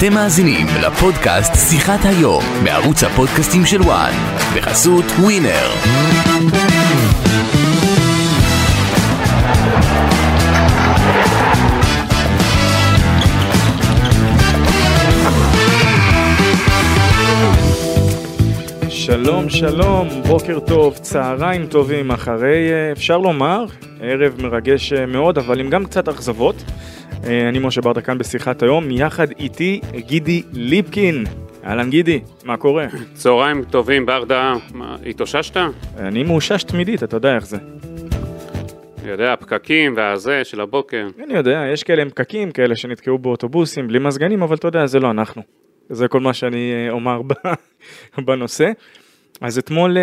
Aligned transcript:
אתם 0.00 0.14
מאזינים 0.14 0.66
לפודקאסט 0.82 1.52
שיחת 1.54 1.98
היום 2.04 2.44
בערוץ 2.64 3.04
הפודקאסטים 3.04 3.66
של 3.66 3.82
וואן 3.82 4.12
בחסות 4.56 5.04
ווינר. 5.04 5.70
שלום 18.88 19.48
שלום, 19.48 20.08
בוקר 20.26 20.60
טוב, 20.60 20.98
צהריים 20.98 21.66
טובים 21.66 22.10
אחרי, 22.10 22.72
אה, 22.72 22.92
אפשר 22.92 23.18
לומר, 23.18 23.64
ערב 24.00 24.42
מרגש 24.42 24.92
אה, 24.92 25.06
מאוד, 25.06 25.38
אבל 25.38 25.60
עם 25.60 25.70
גם 25.70 25.84
קצת 25.84 26.08
אכזבות. 26.08 26.64
אה, 27.26 27.48
אני 27.48 27.58
משה 27.58 27.80
ברדה 27.80 28.00
כאן 28.00 28.18
בשיחת 28.18 28.62
היום, 28.62 28.90
יחד 28.90 29.26
איתי 29.38 29.80
גידי 29.96 30.42
ליפקין. 30.52 31.24
אהלן 31.64 31.90
גידי, 31.90 32.20
מה 32.44 32.56
קורה? 32.56 32.86
צהריים 33.14 33.64
טובים, 33.64 34.06
ברדה, 34.06 34.54
מה, 34.74 34.96
התאוששת? 35.06 35.56
אני 35.98 36.22
מאושש 36.22 36.62
תמידית, 36.62 37.02
אתה 37.02 37.16
יודע 37.16 37.34
איך 37.34 37.46
זה. 37.46 37.56
אני 39.02 39.10
יודע, 39.10 39.32
הפקקים 39.32 39.94
והזה 39.96 40.44
של 40.44 40.60
הבוקר. 40.60 41.06
אני 41.24 41.34
יודע, 41.34 41.64
יש 41.72 41.82
כאלה 41.82 42.02
עם 42.02 42.10
פקקים, 42.10 42.50
כאלה 42.50 42.76
שנתקעו 42.76 43.18
באוטובוסים 43.18 43.88
בלי 43.88 43.98
מזגנים, 43.98 44.42
אבל 44.42 44.56
אתה 44.56 44.68
יודע, 44.68 44.86
זה 44.86 44.98
לא 44.98 45.10
אנחנו. 45.10 45.42
זה 45.88 46.08
כל 46.08 46.20
מה 46.20 46.32
שאני 46.32 46.72
אה, 46.72 46.92
אומר 46.92 47.20
בנושא. 48.26 48.70
אז 49.40 49.58
אתמול 49.58 49.98
אה, 49.98 50.02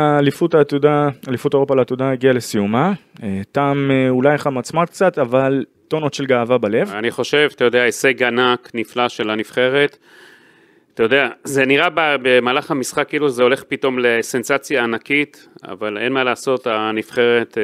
האליפות 0.00 0.54
העתודה, 0.54 1.08
אליפות 1.28 1.54
אירופה 1.54 1.76
לעתודה 1.76 2.10
הגיעה 2.10 2.32
לסיומה. 2.32 2.92
אה, 3.22 4.08
אולי 4.08 4.38
חמצמץ 4.38 4.88
קצת, 4.88 5.18
אבל 5.18 5.64
טונות 5.92 6.14
של 6.14 6.26
גאווה 6.26 6.58
בלב. 6.58 6.92
אני 6.92 7.10
חושב, 7.10 7.48
אתה 7.54 7.64
יודע, 7.64 7.82
הישג 7.82 8.22
ענק, 8.22 8.70
נפלא 8.74 9.08
של 9.08 9.30
הנבחרת. 9.30 9.98
אתה 10.94 11.02
יודע, 11.02 11.28
זה 11.44 11.66
נראה 11.66 11.88
במהלך 11.94 12.70
המשחק 12.70 13.08
כאילו 13.08 13.28
זה 13.28 13.42
הולך 13.42 13.64
פתאום 13.68 13.98
לסנסציה 13.98 14.84
ענקית, 14.84 15.48
אבל 15.68 15.98
אין 15.98 16.12
מה 16.12 16.24
לעשות, 16.24 16.66
הנבחרת 16.66 17.58
אה, 17.58 17.62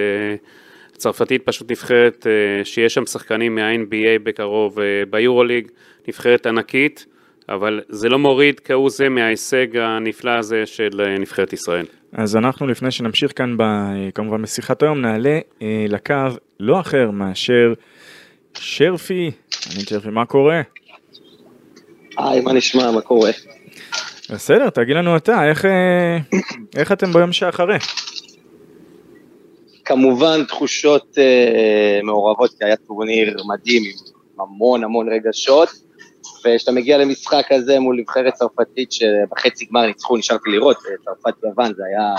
הצרפתית 0.94 1.42
פשוט 1.42 1.70
נבחרת 1.70 2.26
אה, 2.26 2.64
שיש 2.64 2.94
שם 2.94 3.06
שחקנים 3.06 3.54
מה-NBA 3.54 4.22
בקרוב, 4.22 4.80
אה, 4.80 4.84
ביורוליג, 5.10 5.68
נבחרת 6.08 6.46
ענקית, 6.46 7.06
אבל 7.48 7.80
זה 7.88 8.08
לא 8.08 8.18
מוריד 8.18 8.60
כהוא 8.60 8.90
זה 8.90 9.08
מההישג 9.08 9.76
הנפלא 9.76 10.30
הזה 10.30 10.66
של 10.66 10.90
נבחרת 11.20 11.52
ישראל. 11.52 11.86
אז 12.12 12.36
אנחנו 12.36 12.66
לפני 12.66 12.90
שנמשיך 12.90 13.32
כאן 13.36 13.56
ב, 13.56 13.62
כמובן 14.14 14.42
בשיחת 14.42 14.82
היום 14.82 15.00
נעלה 15.00 15.38
לקו 15.88 16.14
לא 16.60 16.80
אחר 16.80 17.10
מאשר 17.10 17.72
שרפי, 18.54 19.30
אני 19.74 19.84
שרפי, 19.84 20.08
מה 20.08 20.26
קורה? 20.26 20.62
היי, 22.18 22.40
מה 22.40 22.52
נשמע, 22.52 22.90
מה 22.90 23.00
קורה? 23.00 23.30
בסדר, 24.30 24.70
תגיד 24.70 24.96
לנו 24.96 25.16
אתה, 25.16 25.48
איך, 25.48 25.64
אה, 25.64 26.18
איך 26.76 26.92
אתם 26.92 27.12
ביום 27.12 27.32
שאחרי? 27.32 27.78
כמובן 29.84 30.44
תחושות 30.44 31.18
אה, 31.18 32.00
מעורבות, 32.02 32.50
כי 32.58 32.64
היה 32.64 32.76
טורניר 32.76 33.36
מדהים 33.48 33.82
עם 33.84 34.40
המון 34.40 34.84
המון 34.84 35.08
רגשות, 35.12 35.68
וכשאתה 36.44 36.72
מגיע 36.72 36.98
למשחק 36.98 37.46
הזה 37.50 37.80
מול 37.80 37.96
נבחרת 38.00 38.34
צרפתית 38.34 38.92
שבחצי 38.92 39.64
גמר 39.64 39.86
ניצחו, 39.86 40.16
נשארתי 40.16 40.50
לראות, 40.50 40.76
אה, 40.76 40.96
צרפת 41.04 41.44
יוון, 41.44 41.72
זה 41.76 41.82
היה 41.86 42.14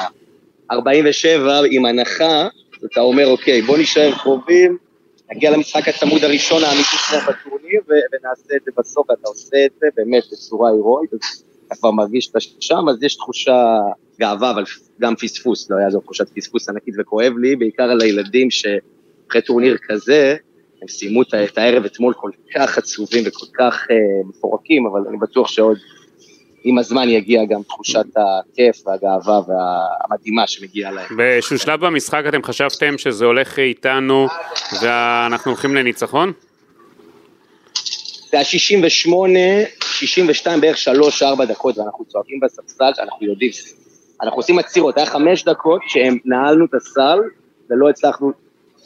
47 0.71 1.61
עם 1.71 1.85
הנחה, 1.85 2.47
אתה 2.85 3.01
אומר, 3.01 3.27
אוקיי, 3.27 3.61
בוא 3.61 3.77
נישאר 3.77 4.11
קרובים, 4.17 4.77
נגיע 5.31 5.51
למשחק 5.51 5.87
הצמוד 5.87 6.23
הראשון 6.23 6.63
האמיתי 6.63 6.97
שלך 7.09 7.29
בטורניר, 7.29 7.81
ונעשה 7.87 8.55
את 8.55 8.61
זה 8.65 8.71
בסוף, 8.77 9.09
ואתה 9.09 9.27
עושה 9.27 9.65
את 9.65 9.71
זה 9.79 9.87
באמת 9.95 10.23
בצורה 10.31 10.69
הירואית, 10.69 11.09
אתה 11.67 11.75
כבר 11.75 11.91
מרגיש 11.91 12.25
שאתה 12.25 12.39
שם, 12.59 12.89
אז 12.89 13.03
יש 13.03 13.15
תחושה 13.15 13.79
גאווה, 14.19 14.51
אבל 14.51 14.63
גם 15.01 15.15
פספוס, 15.15 15.69
לא 15.71 15.77
היה 15.77 15.89
זו 15.89 15.99
תחושת 15.99 16.29
פספוס 16.35 16.69
ענקית 16.69 16.95
וכואב 16.99 17.33
לי, 17.37 17.55
בעיקר 17.55 17.83
על 17.83 18.01
הילדים 18.01 18.47
שאחרי 18.51 19.41
טורניר 19.45 19.77
כזה, 19.87 20.35
הם 20.81 20.87
סיימו 20.87 21.21
את 21.21 21.57
הערב 21.57 21.85
אתמול 21.85 22.13
כל 22.13 22.31
כך 22.55 22.77
עצובים 22.77 23.23
וכל 23.27 23.45
כך 23.59 23.87
אה, 23.91 23.95
מפורקים, 24.29 24.87
אבל 24.87 25.01
אני 25.09 25.17
בטוח 25.17 25.47
שעוד 25.47 25.77
עם 26.69 26.77
הזמן 26.77 27.09
יגיע 27.09 27.45
גם 27.45 27.63
תחושת 27.63 28.05
הכיף 28.15 28.87
והגאווה 28.87 29.41
והמדהימה 29.47 30.47
שמגיעה 30.47 30.91
להם. 30.91 31.17
באיזשהו 31.17 31.59
שלב 31.59 31.85
במשחק 31.85 32.23
אתם 32.29 32.43
חשבתם 32.43 32.97
שזה 32.97 33.25
הולך 33.25 33.59
איתנו 33.59 34.27
ואנחנו 34.81 35.51
הולכים 35.51 35.75
לניצחון? 35.75 36.31
זה 38.31 38.37
היה 38.37 38.43
68, 38.43 39.39
62 39.83 40.61
בערך 40.61 40.77
3-4 41.41 41.45
דקות, 41.45 41.77
ואנחנו 41.77 42.05
צועקים 42.05 42.39
בספסל 42.39 42.91
שאנחנו 42.95 43.25
יודעים, 43.25 43.51
אנחנו 44.21 44.37
עושים 44.37 44.59
עצירות, 44.59 44.97
היה 44.97 45.05
חמש 45.05 45.43
דקות 45.43 45.81
שהם 45.87 46.17
נעלנו 46.25 46.65
את 46.65 46.73
הסל, 46.73 47.19
ולא 47.69 47.89
הצלחנו 47.89 48.31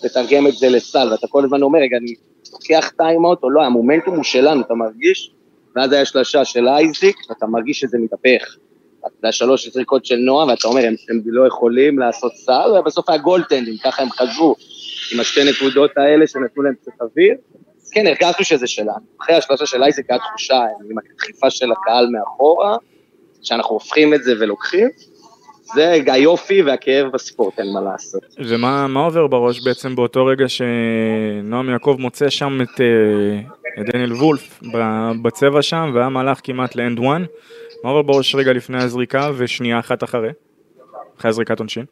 לתרגם 0.03 0.47
את 0.47 0.53
זה 0.53 0.69
לסל, 0.69 1.07
ואתה 1.11 1.27
כל 1.27 1.43
הזמן 1.43 1.61
אומר, 1.61 1.79
רגע, 1.79 1.97
אני 1.97 2.15
לוקח 2.53 2.91
טיימאוט 2.97 3.43
או 3.43 3.49
לא, 3.49 3.63
המומנטום 3.63 4.15
הוא 4.15 4.23
שלנו, 4.23 4.61
אתה 4.61 4.73
מרגיש? 4.73 5.31
ואז 5.75 5.91
היה 5.91 6.05
שלושה 6.05 6.45
של 6.45 6.67
אייזיק, 6.67 7.15
ואתה 7.29 7.45
מרגיש 7.45 7.79
שזה 7.79 7.97
מתהפך. 7.97 8.55
זה 9.01 9.09
היה 9.23 9.31
שלוש 9.31 9.67
זריקות 9.67 10.05
של 10.05 10.15
נועה, 10.15 10.47
ואתה 10.47 10.67
אומר, 10.67 10.85
הם, 10.85 10.95
הם 11.09 11.21
לא 11.25 11.47
יכולים 11.47 11.99
לעשות 11.99 12.31
סל, 12.35 12.71
ובסוף 12.79 13.09
היה 13.09 13.17
goaltending, 13.17 13.77
ככה 13.83 14.01
הם 14.01 14.09
חזרו, 14.09 14.55
עם 15.13 15.19
השתי 15.19 15.41
נקודות 15.51 15.91
האלה 15.97 16.27
שנתנו 16.27 16.63
להם 16.63 16.73
קצת 16.81 16.91
אוויר. 17.01 17.35
אז 17.81 17.89
כן, 17.89 18.07
הרגשנו 18.07 18.45
שזה 18.45 18.67
שלנו. 18.67 19.05
אחרי 19.21 19.35
השלושה 19.35 19.65
של 19.65 19.83
אייזיק 19.83 20.05
היה 20.09 20.19
תחושה, 20.19 20.59
עם 20.89 20.97
הדחיפה 20.97 21.49
של 21.49 21.71
הקהל 21.71 22.07
מאחורה, 22.07 22.77
שאנחנו 23.41 23.73
הופכים 23.73 24.13
את 24.13 24.23
זה 24.23 24.33
ולוקחים. 24.39 24.89
זה 25.75 25.91
היופי 26.07 26.61
והכאב 26.61 27.07
בספורט, 27.11 27.59
אין 27.59 27.67
מה 27.73 27.81
לעשות. 27.81 28.23
ומה 28.37 28.87
מה 28.87 28.99
עובר 28.99 29.27
בראש 29.27 29.61
בעצם 29.61 29.95
באותו 29.95 30.25
רגע 30.25 30.45
שנועם 30.47 31.69
יעקב 31.69 31.95
מוצא 31.99 32.29
שם 32.29 32.59
את, 32.61 32.81
אה, 32.81 33.39
את 33.81 33.89
דניאל 33.89 34.13
וולף 34.13 34.59
בצבע 35.21 35.61
שם, 35.61 35.91
והיה 35.93 36.09
מהלך 36.09 36.39
כמעט 36.43 36.75
לאנד 36.75 36.99
וואן? 36.99 37.25
מה 37.83 37.89
עובר 37.89 38.01
בראש 38.01 38.35
רגע 38.35 38.53
לפני 38.53 38.83
הזריקה 38.83 39.31
ושנייה 39.37 39.79
אחת 39.79 40.03
אחרי? 40.03 40.29
אחרי 41.17 41.29
הזריקת 41.29 41.59
עונשין? 41.59 41.85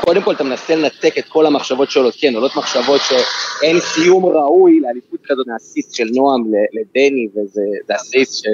קודם 0.00 0.22
כל 0.22 0.34
אתה 0.34 0.44
מנסה 0.44 0.76
לנתק 0.76 1.18
את 1.18 1.24
כל 1.28 1.46
המחשבות 1.46 1.90
שעולות, 1.90 2.14
כן, 2.18 2.34
עולות 2.34 2.56
מחשבות 2.56 3.00
שאין 3.00 3.80
סיום 3.80 4.24
ראוי 4.24 4.80
לאליפות 4.80 5.20
כזאת 5.24 5.46
מהסיסט 5.46 5.94
של 5.94 6.06
נועם 6.14 6.42
לדני, 6.72 7.28
וזה 7.30 7.62
זה 7.86 7.94
הסיסט 7.94 8.46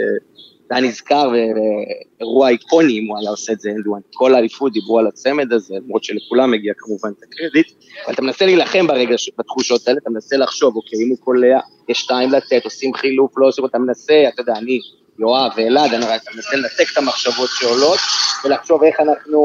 שהיה 0.71 0.81
נזכר, 0.81 1.29
ואירוע 1.31 2.49
איקוני 2.49 2.99
אם 2.99 3.07
הוא 3.07 3.19
היה 3.19 3.31
עושה 3.31 3.53
את 3.53 3.61
זה, 3.61 3.69
אין 3.69 3.83
דואן. 3.83 4.01
כל 4.15 4.35
האליפות 4.35 4.73
דיברו 4.73 4.99
על 4.99 5.07
הצמד 5.07 5.53
הזה, 5.53 5.75
למרות 5.85 6.05
שלכולם 6.05 6.51
מגיע 6.51 6.73
כמובן 6.79 7.09
את 7.19 7.23
הקרדיט, 7.23 7.73
אבל 8.07 8.15
אתה 8.15 8.23
מנסה 8.23 8.47
להילחם 8.47 8.87
ברגע, 8.87 9.15
בתחושות 9.39 9.89
האלה, 9.89 9.99
אתה 10.03 10.11
מנסה 10.11 10.37
לחשוב, 10.37 10.77
אוקיי, 10.77 10.99
אם 11.05 11.09
הוא 11.09 11.19
קולע, 11.19 11.61
יש 11.89 11.99
שתיים 11.99 12.31
לתת, 12.31 12.65
עושים 12.65 12.95
חילוף, 12.95 13.33
לא 13.37 13.47
עושים, 13.47 13.65
אתה 13.65 13.79
מנסה, 13.79 14.25
אתה 14.29 14.43
יודע, 14.43 14.53
אני, 14.53 14.79
יואב 15.19 15.53
ואלעד, 15.57 15.95
אתה 15.95 16.31
מנסה 16.35 16.57
לנתק 16.57 16.93
את 16.93 16.97
המחשבות 16.97 17.49
שעולות, 17.53 17.99
ולחשוב 18.45 18.85
איך 18.85 19.01
אנחנו 19.01 19.41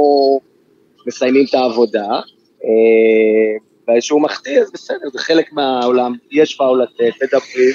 מסיימים 1.08 1.46
את 1.50 1.53
העבודה, 1.53 2.08
אה, 2.64 3.96
וכשהוא 3.97 4.22
מחטיא 4.22 4.62
אז 4.62 4.72
בסדר, 4.72 5.09
זה 5.14 5.19
חלק 5.19 5.53
מהעולם, 5.53 6.14
יש 6.31 6.56
פאול 6.56 6.84
לתת, 6.84 7.24
מדברים, 7.24 7.74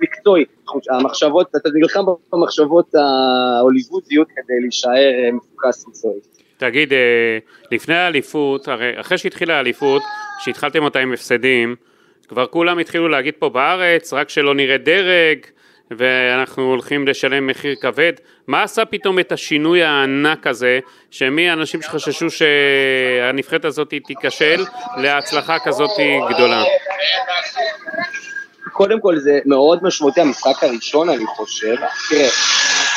מקצועי, 0.00 0.44
המחשבות, 0.90 1.48
אתה 1.56 1.68
נלחם 1.74 2.00
במחשבות 2.32 2.94
ההוליוודיות 2.94 4.28
כדי 4.28 4.60
להישאר 4.60 4.90
אה, 4.90 5.32
מפוקס 5.32 5.86
מקצועית. 5.88 6.26
תגיד, 6.56 6.92
אה, 6.92 7.38
לפני 7.72 7.94
האליפות, 7.94 8.68
הרי 8.68 9.00
אחרי 9.00 9.18
שהתחילה 9.18 9.56
האליפות, 9.56 10.02
שהתחלתם 10.44 10.84
אותה 10.84 10.98
עם 10.98 11.12
הפסדים, 11.12 11.76
כבר 12.28 12.46
כולם 12.46 12.78
התחילו 12.78 13.08
להגיד 13.08 13.34
פה 13.38 13.48
בארץ, 13.48 14.12
רק 14.12 14.28
שלא 14.28 14.54
נראה 14.54 14.78
דרג, 14.78 15.38
ואנחנו 15.90 16.62
הולכים 16.62 17.08
לשלם 17.08 17.46
מחיר 17.46 17.74
כבד. 17.80 18.12
מה 18.46 18.62
עשה 18.62 18.84
פתאום 18.84 19.18
את 19.18 19.32
השינוי 19.32 19.82
הענק 19.82 20.46
הזה, 20.46 20.78
שמי 21.10 21.50
האנשים 21.50 21.82
שחששו 21.82 22.26
שהנבחרת 22.30 23.64
הזאת 23.64 23.94
תיכשל, 24.06 24.64
להצלחה 24.96 25.56
כזאת 25.64 25.90
גדולה? 26.30 26.62
קודם 28.74 29.00
כל 29.00 29.18
זה 29.18 29.38
מאוד 29.46 29.78
משמעותי, 29.82 30.20
המשחק 30.20 30.62
הראשון 30.62 31.08
אני 31.08 31.26
חושב, 31.26 31.74
תראה, 32.10 32.28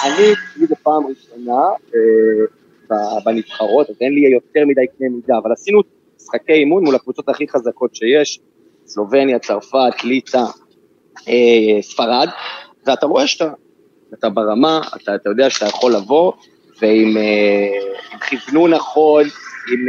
אני, 0.05 0.33
לי 0.57 0.67
זה 0.67 0.75
פעם 0.83 1.03
ראשונה 1.07 1.61
אה, 1.95 3.19
בנבחרות, 3.25 3.89
אז 3.89 3.95
אין 4.01 4.13
לי 4.13 4.21
יותר 4.33 4.65
מדי 4.67 4.85
קנה 4.97 5.09
מידה, 5.09 5.37
אבל 5.37 5.51
עשינו 5.51 5.81
משחקי 6.15 6.53
אימון 6.53 6.83
מול 6.83 6.95
הקבוצות 6.95 7.29
הכי 7.29 7.47
חזקות 7.47 7.95
שיש, 7.95 8.39
סלובניה, 8.85 9.39
צרפת, 9.39 10.03
ליטא, 10.03 10.43
אה, 11.27 11.81
ספרד, 11.81 12.27
ואתה 12.85 13.05
רואה 13.05 13.27
שאתה 13.27 13.53
אתה 14.13 14.29
ברמה, 14.29 14.81
אתה, 14.95 15.15
אתה 15.15 15.29
יודע 15.29 15.49
שאתה 15.49 15.65
יכול 15.65 15.93
לבוא, 15.95 16.33
ועם 16.81 17.17
אה, 17.17 18.17
כיוונו 18.27 18.67
נכון, 18.67 19.23
עם 19.73 19.85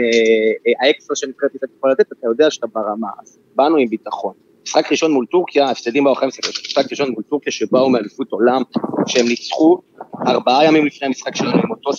האקסטרה 0.82 1.16
שנקראת 1.16 1.50
שאתה 1.52 1.66
יכול 1.78 1.90
לתת, 1.90 2.12
אתה 2.12 2.26
יודע 2.26 2.50
שאתה 2.50 2.66
ברמה. 2.66 3.08
אז 3.22 3.38
באנו 3.56 3.76
עם 3.76 3.88
ביטחון. 3.88 4.47
משחק 4.66 4.90
ראשון 4.90 5.12
מול 5.12 5.26
טורקיה, 5.26 5.70
הפסדים 5.70 6.04
באו 6.04 6.12
אחרי 6.12 6.28
משחק, 6.28 6.44
משחק 6.66 6.90
ראשון 6.90 7.10
מול 7.10 7.22
טורקיה 7.22 7.52
שבאו 7.52 7.90
מאליפות 7.90 8.32
עולם, 8.32 8.62
שהם 9.06 9.26
ניצחו 9.26 9.78
ארבעה 10.26 10.64
ימים 10.64 10.86
לפני 10.86 11.06
המשחק 11.06 11.36
שלנו 11.36 11.58
עם 11.64 11.70
אותו 11.70 11.90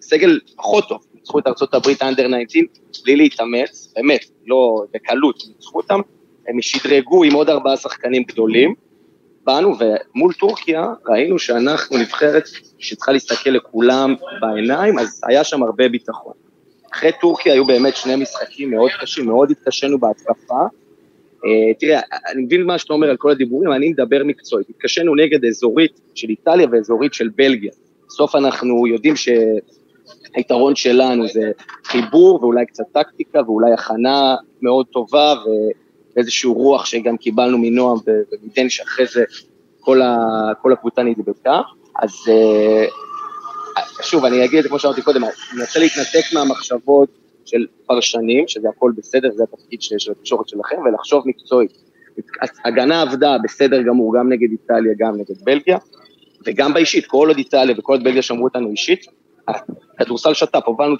סגל 0.00 0.40
פחות 0.56 0.88
טוב, 0.88 1.04
ניצחו 1.14 1.38
את 1.38 1.46
ארצות 1.46 1.74
הברית 1.74 2.02
אנדר 2.02 2.26
19 2.46 2.62
בלי 3.04 3.16
להתאמץ, 3.16 3.92
באמת, 3.96 4.24
לא 4.46 4.82
בקלות, 4.94 5.42
ניצחו 5.48 5.78
אותם, 5.78 6.00
הם 6.48 6.62
שדרגו 6.62 7.24
עם 7.24 7.32
עוד 7.32 7.48
ארבעה 7.48 7.76
שחקנים 7.76 8.22
גדולים, 8.22 8.74
באנו 9.44 9.74
ומול 9.78 10.32
טורקיה 10.32 10.86
ראינו 11.08 11.38
שאנחנו 11.38 11.98
נבחרת 11.98 12.44
שצריכה 12.78 13.12
להסתכל 13.12 13.50
לכולם 13.50 14.14
בעיניים, 14.40 14.98
אז 14.98 15.20
היה 15.28 15.44
שם 15.44 15.62
הרבה 15.62 15.88
ביטחון. 15.88 16.32
אחרי 16.92 17.10
טורקיה 17.20 17.52
היו 17.52 17.64
באמת 17.66 17.96
שני 17.96 18.16
משחקים 18.16 18.70
מאוד 18.70 18.90
קשים, 19.00 19.26
מאוד 19.26 19.50
התקשינו 19.50 19.98
בהתקפה. 19.98 20.60
Uh, 21.44 21.74
תראה, 21.78 22.00
אני 22.32 22.42
מבין 22.42 22.62
מה 22.62 22.78
שאתה 22.78 22.92
אומר 22.92 23.10
על 23.10 23.16
כל 23.16 23.30
הדיבורים, 23.30 23.72
אני 23.72 23.88
מדבר 23.88 24.24
מקצועית. 24.24 24.70
התקשינו 24.70 25.14
נגד 25.14 25.44
אזורית 25.44 26.00
של 26.14 26.28
איטליה 26.28 26.66
ואזורית 26.72 27.14
של 27.14 27.28
בלגיה. 27.36 27.70
בסוף 28.08 28.34
אנחנו 28.34 28.86
יודעים 28.86 29.14
שהיתרון 29.16 30.76
שלנו 30.76 31.28
זה 31.28 31.50
חיבור 31.84 32.38
ואולי 32.42 32.66
קצת 32.66 32.84
טקטיקה 32.92 33.40
ואולי 33.46 33.72
הכנה 33.72 34.36
מאוד 34.62 34.86
טובה 34.86 35.34
ואיזשהו 36.16 36.54
רוח 36.54 36.84
שגם 36.84 37.16
קיבלנו 37.16 37.58
מנועם 37.58 37.98
ומדן 38.06 38.68
שאחרי 38.68 39.06
זה 39.06 39.24
כל, 39.80 40.02
ה, 40.02 40.16
כל 40.62 40.72
הקבוצה 40.72 41.02
נדבקה. 41.02 41.60
אז 42.02 42.10
uh, 42.10 44.02
שוב, 44.02 44.24
אני 44.24 44.44
אגיד 44.44 44.56
את 44.56 44.62
זה 44.62 44.68
כמו 44.68 44.78
שאמרתי 44.78 45.02
קודם, 45.02 45.24
אני 45.24 45.32
מנסה 45.54 45.80
להתנתק 45.80 46.32
מהמחשבות 46.34 47.21
של 47.44 47.66
פרשנים, 47.86 48.48
שזה 48.48 48.68
הכל 48.68 48.92
בסדר, 48.96 49.30
זה 49.34 49.42
התפקיד 49.42 49.82
של 49.82 50.12
התקשורת 50.12 50.48
שלכם, 50.48 50.76
ולחשוב 50.84 51.22
מקצועית. 51.26 51.72
הגנה 52.64 53.02
עבדה 53.02 53.36
בסדר 53.44 53.82
גמור, 53.82 54.18
גם 54.18 54.32
נגד 54.32 54.50
איטליה, 54.50 54.92
גם 54.98 55.14
נגד 55.14 55.44
בלגיה, 55.44 55.78
וגם 56.46 56.74
באישית, 56.74 57.06
כל 57.06 57.28
עוד 57.28 57.36
איטליה 57.38 57.74
וכל 57.78 57.92
עוד 57.92 58.04
בלגיה 58.04 58.22
שמרו 58.22 58.44
אותנו 58.44 58.70
אישית, 58.70 59.06
הכדורסל 59.48 60.34
שת"פ, 60.34 60.62
הובלנו 60.64 60.94
19-10 60.94 60.98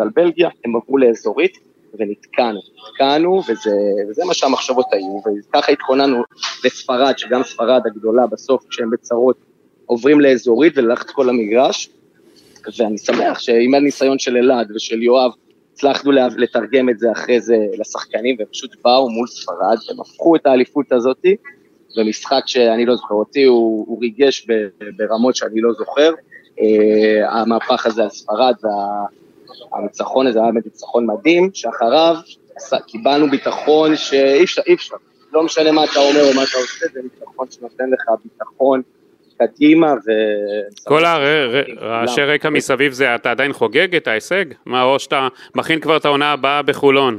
על 0.00 0.08
בלגיה, 0.14 0.48
הם 0.64 0.76
עברו 0.76 0.98
לאזורית, 0.98 1.58
ונתקענו. 1.98 2.60
נתקענו, 2.88 3.42
וזה, 3.48 3.76
וזה 4.10 4.24
מה 4.24 4.34
שהמחשבות 4.34 4.86
היו, 4.92 5.20
וככה 5.48 5.72
התכוננו 5.72 6.22
לספרד, 6.64 7.18
שגם 7.18 7.42
ספרד 7.42 7.82
הגדולה 7.86 8.26
בסוף, 8.26 8.66
כשהם 8.70 8.90
בצרות, 8.90 9.36
עוברים 9.86 10.20
לאזורית 10.20 10.78
וללכת 10.78 11.10
כל 11.10 11.28
המגרש, 11.28 11.90
ואני 12.78 12.98
שמח 12.98 13.38
שעם 13.38 13.74
הניסיון 13.74 14.18
של 14.18 14.36
אלעד 14.36 14.70
ושל 14.76 15.02
יואב, 15.02 15.30
הצלחנו 15.78 16.12
לתרגם 16.12 16.88
את 16.88 16.98
זה 16.98 17.12
אחרי 17.12 17.40
זה 17.40 17.56
לשחקנים, 17.78 18.36
והם 18.38 18.48
פשוט 18.52 18.76
באו 18.84 19.10
מול 19.10 19.26
ספרד, 19.26 19.78
והם 19.88 20.00
הפכו 20.00 20.36
את 20.36 20.46
האליפות 20.46 20.92
הזאת, 20.92 21.24
במשחק 21.96 22.42
שאני 22.46 22.86
לא 22.86 22.96
זוכר 22.96 23.14
אותי, 23.14 23.44
הוא, 23.44 23.84
הוא 23.88 24.00
ריגש 24.00 24.46
ברמות 24.96 25.36
שאני 25.36 25.60
לא 25.60 25.72
זוכר. 25.72 26.12
Uh, 26.56 26.60
המהפך 27.28 27.86
הזה 27.86 28.02
על 28.02 28.10
ספרד 28.10 28.54
והניצחון 29.72 30.26
הזה 30.26 30.38
היה 30.38 30.52
באמת 30.52 30.64
ניצחון 30.64 31.06
מדהים, 31.06 31.50
שאחריו 31.54 32.16
קיבלנו 32.86 33.30
ביטחון 33.30 33.96
שאי 33.96 34.44
אפשר, 34.44 34.62
אי 34.66 34.74
אפשר, 34.74 34.96
לא 35.32 35.42
משנה 35.42 35.72
מה 35.72 35.84
אתה 35.84 36.00
אומר 36.00 36.22
או 36.30 36.34
מה 36.34 36.42
אתה 36.42 36.58
עושה, 36.58 36.86
זה 36.92 37.00
ניצחון 37.02 37.46
שנותן 37.50 37.90
לך 37.90 38.02
ביטחון 38.24 38.82
קדימה 39.38 39.92
ו... 39.92 40.10
כל 40.84 41.04
הרעשי 41.04 42.22
רקע 42.22 42.50
מסביב 42.50 42.92
זה, 42.92 43.14
אתה 43.14 43.30
עדיין 43.30 43.52
חוגג 43.52 43.96
את 43.96 44.08
ההישג? 44.08 44.44
מה, 44.66 44.82
או 44.82 44.98
שאתה 44.98 45.28
מכין 45.54 45.80
כבר 45.80 45.96
את 45.96 46.04
העונה 46.04 46.32
הבאה 46.32 46.62
בחולון? 46.62 47.18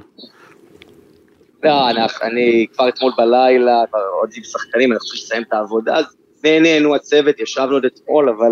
לא, 1.63 1.89
אני 2.21 2.65
כבר 2.73 2.89
אתמול 2.89 3.11
בלילה, 3.17 3.83
עוד 4.21 4.29
עם 4.37 4.43
שחקנים, 4.43 4.91
אני 4.91 4.99
חושב 4.99 5.15
שנסיים 5.15 5.43
את 5.43 5.53
העבודה, 5.53 5.95
אז 5.95 6.05
נהנינו 6.43 6.95
הצוות, 6.95 7.39
ישבנו 7.39 7.73
עוד 7.73 7.85
אתמול, 7.85 8.29
אבל 8.29 8.51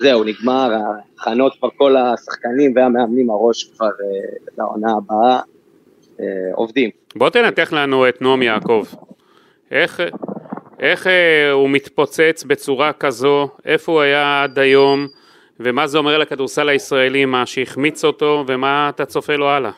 זהו, 0.00 0.24
נגמר, 0.24 0.72
ההכנות 1.18 1.56
כבר 1.58 1.68
כל 1.76 1.96
השחקנים 1.96 2.72
והמאמנים, 2.76 3.30
הראש 3.30 3.64
כבר 3.64 3.86
אה, 3.86 4.36
לעונה 4.58 4.92
הבאה, 4.96 5.40
אה, 6.20 6.26
עובדים. 6.54 6.90
בוא 7.16 7.30
תנתח 7.30 7.72
לנו 7.72 8.08
את 8.08 8.22
נעמי 8.22 8.44
יעקב. 8.44 8.84
איך, 9.70 10.00
איך 10.80 11.06
אה, 11.06 11.50
הוא 11.50 11.70
מתפוצץ 11.70 12.44
בצורה 12.46 12.92
כזו, 12.92 13.48
איפה 13.64 13.92
הוא 13.92 14.00
היה 14.00 14.42
עד 14.42 14.58
היום, 14.58 15.06
ומה 15.60 15.86
זה 15.86 15.98
אומר 15.98 16.18
לכדורסל 16.18 16.68
הישראלי, 16.68 17.24
מה 17.24 17.46
שהחמיץ 17.46 18.04
אותו, 18.04 18.44
ומה 18.46 18.88
אתה 18.94 19.04
צופה 19.04 19.36
לו 19.36 19.48
הלאה? 19.48 19.70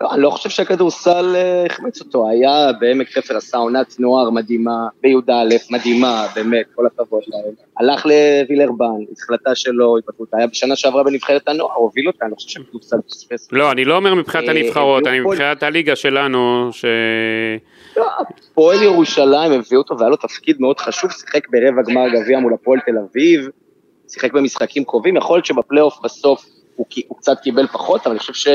לא, 0.00 0.14
אני 0.14 0.22
לא 0.22 0.30
חושב 0.30 0.50
שהכדורסל 0.50 1.36
אה, 1.36 1.66
החמיץ 1.66 2.00
אותו, 2.00 2.28
היה 2.28 2.72
בעמק 2.80 3.08
חפר 3.08 3.36
עשה 3.36 3.56
עונת 3.56 4.00
נוער 4.00 4.30
מדהימה, 4.30 4.88
בי"א 5.02 5.44
מדהימה, 5.70 6.26
באמת, 6.34 6.66
כל 6.74 6.86
הכבוד 6.86 7.22
להם. 7.26 7.54
הלך 7.78 8.06
לווילרבן, 8.06 8.86
החלטה 9.18 9.54
שלו, 9.54 9.98
התפתחות, 9.98 10.28
היה 10.32 10.46
בשנה 10.46 10.76
שעברה 10.76 11.02
בנבחרת 11.02 11.48
הנוער, 11.48 11.74
הוביל 11.74 12.06
אותה, 12.06 12.26
אני 12.26 12.34
חושב 12.34 12.48
שהכדורסל 12.48 12.96
פספס. 13.08 13.48
לא, 13.52 13.72
אני 13.72 13.84
לא 13.84 13.96
אומר 13.96 14.14
מבחינת 14.14 14.44
אה, 14.44 14.50
הנבחרות, 14.50 15.06
אני 15.06 15.20
מבחינת 15.20 15.62
הליגה 15.62 15.96
שלנו, 15.96 16.68
ש... 16.72 16.84
הפועל 18.20 18.82
ירושלים 18.82 19.52
הביאו 19.52 19.80
אותו 19.80 19.98
והיה 19.98 20.10
לו 20.10 20.16
תפקיד 20.16 20.60
מאוד 20.60 20.78
חשוב, 20.80 21.10
שיחק 21.10 21.48
ברבע 21.50 21.82
גמר 21.82 22.08
גביע 22.08 22.38
מול 22.38 22.54
הפועל 22.54 22.80
תל 22.86 22.98
אביב, 22.98 23.48
שיחק 24.08 24.32
במשחקים 24.32 24.84
קרובים, 24.84 25.16
יכול 25.16 25.36
להיות 25.36 25.46
שבפלייאוף 25.46 25.98
בסוף 26.04 26.46
הוא, 26.76 26.86
הוא 27.08 27.18
קצת 27.18 27.40
קיבל 27.40 27.66
פחות, 27.66 28.00
אבל 28.00 28.10
אני 28.10 28.18
חושב 28.18 28.34
ש... 28.34 28.48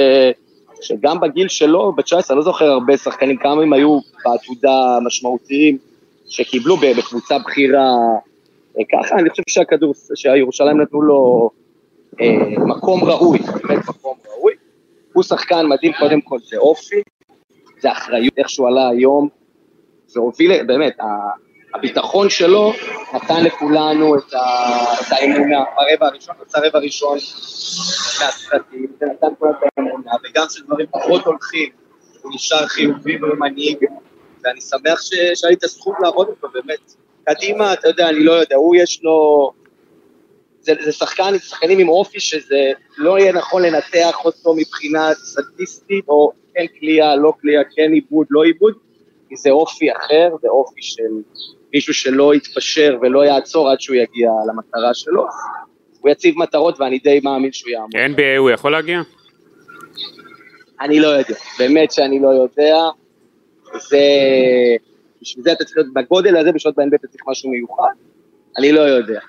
שגם 0.82 1.20
בגיל 1.20 1.48
שלו, 1.48 1.94
ב-19, 1.96 2.14
אני 2.30 2.38
לא 2.38 2.44
זוכר 2.44 2.66
הרבה 2.66 2.98
שחקנים, 2.98 3.38
כמה 3.38 3.62
הם 3.62 3.74
היו 3.74 4.00
בעתודה 4.26 4.98
משמעותיים, 5.06 5.78
שקיבלו 6.28 6.78
בקבוצה 6.78 7.38
בכירה, 7.40 7.90
אה, 8.80 8.84
ככה 8.92 9.16
אני 9.16 9.30
חושב 9.30 9.44
שהכדור, 9.50 9.94
שהירושלים 10.16 10.82
נתנו 10.82 11.02
לו 11.02 11.50
אה, 12.22 12.66
מקום 12.68 13.04
ראוי, 13.04 13.40
באמת 13.40 13.90
מקום 13.90 14.18
ראוי. 14.28 14.54
הוא 15.14 15.24
שחקן 15.24 15.66
מדהים, 15.66 15.92
קודם 16.00 16.22
כל 16.22 16.38
זה 16.40 16.58
אופי, 16.58 17.02
זה 17.84 17.92
אחריות, 17.92 18.34
איך 18.38 18.50
שהוא 18.50 18.68
עלה 18.68 18.90
היום, 18.90 19.30
זה 20.08 20.20
הוביל, 20.20 20.64
באמת, 20.64 20.98
הביטחון 21.74 22.30
שלו 22.30 22.74
נתן 23.14 23.44
לכולנו 23.44 24.18
את, 24.18 24.34
ה, 24.34 24.40
את 25.02 25.12
האמונה 25.12 25.64
ברבע 25.76 26.08
הראשון, 26.08 26.36
יצא 26.42 26.60
רבע 26.68 26.80
ראשון 26.80 27.18
מהסרטים, 28.22 28.88
זה 29.00 29.06
נתן 29.06 29.28
כולנו 29.40 29.56
את 29.58 29.64
האמונה, 29.78 30.12
וגם 30.24 30.48
כשדברים 30.48 30.88
פחות 30.92 31.26
הולכים, 31.26 31.70
הוא 32.22 32.32
נשאר 32.36 32.68
חיובי 32.68 33.18
ומנהיג, 33.24 33.78
ואני 34.44 34.62
שמח 34.62 35.02
שהיה 35.02 35.50
לי 35.50 35.54
את 35.54 35.64
הזכות 35.64 35.96
לעבוד 36.04 36.28
איתו, 36.30 36.48
באמת. 36.54 36.94
קדימה, 37.24 37.74
אתה 37.74 37.88
יודע, 37.88 38.10
אני 38.10 38.24
לא 38.24 38.32
יודע, 38.32 38.56
הוא 38.56 38.76
יש 38.76 39.04
לו... 39.04 39.52
זה, 40.62 40.74
זה 40.82 40.92
שחקן, 40.92 41.40
שחקנים 41.40 41.80
עם 41.80 41.90
אופי 41.90 42.20
שזה 42.20 42.72
לא 42.98 43.20
יהיה 43.20 43.34
נכון 43.34 43.62
לנתח 43.62 44.26
אותו 44.26 44.56
מבחינה 44.56 45.14
סטטיסטית, 45.14 46.08
או 46.08 46.32
כן 46.56 46.66
קליעה, 46.80 47.16
לא 47.16 47.34
קליעה, 47.42 47.64
כן 47.76 47.92
עיבוד, 47.92 48.28
לא 48.30 48.44
עיבוד, 48.44 48.74
כי 49.30 49.36
זה 49.36 49.50
אופי 49.50 49.92
אחר, 49.92 50.30
זה 50.42 50.48
אופי 50.48 50.82
של 50.82 51.12
מישהו 51.74 51.94
שלא 51.94 52.36
יתפשר 52.36 52.98
ולא 53.02 53.26
יעצור 53.26 53.70
עד 53.70 53.82
שהוא 53.82 53.96
יגיע 53.96 54.30
למטרה 54.48 54.94
שלו. 54.94 55.26
הוא 56.02 56.12
יציב 56.12 56.38
מטרות 56.38 56.80
ואני 56.80 57.00
די 57.00 57.20
מאמין 57.24 57.52
שהוא 57.52 57.70
יעמוד. 57.70 57.96
NBA 57.96 58.38
הוא 58.38 58.50
יכול 58.50 58.72
להגיע? 58.72 59.02
אני 60.82 61.00
לא 61.00 61.08
יודע, 61.08 61.36
באמת 61.60 61.92
שאני 61.92 62.20
לא 62.20 62.30
יודע. 62.30 62.78
זה... 63.90 64.00
בשביל 65.22 65.44
זה 65.44 65.52
אתה 65.52 65.64
צריך 65.64 65.78
להיות 65.78 65.94
בגודל 65.94 66.38
הזה, 66.38 66.52
בשעות 66.52 66.76
ב-NBA 66.76 66.96
אתה 66.96 67.08
צריך 67.08 67.24
משהו 67.28 67.50
מיוחד. 67.50 67.94
אני 68.58 68.72
לא 68.72 68.82
יודע. 68.82 69.20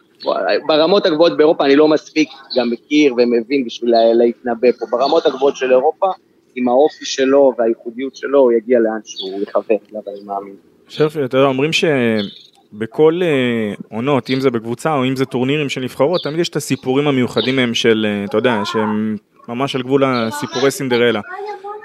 ברמות 0.66 1.06
הגבוהות 1.06 1.36
באירופה 1.36 1.64
אני 1.64 1.76
לא 1.76 1.88
מספיק 1.88 2.28
גם 2.58 2.70
מכיר 2.70 3.14
ומבין 3.14 3.64
בשביל 3.64 3.94
להתנבא 4.14 4.72
פה. 4.72 4.86
ברמות 4.90 5.26
הגבוהות 5.26 5.56
של 5.56 5.70
אירופה, 5.70 6.06
עם 6.56 6.68
האופי 6.68 7.04
שלו 7.04 7.52
והייחודיות 7.58 8.16
שלו, 8.16 8.40
הוא 8.40 8.52
יגיע 8.52 8.78
לאן 8.80 9.00
שהוא 9.04 9.42
יכוון, 9.42 9.76
אני 9.92 10.24
מאמין. 10.26 10.54
שרפי, 10.88 11.24
אתה 11.24 11.36
יודע, 11.36 11.48
אומרים 11.48 11.70
שבכל 11.72 13.20
אה, 13.22 13.74
עונות, 13.90 14.30
אם 14.30 14.40
זה 14.40 14.50
בקבוצה 14.50 14.94
או 14.94 15.04
אם 15.04 15.16
זה 15.16 15.24
טורנירים 15.24 15.68
של 15.68 15.80
נבחרות, 15.80 16.20
תמיד 16.22 16.38
יש 16.38 16.48
את 16.48 16.56
הסיפורים 16.56 17.08
המיוחדים 17.08 17.56
מהם 17.56 17.74
של, 17.74 18.06
אה, 18.08 18.24
אתה 18.24 18.36
יודע, 18.36 18.60
שהם 18.64 19.16
ממש 19.48 19.76
על 19.76 19.82
גבול 19.82 20.04
הסיפורי 20.04 20.70
סינדרלה. 20.70 21.20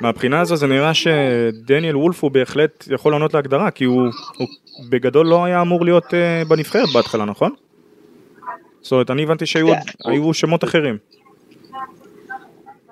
מהבחינה 0.01 0.41
הזו 0.41 0.55
זה 0.55 0.67
נראה 0.67 0.93
שדניאל 0.93 1.97
וולף 1.97 2.23
הוא 2.23 2.31
בהחלט 2.31 2.87
יכול 2.91 3.11
לענות 3.11 3.33
להגדרה, 3.33 3.71
כי 3.71 3.85
הוא, 3.85 4.01
הוא 4.37 4.47
בגדול 4.89 5.27
לא 5.27 5.45
היה 5.45 5.61
אמור 5.61 5.85
להיות 5.85 6.13
אה, 6.13 6.43
בנבחרת 6.47 6.89
בהתחלה, 6.93 7.25
נכון? 7.25 7.51
זאת 8.81 8.91
אומרת, 8.91 9.11
אני 9.11 9.23
הבנתי 9.23 9.45
שהיו 9.45 9.67
כן. 9.67 10.33
שמות 10.33 10.63
אחרים. 10.63 10.97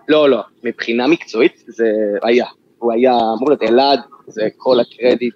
לא, 0.07 0.29
לא, 0.29 0.41
מבחינה 0.63 1.07
מקצועית 1.07 1.63
זה 1.67 1.91
היה. 2.23 2.45
הוא 2.79 2.93
היה 2.93 3.11
אמור 3.11 3.49
להיות 3.49 3.63
אלעד, 3.63 3.99
זה 4.27 4.47
כל 4.57 4.79
הקרדיט, 4.79 5.35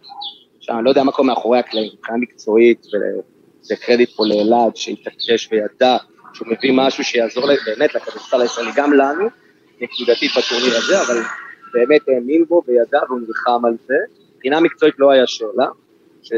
עכשיו 0.58 0.76
אני 0.76 0.86
לא 0.86 0.90
יודע 0.90 1.04
מה 1.04 1.12
קורה 1.12 1.28
מאחורי 1.28 1.60
הקלעים, 1.60 1.92
מבחינה 1.94 2.18
מקצועית, 2.18 2.86
וזה 2.86 3.76
קרדיט 3.76 4.10
פה 4.16 4.24
לאלעד 4.26 4.76
שהתעקש 4.76 5.50
וידע 5.52 5.98
שהוא 6.34 6.48
מביא 6.48 6.72
משהו 6.74 7.04
שיעזור 7.04 7.48
באמת 7.66 7.96
לכדורסל 7.96 8.42
הישראלי, 8.42 8.72
גם 8.76 8.94
לנו, 8.94 9.28
נקודתית 9.82 10.32
בטורניר 10.38 10.78
הזה, 10.78 11.02
אבל 11.02 11.22
באמת 11.74 12.02
האמין 12.08 12.46
בו 12.48 12.62
וידע 12.68 13.00
והוא 13.08 13.20
נלחם 13.28 13.66
על 13.66 13.74
זה. 13.88 13.96
מבחינה 14.36 14.60
מקצועית 14.60 14.96
לא 15.00 15.12
היה 15.12 15.28
שאלה, 15.28 15.68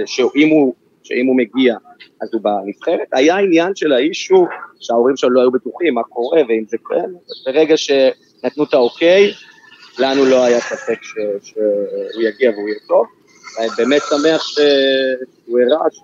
שאם 0.05 0.49
הוא, 0.49 0.75
שאם 1.03 1.25
הוא 1.25 1.37
מגיע 1.37 1.75
אז 2.21 2.29
הוא 2.33 2.41
בנבחרת. 2.41 3.07
היה 3.11 3.37
עניין 3.37 3.75
של 3.75 3.91
האיש 3.91 4.29
הוא 4.29 4.47
שההורים 4.79 5.17
שלו 5.17 5.29
לא 5.29 5.41
היו 5.41 5.51
בטוחים 5.51 5.93
מה 5.93 6.03
קורה 6.03 6.41
ואם 6.47 6.63
זה 6.67 6.77
קורה, 6.77 7.01
ברגע 7.45 7.77
שנתנו 7.77 8.63
את 8.63 8.73
האוקיי, 8.73 9.31
לנו 9.99 10.25
לא 10.25 10.43
היה 10.43 10.59
ספק 10.59 11.03
ש- 11.03 11.47
שהוא 11.47 12.23
יגיע 12.23 12.51
והוא 12.51 12.69
יהיה 12.69 12.79
טוב. 12.87 13.05
אני 13.59 13.67
באמת 13.77 14.01
שמח 14.09 14.41
שהוא 14.47 15.59
הראה, 15.59 15.87
ש... 15.91 15.99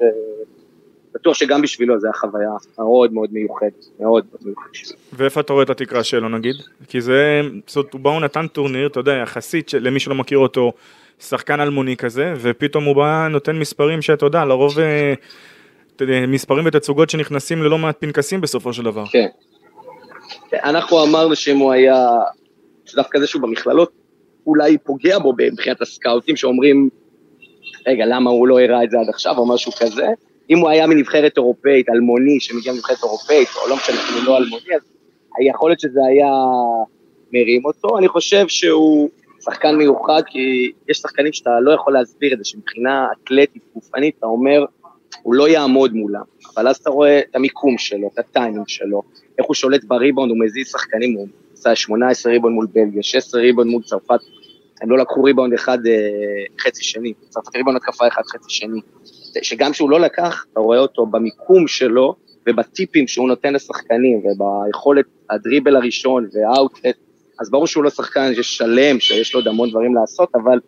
בטוח 1.15 1.33
שגם 1.33 1.61
בשבילו 1.61 1.99
זו 1.99 2.07
הייתה 2.07 2.17
חוויה 2.17 2.49
מאוד 2.79 3.13
מאוד 3.13 3.29
מיוחדת, 3.33 3.85
מאוד 3.99 4.25
מאוד 4.31 4.41
מיוחדת. 4.45 4.97
ואיפה 5.13 5.39
אתה 5.41 5.53
רואה 5.53 5.63
את 5.63 5.69
התקרה 5.69 6.03
שלו 6.03 6.29
נגיד? 6.29 6.55
כי 6.87 7.01
זה, 7.01 7.41
זאת 7.67 7.93
אומרת, 7.93 8.05
הוא 8.15 8.21
נתן 8.21 8.47
טורניר, 8.47 8.87
אתה 8.87 8.99
יודע, 8.99 9.13
יחסית, 9.23 9.73
למי 9.73 9.99
שלא 9.99 10.15
מכיר 10.15 10.37
אותו, 10.37 10.71
שחקן 11.19 11.59
אלמוני 11.59 11.97
כזה, 11.97 12.33
ופתאום 12.37 12.83
הוא 12.83 12.95
בא, 12.95 13.27
נותן 13.31 13.55
מספרים 13.55 14.01
שאתה 14.01 14.25
יודע, 14.25 14.45
לרוב 14.45 14.79
אה, 14.79 15.13
יודע, 16.01 16.25
מספרים 16.27 16.65
ותצוגות 16.65 17.09
שנכנסים 17.09 17.63
ללא 17.63 17.77
מעט 17.77 17.95
פנקסים 17.99 18.41
בסופו 18.41 18.73
של 18.73 18.83
דבר. 18.83 19.05
כן. 19.05 19.27
אנחנו 20.53 21.03
אמרנו 21.03 21.35
שאם 21.35 21.57
הוא 21.57 21.71
היה, 21.71 22.07
שדווקא 22.85 23.19
זה 23.19 23.27
שהוא 23.27 23.41
במכללות, 23.41 23.91
אולי 24.47 24.77
פוגע 24.77 25.19
בו 25.19 25.33
מבחינת 25.37 25.81
הסקאוטים 25.81 26.35
שאומרים, 26.35 26.89
רגע, 27.87 28.05
למה 28.05 28.29
הוא 28.29 28.47
לא 28.47 28.59
הראה 28.59 28.83
את 28.83 28.91
זה 28.91 28.99
עד 28.99 29.09
עכשיו, 29.09 29.37
או 29.37 29.47
משהו 29.47 29.71
כזה. 29.71 30.07
אם 30.49 30.59
הוא 30.59 30.69
היה 30.69 30.87
מנבחרת 30.87 31.37
אירופאית, 31.37 31.89
אלמוני, 31.89 32.39
שמגיע 32.39 32.73
מנבחרת 32.73 32.97
אירופאית, 33.03 33.47
או 33.63 33.69
לא 33.69 33.75
משנה, 33.75 33.95
אפילו 33.95 34.25
לא 34.25 34.37
אלמוני, 34.37 34.75
אז 34.75 34.81
יכול 35.49 35.69
להיות 35.69 35.79
שזה 35.79 35.99
היה 36.09 36.31
מרים 37.33 37.65
אותו. 37.65 37.97
אני 37.97 38.07
חושב 38.07 38.47
שהוא 38.47 39.09
שחקן 39.41 39.75
מיוחד, 39.75 40.21
כי 40.25 40.71
יש 40.89 40.97
שחקנים 40.97 41.33
שאתה 41.33 41.49
לא 41.61 41.71
יכול 41.71 41.93
להסביר 41.93 42.33
את 42.33 42.37
זה, 42.37 42.43
שמבחינה 42.45 43.07
אתלטית, 43.11 43.63
גופנית, 43.75 44.15
אתה 44.17 44.25
אומר, 44.25 44.65
הוא 45.23 45.35
לא 45.35 45.49
יעמוד 45.49 45.93
מולם, 45.93 46.23
אבל 46.55 46.67
אז 46.67 46.75
אתה 46.75 46.89
רואה 46.89 47.19
את 47.19 47.35
המיקום 47.35 47.77
שלו, 47.77 48.09
את 48.13 48.19
הטיימינג 48.19 48.67
שלו, 48.67 49.01
איך 49.37 49.47
הוא 49.47 49.55
שולט 49.55 49.83
בריבאונד, 49.83 50.31
הוא 50.31 50.39
מזיז 50.39 50.67
שחקנים, 50.67 51.13
הוא 51.13 51.27
עשה 51.53 51.75
18 51.75 52.31
ריבאונד 52.31 52.55
מול 52.55 52.67
בלגיה, 52.73 53.03
16 53.03 53.41
ריבאונד 53.41 53.71
מול 53.71 53.83
צרפת, 53.83 54.19
הם 54.81 54.89
לא 54.89 54.97
לקחו 54.97 55.23
ריבאונד 55.23 55.53
אחד 55.53 55.77
אה, 55.87 55.93
חצי 56.59 56.83
שני, 56.83 57.13
צרפת 57.29 57.55
ריבאונד 57.55 57.77
התקפה 57.77 58.07
אחד 58.07 58.21
חצי 58.25 58.49
שני, 58.49 58.79
שגם 59.41 59.73
שהוא 59.73 59.89
לא 59.89 59.99
לקח, 59.99 60.45
אתה 60.51 60.59
רואה 60.59 60.79
אותו 60.79 61.05
במיקום 61.05 61.67
שלו 61.67 62.15
ובטיפים 62.49 63.07
שהוא 63.07 63.27
נותן 63.27 63.53
לשחקנים 63.53 64.21
וביכולת 64.23 65.05
הדריבל 65.29 65.75
הראשון 65.75 66.27
והאוטלט, 66.33 66.95
אז 67.39 67.49
ברור 67.51 67.67
שהוא 67.67 67.83
לא 67.83 67.89
שחקן 67.89 68.35
שיש 68.35 68.57
שלם, 68.57 68.99
שיש 68.99 69.33
לו 69.33 69.39
עוד 69.39 69.47
המון 69.47 69.69
דברים 69.69 69.95
לעשות, 69.95 70.29
אבל 70.35 70.59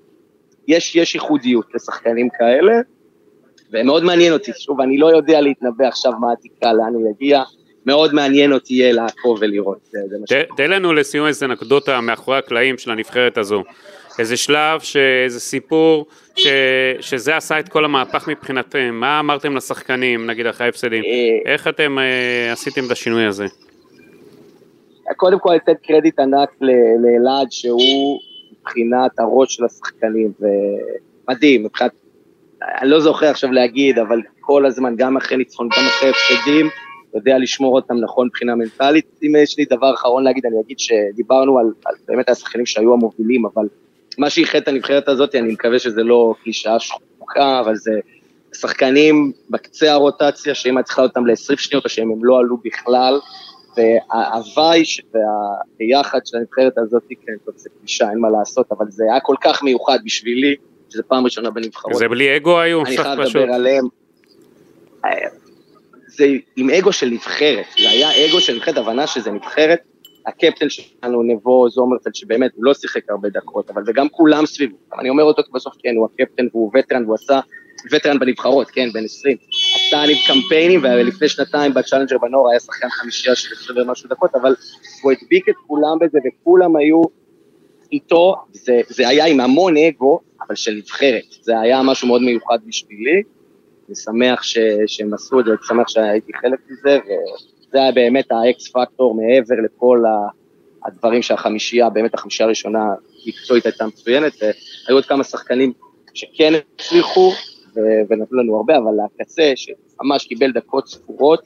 יש, 0.67 0.95
יש 0.95 1.15
ייחודיות 1.15 1.65
לשחקנים 1.75 2.27
כאלה, 2.39 2.73
ומאוד 3.73 4.03
מעניין 4.03 4.33
אותי, 4.33 4.51
שוב, 4.59 4.81
אני 4.81 4.97
לא 4.97 5.07
יודע 5.15 5.41
להתנבא 5.41 5.87
עכשיו 5.87 6.11
מה 6.21 6.27
התקרה, 6.33 6.73
לאן 6.73 6.93
הוא 6.93 7.09
יגיע, 7.11 7.41
מאוד 7.85 8.13
מעניין 8.13 8.53
אותי 8.53 8.73
יהיה 8.73 8.93
לעקוב 8.93 9.37
ולראות. 9.41 9.77
ת- 10.29 10.57
תן 10.57 10.69
לנו 10.71 10.93
לסיום 10.93 11.27
איזה 11.27 11.45
אנקדוטה 11.45 12.01
מאחורי 12.01 12.37
הקלעים 12.37 12.77
של 12.77 12.91
הנבחרת 12.91 13.37
הזו. 13.37 13.63
איזה 14.19 14.37
שלב, 14.37 14.81
איזה 15.23 15.39
סיפור, 15.39 16.05
ש- 16.35 16.47
שזה 16.99 17.37
עשה 17.37 17.59
את 17.59 17.69
כל 17.69 17.85
המהפך 17.85 18.27
מבחינתכם. 18.27 18.89
מה 18.93 19.19
אמרתם 19.19 19.55
לשחקנים, 19.57 20.27
נגיד 20.29 20.45
אחרי 20.47 20.65
ההפסדים? 20.65 21.03
אה, 21.03 21.51
איך 21.53 21.67
אתם 21.67 21.99
אה, 21.99 22.51
עשיתם 22.51 22.85
את 22.85 22.91
השינוי 22.91 23.25
הזה? 23.25 23.45
קודם 25.17 25.39
כל 25.39 25.53
לתת 25.53 25.77
קרדיט 25.83 26.19
ענק 26.19 26.49
לאלעד 26.99 27.51
שהוא 27.51 28.19
מבחינת 28.51 29.19
הראש 29.19 29.55
של 29.55 29.65
השחקנים, 29.65 30.31
ומדהים, 30.39 31.63
מבחינת, 31.63 31.91
אני 32.81 32.89
לא 32.89 32.99
זוכר 32.99 33.25
עכשיו 33.25 33.51
להגיד, 33.51 33.99
אבל 33.99 34.21
כל 34.39 34.65
הזמן, 34.65 34.95
גם 34.95 35.17
אחרי 35.17 35.37
ניצחון, 35.37 35.69
גם 35.77 35.83
אחרי 35.85 36.09
הפסדים, 36.09 36.65
יודע 37.15 37.37
לשמור 37.37 37.75
אותם 37.75 37.97
נכון 37.97 38.27
מבחינה 38.27 38.55
מנטלית. 38.55 39.05
אם 39.23 39.35
יש 39.43 39.57
לי 39.57 39.65
דבר 39.65 39.93
אחרון 39.93 40.23
להגיד, 40.23 40.45
אני 40.45 40.55
אגיד 40.65 40.79
שדיברנו 40.79 41.59
על, 41.59 41.65
על 41.85 41.95
באמת 42.07 42.29
השחקנים 42.29 42.65
שהיו 42.65 42.93
המובילים, 42.93 43.45
אבל 43.45 43.65
מה 44.17 44.29
שאיחד 44.29 44.59
את 44.59 44.67
הנבחרת 44.67 45.07
הזאת, 45.07 45.35
אני 45.35 45.53
מקווה 45.53 45.79
שזה 45.79 46.03
לא 46.03 46.33
קלישאה 46.43 46.79
שחוקה, 46.79 47.59
אבל 47.59 47.75
זה 47.75 47.91
שחקנים 48.53 49.31
בקצה 49.49 49.91
הרוטציה, 49.91 50.55
שאם 50.55 50.79
את 50.79 50.85
צריכה 50.85 51.01
אותם 51.01 51.25
ל-20 51.25 51.57
שניות, 51.57 51.83
או 51.83 51.89
שהם 51.89 52.11
הם 52.11 52.25
לא 52.25 52.39
עלו 52.39 52.57
בכלל, 52.63 53.19
וההוואי 53.77 54.83
והביחד 55.13 56.19
של 56.25 56.37
הנבחרת 56.37 56.77
הזאת, 56.77 57.03
כן, 57.25 57.33
טוב, 57.45 57.53
זה 57.57 57.69
קלישה, 57.79 58.09
אין 58.09 58.19
מה 58.19 58.29
לעשות, 58.29 58.71
אבל 58.71 58.85
זה 58.89 59.03
היה 59.11 59.19
כל 59.19 59.35
כך 59.41 59.63
מיוחד 59.63 59.99
בשבילי, 60.05 60.55
שזו 60.89 61.03
פעם 61.07 61.25
ראשונה 61.25 61.49
בנבחרות. 61.49 61.95
זה 61.95 62.07
בלי 62.07 62.37
אגו 62.37 62.59
היו? 62.59 62.85
אני 62.85 62.97
חייב. 62.97 63.19
לדבר 63.19 63.53
עליהם. 63.53 63.85
זה 66.07 66.27
עם 66.55 66.69
אגו 66.69 66.93
של 66.93 67.09
נבחרת, 67.09 67.65
זה 67.81 67.89
היה 67.89 68.09
אגו 68.25 68.39
של 68.39 68.55
נבחרת, 68.55 68.77
הבנה 68.77 69.07
שזה 69.07 69.31
נבחרת. 69.31 69.79
הקפטן 70.25 70.69
שלנו, 70.69 71.23
נבו 71.23 71.69
זומרפלד, 71.69 72.15
שבאמת, 72.15 72.51
הוא 72.55 72.65
לא 72.65 72.73
שיחק 72.73 73.09
הרבה 73.09 73.29
דקות, 73.29 73.69
אבל 73.69 73.83
וגם 73.87 74.09
כולם 74.09 74.45
סביבו. 74.45 74.77
אני 74.99 75.09
אומר 75.09 75.23
אותו 75.23 75.41
בסוף, 75.53 75.73
כן, 75.83 75.95
הוא 75.95 76.07
הקפטן 76.13 76.47
והוא 76.51 76.71
וטרן, 76.75 77.03
והוא 77.03 77.15
עשה, 77.15 77.39
וטרן 77.91 78.19
בנבחרות, 78.19 78.71
כן, 78.71 78.89
בן 78.93 79.03
20. 79.03 79.37
עשה 79.91 80.03
שני 80.03 80.13
קמפיינים, 80.27 80.83
ולפני 80.83 81.29
שנתיים 81.29 81.73
בצ'אלנג'ר 81.73 82.17
בנוער 82.17 82.49
היה 82.49 82.59
שחקן 82.59 82.89
חמישייה 82.89 83.35
של 83.35 83.49
20 83.63 83.79
ומשהו 83.79 84.09
דקות, 84.09 84.35
אבל 84.35 84.55
הוא 85.01 85.11
הדביק 85.11 85.49
את 85.49 85.55
כולם 85.67 85.99
בזה, 85.99 86.19
וכולם 86.27 86.75
היו 86.75 87.01
איתו, 87.91 88.35
זה, 88.51 88.81
זה 88.87 89.07
היה 89.07 89.25
עם 89.25 89.39
המון 89.39 89.77
אגו, 89.77 90.19
אבל 90.47 90.55
של 90.55 90.71
נבחרת. 90.71 91.23
זה 91.41 91.59
היה 91.59 91.81
משהו 91.83 92.07
מאוד 92.07 92.21
מיוחד 92.21 92.57
בשבילי. 92.65 93.23
אני 93.87 93.95
שמח 93.95 94.43
ש, 94.43 94.57
שהם 94.87 95.13
עשו 95.13 95.39
את 95.39 95.45
זה, 95.45 95.51
אני 95.51 95.59
שמח 95.67 95.87
שהייתי 95.87 96.31
חלק 96.41 96.59
מזה, 96.69 96.99
וזה 97.67 97.77
היה 97.81 97.91
באמת 97.91 98.25
האקס 98.31 98.71
פקטור 98.71 99.15
מעבר 99.15 99.55
לכל 99.65 100.03
ה, 100.05 100.29
הדברים 100.87 101.21
שהחמישייה, 101.21 101.89
באמת 101.89 102.13
החמישייה 102.13 102.47
הראשונה 102.47 102.83
מקצועית 103.27 103.65
הייתה 103.65 103.85
מצוינת, 103.85 104.33
והיו 104.41 104.97
עוד 104.97 105.05
כמה 105.05 105.23
שחקנים 105.23 105.73
שכן 106.13 106.53
הצליחו, 106.75 107.31
ונתנו 108.09 108.37
לנו 108.37 108.57
הרבה, 108.57 108.77
אבל 108.77 108.93
הקצה, 109.05 109.51
שממש 109.55 110.25
קיבל 110.27 110.51
דקות 110.51 110.87
ספורות, 110.87 111.39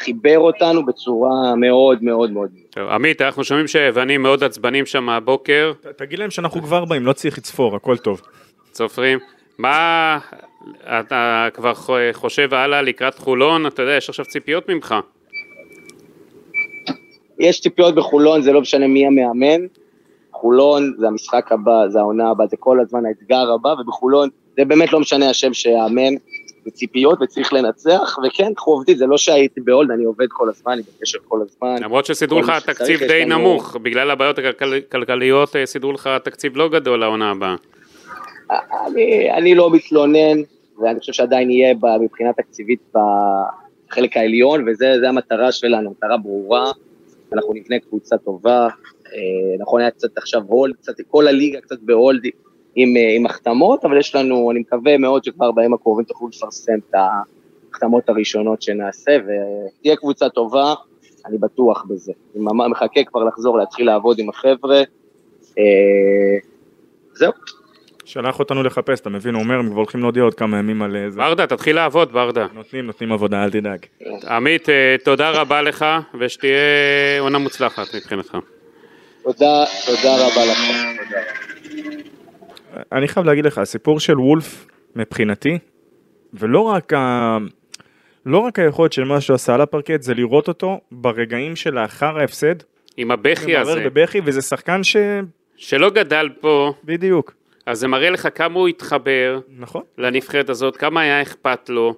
חיבר 0.00 0.38
אותנו 0.38 0.86
בצורה 0.86 1.54
מאוד 1.56 2.02
מאוד 2.04 2.30
מאוד 2.30 2.50
טוב, 2.70 2.88
עמית, 2.88 3.22
אנחנו 3.22 3.44
שומעים 3.44 3.66
שהיוונים 3.68 4.22
מאוד 4.22 4.44
עצבנים 4.44 4.86
שם 4.86 5.08
הבוקר, 5.08 5.72
ת- 5.80 5.86
תגיד 5.86 6.18
להם 6.18 6.30
שאנחנו 6.30 6.62
כבר 6.62 6.84
באים, 6.84 7.06
לא 7.06 7.12
צריך 7.12 7.38
לצפור, 7.38 7.76
הכל 7.76 7.96
טוב. 7.96 8.20
צופרים. 8.70 9.18
מה, 9.58 10.18
אתה 10.84 11.48
כבר 11.54 11.74
חו- 11.74 11.92
חושב 12.12 12.54
הלאה 12.54 12.82
לקראת 12.82 13.18
חולון? 13.18 13.66
אתה 13.66 13.82
יודע, 13.82 13.92
יש 13.96 14.08
עכשיו 14.08 14.24
ציפיות 14.24 14.68
ממך. 14.68 14.94
יש 17.38 17.60
ציפיות 17.60 17.94
בחולון, 17.94 18.42
זה 18.42 18.52
לא 18.52 18.60
משנה 18.60 18.86
מי 18.86 19.06
המאמן. 19.06 19.66
חולון 20.32 20.92
זה 20.98 21.06
המשחק 21.06 21.52
הבא, 21.52 21.88
זה 21.88 21.98
העונה 21.98 22.30
הבאה, 22.30 22.46
זה 22.46 22.56
כל 22.56 22.80
הזמן 22.80 23.06
האתגר 23.06 23.52
הבא, 23.54 23.68
ובחולון 23.68 24.28
זה 24.56 24.64
באמת 24.64 24.92
לא 24.92 25.00
משנה 25.00 25.30
השם 25.30 25.54
שיאמן, 25.54 26.14
זה 26.64 26.70
ציפיות 26.70 27.18
וצריך 27.22 27.52
לנצח, 27.52 28.18
וכן, 28.26 28.44
אנחנו 28.44 28.72
עובדים, 28.72 28.96
זה 28.96 29.06
לא 29.06 29.18
שהייתי 29.18 29.60
בהולד, 29.60 29.90
אני 29.90 30.04
עובד 30.04 30.26
כל 30.28 30.48
הזמן, 30.48 30.72
אני 30.72 30.82
בקשר 30.82 31.18
כל 31.28 31.38
הזמן. 31.42 31.82
למרות 31.82 32.06
שסידרו 32.06 32.40
לך 32.40 32.52
תקציב 32.66 33.00
די 33.00 33.24
לנו- 33.24 33.38
נמוך, 33.38 33.76
בגלל 33.82 34.10
הבעיות 34.10 34.38
הכלכליות 34.88 35.56
אה, 35.56 35.66
סידרו 35.66 35.92
לך 35.92 36.10
תקציב 36.24 36.56
לא 36.56 36.68
גדול 36.68 37.00
לעונה 37.00 37.30
הבאה. 37.30 37.56
אני, 38.86 39.30
אני 39.32 39.54
לא 39.54 39.70
מתלונן, 39.70 40.38
ואני 40.82 41.00
חושב 41.00 41.12
שעדיין 41.12 41.50
יהיה 41.50 41.74
מבחינה 42.00 42.32
תקציבית 42.32 42.92
בחלק 43.90 44.16
העליון, 44.16 44.68
וזה 44.68 44.94
זה 45.00 45.08
המטרה 45.08 45.52
שלנו, 45.52 45.90
מטרה 45.90 46.16
ברורה, 46.16 46.72
אנחנו 47.32 47.54
נבנה 47.54 47.76
קבוצה 47.78 48.18
טובה, 48.18 48.68
אה, 49.06 49.20
נכון 49.58 49.80
היה 49.80 49.90
קצת 49.90 50.18
עכשיו 50.18 50.42
הולד, 50.46 50.74
קצת 50.76 50.94
כל 51.10 51.28
הליגה 51.28 51.60
קצת 51.60 51.78
בהולד 51.80 52.22
עם, 52.76 52.96
אה, 52.96 53.16
עם 53.16 53.26
החתמות, 53.26 53.84
אבל 53.84 53.98
יש 53.98 54.14
לנו, 54.14 54.50
אני 54.50 54.60
מקווה 54.60 54.98
מאוד 54.98 55.24
שכבר 55.24 55.52
בימים 55.52 55.74
הקרובים 55.74 56.04
תוכלו 56.04 56.28
לפרסם 56.28 56.78
את 56.90 56.94
ההחתמות 56.94 58.08
הראשונות 58.08 58.62
שנעשה, 58.62 59.16
ותהיה 59.22 59.96
קבוצה 59.96 60.28
טובה, 60.28 60.74
אני 61.26 61.38
בטוח 61.38 61.84
בזה. 61.88 62.12
אני 62.34 62.44
ממש 62.44 62.70
מחכה 62.70 63.04
כבר 63.04 63.24
לחזור, 63.24 63.58
להתחיל 63.58 63.86
לעבוד 63.86 64.18
עם 64.18 64.28
החבר'ה. 64.28 64.82
אה, 65.58 66.38
זהו. 67.14 67.32
שלח 68.04 68.38
אותנו 68.38 68.62
לחפש, 68.62 69.00
אתה 69.00 69.10
מבין, 69.10 69.34
הוא 69.34 69.42
אומר, 69.42 69.54
הם 69.58 69.66
כבר 69.70 69.78
הולכים 69.78 70.00
להודיע 70.00 70.22
עוד 70.22 70.34
כמה 70.34 70.58
ימים 70.58 70.82
על 70.82 70.96
אה, 70.96 71.10
זה. 71.10 71.18
ברדה, 71.18 71.46
תתחיל 71.46 71.76
לעבוד, 71.76 72.12
ברדה. 72.12 72.46
נותנים, 72.54 72.86
נותנים 72.86 73.12
עבודה, 73.12 73.44
אל 73.44 73.50
תדאג. 73.50 73.78
עמית, 74.28 74.68
אה, 74.68 74.96
תודה 75.04 75.30
רבה 75.30 75.62
לך, 75.62 75.84
ושתהיה 76.20 76.60
עונה 77.20 77.38
מוצלחת 77.38 77.94
מבחינתך. 77.94 78.36
תודה, 79.22 79.64
תודה 79.86 80.26
רבה 80.26 80.44
לכם. 80.44 81.04
תודה. 81.04 81.45
אני 82.92 83.08
חייב 83.08 83.26
להגיד 83.26 83.46
לך, 83.46 83.58
הסיפור 83.58 84.00
של 84.00 84.20
וולף, 84.20 84.66
מבחינתי, 84.96 85.58
ולא 86.34 86.60
רק 86.60 86.92
ה... 86.92 87.38
לא 88.26 88.38
רק 88.38 88.58
היכולת 88.58 88.92
של 88.92 89.04
מה 89.04 89.20
שהוא 89.20 89.34
עשה 89.34 89.54
על 89.54 89.60
הפרקט, 89.60 90.02
זה 90.02 90.14
לראות 90.14 90.48
אותו 90.48 90.80
ברגעים 90.92 91.56
שלאחר 91.56 92.18
ההפסד, 92.18 92.54
עם 92.96 93.10
הבכי 93.10 93.56
הזה. 93.56 93.84
בבכי, 93.84 94.20
וזה 94.24 94.42
שחקן 94.42 94.84
ש... 94.84 94.96
שלא 95.56 95.90
גדל 95.90 96.28
פה, 96.40 96.72
בדיוק, 96.84 97.34
אז 97.66 97.78
זה 97.78 97.88
מראה 97.88 98.10
לך 98.10 98.28
כמה 98.34 98.54
הוא 98.54 98.68
התחבר 98.68 99.40
נכון. 99.58 99.82
לנבחרת 99.98 100.50
הזאת, 100.50 100.76
כמה 100.76 101.00
היה 101.00 101.22
אכפת 101.22 101.68
לו, 101.68 101.94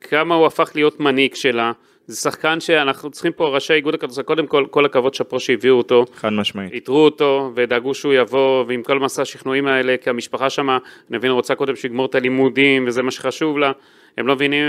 כמה 0.00 0.34
הוא 0.34 0.46
הפך 0.46 0.70
להיות 0.74 1.00
מנהיג 1.00 1.34
שלה. 1.34 1.72
זה 2.06 2.16
שחקן 2.16 2.60
שאנחנו 2.60 3.10
צריכים 3.10 3.32
פה, 3.32 3.48
ראשי 3.48 3.72
איגוד 3.72 3.94
הכדורסל, 3.94 4.22
קודם 4.22 4.46
כל, 4.46 4.66
כל 4.70 4.84
הכבוד 4.84 5.14
שאפו 5.14 5.40
שהביאו 5.40 5.74
אותו, 5.74 6.04
חד 6.14 6.32
משמעית. 6.32 6.72
איתרו 6.72 7.04
אותו 7.04 7.52
ודאגו 7.54 7.94
שהוא 7.94 8.14
יבוא, 8.14 8.64
ועם 8.68 8.82
כל 8.82 8.98
מסע 8.98 9.22
השכנועים 9.22 9.66
האלה, 9.66 9.96
כי 9.96 10.10
המשפחה 10.10 10.50
שמה, 10.50 10.78
אני 11.10 11.18
מבין, 11.18 11.30
רוצה 11.30 11.54
קודם 11.54 11.76
שיגמור 11.76 12.06
את 12.06 12.14
הלימודים, 12.14 12.84
וזה 12.86 13.02
מה 13.02 13.10
שחשוב 13.10 13.58
לה. 13.58 13.72
הם 14.18 14.26
לא 14.26 14.34
מבינים 14.34 14.64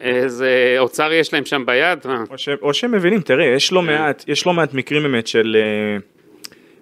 איזה 0.00 0.76
אוצר 0.78 1.12
יש 1.12 1.32
להם 1.32 1.44
שם 1.44 1.66
ביד. 1.66 1.98
או, 2.30 2.38
ש, 2.38 2.48
או 2.62 2.74
שהם 2.74 2.92
מבינים, 2.92 3.20
תראה, 3.20 3.44
יש 3.44 3.72
לא 3.72 3.80
כן. 3.80 3.86
מעט, 3.86 4.24
יש 4.28 4.46
לא 4.46 4.52
מעט 4.52 4.74
מקרים 4.74 5.02
באמת 5.02 5.26
של... 5.26 5.56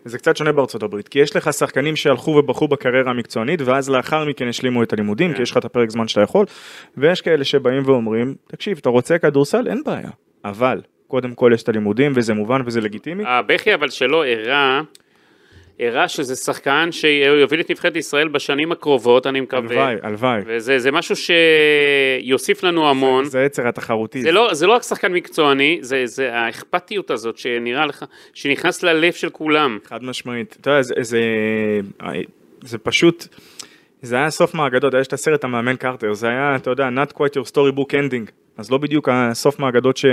אה, 0.06 0.10
זה 0.10 0.18
קצת 0.18 0.36
שונה 0.36 0.52
בארצות 0.52 0.82
הברית, 0.82 1.08
כי 1.08 1.18
יש 1.18 1.36
לך 1.36 1.52
שחקנים 1.52 1.96
שהלכו 1.96 2.30
ובחרו 2.30 2.68
בקריירה 2.68 3.10
המקצוענית, 3.10 3.60
ואז 3.62 3.90
לאחר 3.90 4.24
מכן 4.24 4.48
השלימו 4.48 4.82
את 4.82 4.92
הלימודים, 4.92 5.30
כן. 5.30 5.36
כי 5.36 5.42
יש 5.42 5.50
לך 5.50 5.56
את 5.56 5.64
הפרק 5.64 5.90
זמן 5.90 6.08
שאתה 6.08 6.20
יכול, 6.20 6.46
ויש 6.96 7.20
כאלה 7.20 7.44
שבאים 7.44 7.82
ואומרים, 7.86 8.34
תקשיב, 8.46 8.78
אתה 8.80 8.88
רוצה 8.88 9.18
כדורסל? 9.18 9.68
אין 9.68 9.82
בעיה, 9.86 10.10
אבל 10.44 10.80
קודם 11.08 11.34
כל 11.34 11.50
יש 11.54 11.62
את 11.62 11.68
הלימודים, 11.68 12.12
וזה 12.14 12.34
מובן 12.34 12.62
וזה 12.66 12.80
לגיטימי. 12.80 13.24
הבכי 13.26 13.74
אבל 13.74 13.90
שלו 13.90 14.24
הראה, 14.24 14.80
הראה 15.80 16.08
שזה 16.08 16.36
שחקן 16.36 16.88
שיוביל 16.92 17.60
את 17.60 17.70
נבחרת 17.70 17.96
ישראל 17.96 18.28
בשנים 18.28 18.72
הקרובות, 18.72 19.26
אני 19.26 19.40
מקווה. 19.40 19.60
הלוואי, 19.60 19.96
הלוואי. 20.02 20.40
וזה 20.46 20.78
זה 20.78 20.90
משהו 20.90 21.14
שיוסיף 21.16 22.62
לנו 22.62 22.90
המון. 22.90 23.24
זה 23.24 23.40
היצר 23.40 23.68
התחרותי. 23.68 24.22
זה 24.22 24.32
לא, 24.32 24.54
זה 24.54 24.66
לא 24.66 24.72
רק 24.72 24.82
שחקן 24.82 25.12
מקצועני, 25.12 25.78
זה, 25.80 26.02
זה 26.04 26.34
האכפתיות 26.34 27.10
הזאת 27.10 27.38
שנראה 27.38 27.86
לך, 27.86 28.04
שנכנס 28.34 28.82
ללב 28.82 29.12
של 29.12 29.30
כולם. 29.30 29.78
חד 29.84 30.04
משמעית. 30.04 30.56
אתה 30.60 30.70
יודע, 30.70 30.82
זה, 30.82 30.94
זה, 31.00 31.20
זה 32.62 32.78
פשוט, 32.78 33.26
זה 34.02 34.16
היה 34.16 34.30
סוף 34.30 34.54
מהאגדות, 34.54 34.94
יש 35.00 35.06
את 35.06 35.12
הסרט 35.12 35.44
המאמן 35.44 35.76
קרטר, 35.76 36.12
זה 36.12 36.28
היה, 36.28 36.56
אתה 36.56 36.70
יודע, 36.70 36.88
not 36.88 37.12
quite 37.12 37.36
your 37.36 37.50
storybook 37.52 37.92
ending, 37.92 38.30
אז 38.56 38.70
לא 38.70 38.78
בדיוק 38.78 39.08
הסוף 39.12 39.58
מהאגדות 39.58 39.96
ש, 39.96 40.04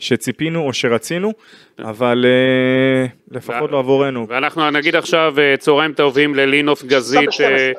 שציפינו 0.00 0.66
או 0.66 0.72
שרצינו, 0.72 1.32
אבל 1.78 2.24
אה, 2.26 3.06
לפחות 3.30 3.70
לא 3.70 3.78
עבורנו. 3.78 4.26
ואנחנו 4.28 4.70
נגיד 4.70 4.96
עכשיו 4.96 5.34
אה, 5.38 5.54
צהריים 5.58 5.92
טובים 5.92 6.34
ללינוף 6.34 6.84
גזית, 6.84 7.28
אה, 7.40 7.72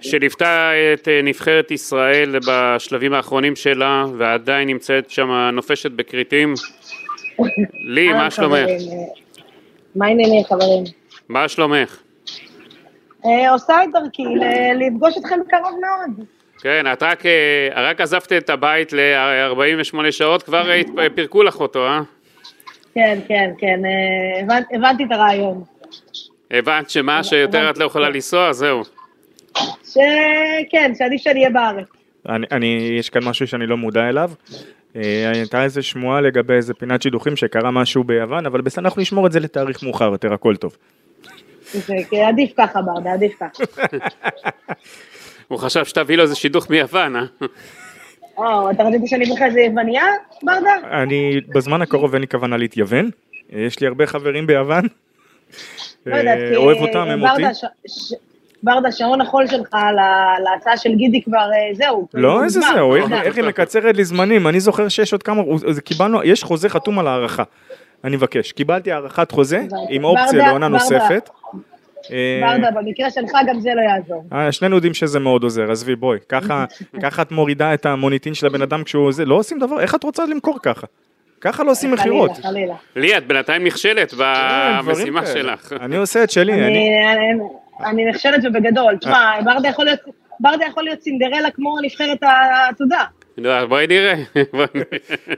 שליוותה 0.00 0.70
את 0.94 1.08
אה, 1.08 1.20
נבחרת 1.22 1.70
ישראל 1.70 2.38
בשלבים 2.46 3.12
האחרונים 3.14 3.56
שלה, 3.56 4.04
ועדיין 4.18 4.68
נמצאת 4.68 5.10
שם 5.10 5.50
נופשת 5.52 5.90
בכריתים. 5.90 6.54
לי, 7.88 8.12
מה 8.12 8.30
שלומך? 8.30 8.70
מה 9.96 10.06
העניינים 10.06 10.44
חברים? 10.44 10.84
מה 11.28 11.48
שלומך? 11.48 12.00
עושה 13.50 13.84
את 13.84 13.88
דרכי 13.92 14.22
לפגוש 14.80 15.14
אתכם 15.18 15.40
בקרוב 15.46 15.80
מאוד. 15.80 16.26
כן, 16.64 16.92
את 16.92 17.02
רק, 17.02 17.22
רק 17.76 18.00
עזבת 18.00 18.32
את 18.32 18.50
הבית 18.50 18.92
ל-48 18.92 19.96
שעות, 20.10 20.42
כבר 20.42 20.70
פירקו 21.14 21.42
לך 21.42 21.60
אותו, 21.60 21.86
אה? 21.86 22.00
כן, 22.94 23.18
כן, 23.28 23.50
כן, 23.58 23.80
אה, 23.84 24.40
הבנ- 24.40 24.76
הבנתי 24.76 25.04
את 25.04 25.12
הרעיון. 25.12 25.64
הבנת 26.50 26.90
שמה, 26.90 27.24
שיותר 27.24 27.70
את 27.70 27.78
לא 27.78 27.84
יכולה 27.84 28.08
לנסוע, 28.08 28.52
זהו. 28.52 28.82
שכן, 29.84 30.92
שעדיף 30.98 31.20
שאני 31.22 31.40
אהיה 31.40 31.50
בארץ. 31.50 31.86
אני, 32.28 32.46
אני, 32.52 32.96
יש 32.98 33.10
כאן 33.10 33.24
משהו 33.24 33.46
שאני 33.46 33.66
לא 33.66 33.76
מודע 33.76 34.08
אליו. 34.08 34.30
אה, 34.96 35.30
הייתה 35.34 35.62
איזה 35.62 35.82
שמועה 35.82 36.20
לגבי 36.20 36.54
איזה 36.54 36.74
פינת 36.74 37.02
שידוכים 37.02 37.36
שקרה 37.36 37.70
משהו 37.70 38.04
ביוון, 38.04 38.46
אבל 38.46 38.60
בסדר, 38.60 38.84
אנחנו 38.84 39.02
נשמור 39.02 39.26
את 39.26 39.32
זה 39.32 39.40
לתאריך 39.40 39.82
מאוחר 39.82 40.04
יותר, 40.12 40.32
הכל 40.32 40.56
טוב. 40.56 40.76
עדיף 42.28 42.50
ככה, 42.56 42.82
ברדה, 42.82 43.12
עדיף 43.12 43.32
ככה. 43.40 43.64
הוא 45.48 45.58
חשב 45.58 45.84
שתביא 45.84 46.16
לו 46.16 46.22
איזה 46.22 46.34
שידוך 46.34 46.70
מיוון, 46.70 47.16
אה? 47.16 47.22
או, 48.36 48.70
אתה 48.70 48.82
רצית 48.82 49.00
שאני 49.06 49.24
אביא 49.24 49.34
לך 49.34 49.42
איזה 49.42 49.60
יווניה, 49.60 50.04
ברדה? 50.42 50.70
אני, 51.02 51.40
בזמן 51.54 51.82
הקרוב 51.82 52.12
אין 52.12 52.20
לי 52.20 52.28
כוונה 52.28 52.56
להתייוון, 52.56 53.10
יש 53.50 53.80
לי 53.80 53.86
הרבה 53.86 54.06
חברים 54.06 54.46
ביוון. 54.46 54.84
לא 56.06 56.16
יודעת, 56.16 56.38
אה, 56.38 56.48
כי 56.50 56.56
אוהב 56.56 56.78
אותם, 56.78 56.98
הם 56.98 57.22
אותי. 57.22 57.42
ברדה, 58.62 58.92
שעון 58.92 59.20
החול 59.20 59.46
שלך 59.46 59.68
להצעה 60.44 60.76
של 60.76 60.94
גידי 60.94 61.22
כבר, 61.22 61.38
אה, 61.38 61.74
זהו. 61.74 62.08
לא, 62.14 62.44
איזה 62.44 62.60
זהו, 62.60 62.96
אתה 63.06 63.22
איך- 63.22 63.36
היא 63.36 63.44
מקצרת 63.44 63.96
לי 63.96 64.04
זמנים, 64.04 64.46
אני 64.46 64.60
זוכר 64.60 64.88
שיש 64.88 65.12
עוד 65.12 65.22
כמה, 65.22 65.42
קיבלנו, 65.84 66.22
יש 66.24 66.42
חוזה 66.44 66.68
חתום 66.68 66.98
על 66.98 67.06
הארכה, 67.06 67.42
אני 68.04 68.16
מבקש, 68.16 68.52
קיבלתי 68.52 68.92
הארכת 68.92 69.30
חוזה 69.30 69.62
עם 69.88 70.04
אופציה 70.04 70.46
לעונה 70.46 70.68
ברדה. 70.68 70.84
נוספת. 70.84 71.30
אה, 72.12 72.40
ברדה, 72.42 72.70
במקרה 72.70 73.10
שלך 73.10 73.32
גם 73.48 73.60
זה 73.60 73.70
לא 73.74 73.80
יעזור. 73.80 74.24
אה, 74.32 74.52
שנינו 74.52 74.74
יודעים 74.74 74.94
שזה 74.94 75.20
מאוד 75.20 75.42
עוזר, 75.42 75.70
עזבי 75.70 75.96
בואי, 75.96 76.18
ככה 76.28 76.64
ככה 77.02 77.22
את 77.22 77.32
מורידה 77.32 77.74
את 77.74 77.86
המוניטין 77.86 78.34
של 78.34 78.46
הבן 78.46 78.62
אדם 78.62 78.84
כשהוא 78.84 79.12
זה, 79.12 79.24
לא 79.24 79.34
עושים 79.34 79.58
דבר, 79.58 79.80
איך 79.80 79.94
את 79.94 80.04
רוצה 80.04 80.26
למכור 80.26 80.58
ככה? 80.62 80.86
ככה 81.40 81.64
לא 81.64 81.70
עושים 81.70 81.90
מכירות. 81.90 82.30
חלילה, 82.30 82.48
חלילה. 82.48 82.74
לי, 82.96 83.16
את 83.18 83.26
בינתיים 83.26 83.64
נכשלת 83.64 84.14
דברים 84.14 84.86
במשימה. 84.86 85.26
שלך. 85.26 85.72
אני 85.80 85.96
עושה 85.96 86.24
את 86.24 86.30
שלי, 86.30 86.52
אני... 86.52 88.10
נכשלת 88.10 88.44
ובגדול. 88.44 88.96
תשמע, 88.96 89.40
ברדה 89.44 89.68
יכול 89.68 89.84
להיות... 89.84 90.00
ברדה 90.40 90.64
יכול 90.64 90.84
להיות 90.84 91.00
סינדרלה 91.00 91.50
כמו 91.50 91.76
נבחרת 91.82 92.22
העתודה. 92.22 93.04
בואי 93.68 93.86
נראה. 93.86 94.14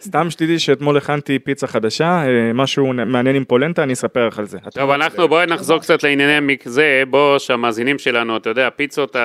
סתם 0.01 0.31
שתדעי 0.31 0.59
שאתמול 0.59 0.97
הכנתי 0.97 1.39
פיצה 1.39 1.67
חדשה, 1.67 2.05
אה, 2.27 2.53
משהו 2.55 2.93
מעניין 2.93 3.37
עם 3.37 3.45
פולנטה, 3.45 3.83
אני 3.83 3.93
אספר 3.93 4.27
לך 4.29 4.39
על 4.39 4.45
זה. 4.47 4.59
טוב, 4.75 4.91
אנחנו 4.91 5.29
בואי 5.29 5.47
נחזור 5.47 5.79
קצת 5.79 6.03
לענייני 6.03 6.37
המק- 6.37 6.69
זה, 6.69 7.03
בוא, 7.11 7.39
שהמאזינים 7.39 7.99
שלנו, 7.99 8.37
אתה 8.37 8.49
יודע, 8.51 8.69
פיצות, 8.71 9.17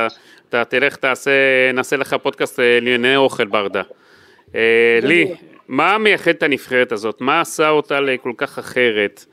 אתה- 0.49 0.63
תלך, 0.65 0.95
תעשה, 0.95 1.31
נעשה 1.73 1.97
לך 1.97 2.15
פודקאסט 2.23 2.59
אה, 2.59 2.79
לענייני 2.81 3.15
אוכל 3.15 3.45
ברדה. 3.45 3.81
אה, 4.55 4.61
לי, 5.03 5.27
מה 5.67 5.97
מייחד 5.97 6.31
את 6.31 6.43
הנבחרת 6.43 6.91
הזאת? 6.91 7.21
מה 7.21 7.41
עשה 7.41 7.69
אותה 7.69 7.99
לכל 7.99 8.31
כך 8.37 8.59
אחרת? 8.59 9.25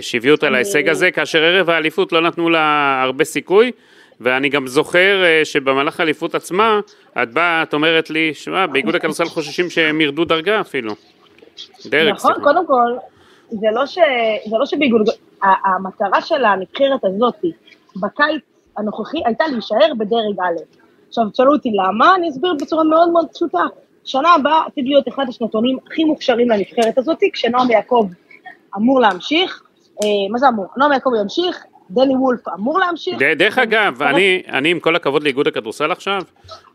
שהביאו 0.00 0.34
אותה 0.34 0.50
להישג 0.50 0.88
הזה, 0.88 1.10
כאשר 1.10 1.42
ערב 1.42 1.70
האליפות 1.70 2.12
לא 2.12 2.20
נתנו 2.20 2.50
לה 2.50 3.00
הרבה 3.02 3.24
סיכוי, 3.24 3.72
ואני 4.20 4.48
גם 4.48 4.66
זוכר 4.66 5.24
אה, 5.24 5.44
שבמהלך 5.44 6.00
האליפות 6.00 6.34
עצמה, 6.34 6.80
את 7.22 7.32
באה, 7.32 7.62
את 7.62 7.74
אומרת 7.74 8.10
לי, 8.10 8.34
שמע, 8.34 8.66
באיגוד 8.66 8.94
הכדורסל 8.94 9.24
חוששים 9.24 9.70
שהם 9.70 10.00
ירדו 10.00 10.24
דרגה 10.24 10.60
אפילו. 10.60 10.94
דרג, 11.86 12.12
נכון, 12.12 12.34
סליחה. 12.34 12.40
קודם 12.40 12.66
כל, 12.66 12.96
זה 13.50 13.66
לא, 13.74 13.86
ש... 13.86 13.98
זה 14.50 14.56
לא 14.58 14.66
שבאיגוד... 14.66 15.08
המטרה 15.42 16.20
של 16.20 16.44
הנבחרת 16.44 17.04
הזאת 17.04 17.34
בקיץ 17.96 18.42
הנוכחי 18.76 19.18
הייתה 19.24 19.44
להישאר 19.46 19.94
בדרג 19.98 20.40
א'. 20.40 20.78
עכשיו, 21.08 21.30
תשאלו 21.30 21.52
אותי 21.52 21.70
למה, 21.70 22.14
אני 22.14 22.28
אסביר 22.28 22.54
בצורה 22.60 22.84
מאוד 22.84 23.10
מאוד 23.10 23.26
פשוטה. 23.34 23.62
שנה 24.04 24.34
הבאה 24.34 24.66
עתיד 24.66 24.84
להיות 24.86 25.08
אחד 25.08 25.24
השנתונים 25.28 25.78
הכי 25.86 26.04
מוכשרים 26.04 26.50
לנבחרת 26.50 26.98
הזאת, 26.98 27.18
כשנועם 27.32 27.70
יעקב 27.70 28.06
אמור 28.76 29.00
להמשיך. 29.00 29.62
אה, 30.02 30.08
מה 30.30 30.38
זה 30.38 30.48
אמור? 30.48 30.66
נועם 30.76 30.92
יעקב 30.92 31.10
ימשיך, 31.20 31.64
דני 31.90 32.14
וולף 32.16 32.48
אמור 32.48 32.78
להמשיך. 32.78 33.22
ד- 33.22 33.38
דרך 33.38 33.58
אגב, 33.58 34.02
אני, 34.02 34.42
אני 34.48 34.70
עם 34.70 34.80
כל 34.80 34.96
הכבוד 34.96 35.22
לאיגוד 35.22 35.46
הכדורסל 35.46 35.92
עכשיו, 35.92 36.22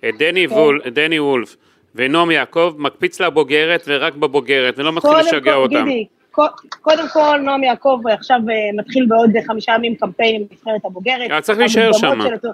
את 0.10 0.13
דני, 0.19 0.47
כן. 0.47 0.54
וול, 0.56 0.82
דני 0.91 1.19
וולף 1.19 1.56
ונועם 1.95 2.32
יעקב 2.32 2.73
מקפיץ 2.78 3.21
לבוגרת 3.21 3.84
ורק 3.88 4.15
בבוגרת, 4.15 4.80
ולא 4.80 4.91
מתחיל 4.93 5.12
לשגע 5.19 5.52
כל, 5.54 5.58
אותם. 5.58 5.86
גידי, 5.86 6.06
קו- 6.32 6.43
קודם 6.82 7.08
כל, 7.13 7.38
נועם 7.43 7.63
יעקב 7.63 7.99
עכשיו 8.12 8.38
אה, 8.49 8.54
מתחיל 8.80 9.06
בעוד 9.06 9.36
אה, 9.36 9.41
חמישה 9.43 9.71
ימים 9.76 9.95
קמפיין 9.95 10.36
עם 10.36 10.47
נבחרת 10.52 10.86
הבוגרת. 10.86 11.32
אה, 11.32 11.41
צריך 11.41 11.60
להישאר 11.60 11.89
אותו- 11.89 12.47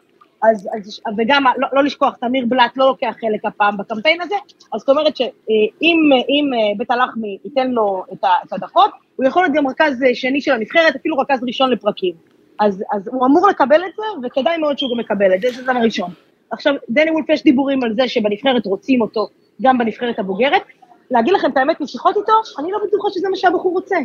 אז, 0.44 0.70
אז, 0.78 1.00
וגם, 1.18 1.44
לא, 1.58 1.68
לא 1.74 1.84
לשכוח, 1.84 2.16
תמיר 2.22 2.46
בלאט 2.48 2.78
לא 2.78 2.86
לוקח 2.88 3.14
חלק 3.22 3.46
הפעם 3.46 3.78
בקמפיין 3.78 4.22
הזה, 4.22 4.36
אז 4.74 4.80
זאת 4.80 4.90
אומרת 4.90 5.18
שאם 5.18 5.30
אם, 6.30 6.50
אה, 6.54 6.78
בית 6.78 6.92
הלחמי 6.92 7.38
ייתן 7.46 7.72
לו 7.72 8.04
את, 8.14 8.24
הדקות, 8.54 8.92
הוא 9.16 9.26
יכול 9.28 9.44
להיות 9.44 9.56
גם 9.56 9.68
רכז 9.68 10.04
אה, 10.04 10.16
שני 10.16 10.42
של 10.42 10.52
הנבחרת, 10.52 10.96
אפילו 10.96 11.18
רכז 11.18 11.40
ראשון 11.48 11.72
לפרקים. 11.72 12.14
אז, 12.60 12.84
אז 12.92 13.08
הוא 13.08 13.26
אמור 13.26 13.48
לקבל 13.48 13.82
את 13.86 13.92
זה, 13.96 14.28
וכדאי 14.28 14.58
מאוד 14.58 14.80
שהוא 14.80 14.92
גם 14.92 14.98
מקבל 15.00 15.34
את 15.36 15.42
זה, 15.42 15.48
זה 15.52 15.64
דבר 15.64 15.80
ראשון. 15.84 16.10
עכשיו, 16.52 16.74
דני 16.90 17.12
וולף 17.12 17.30
יש 17.30 17.44
דיבורים 17.44 17.84
על 17.84 17.94
זה 17.96 18.08
שבנבחרת 18.08 18.66
רוצים 18.66 19.02
אותו, 19.02 19.28
גם 19.62 19.78
בנבחרת 19.78 20.20
הבוגרת. 20.20 20.62
להגיד 21.12 21.34
לכם 21.34 21.52
את 21.52 21.58
האמת, 21.58 21.82
משיחות 21.82 22.18
איתו, 22.18 22.34
אני 22.60 22.72
לא 22.72 22.80
בטוחה 22.88 23.08
שזה 23.12 23.30
מה 23.30 23.36
שהבחור 23.36 23.72
רוצה. 23.72 23.96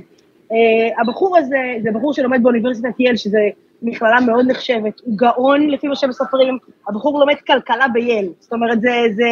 Uh, 0.45 0.55
הבחור 1.01 1.39
הזה, 1.39 1.57
זה 1.83 1.91
בחור 1.91 2.13
שלומד 2.13 2.43
באוניברסיטת 2.43 3.01
יל, 3.01 3.17
שזה 3.17 3.39
מכללה 3.83 4.21
מאוד 4.21 4.47
נחשבת, 4.51 5.01
הוא 5.05 5.17
גאון 5.17 5.71
לפי 5.71 5.89
מה 5.89 5.97
שמספרים, 5.97 6.59
הבחור 6.89 7.21
לומד 7.21 7.35
כלכלה 7.47 7.89
בייל, 7.89 8.29
זאת 8.41 8.53
אומרת, 8.53 8.81
זה, 8.81 8.91
זה 9.15 9.29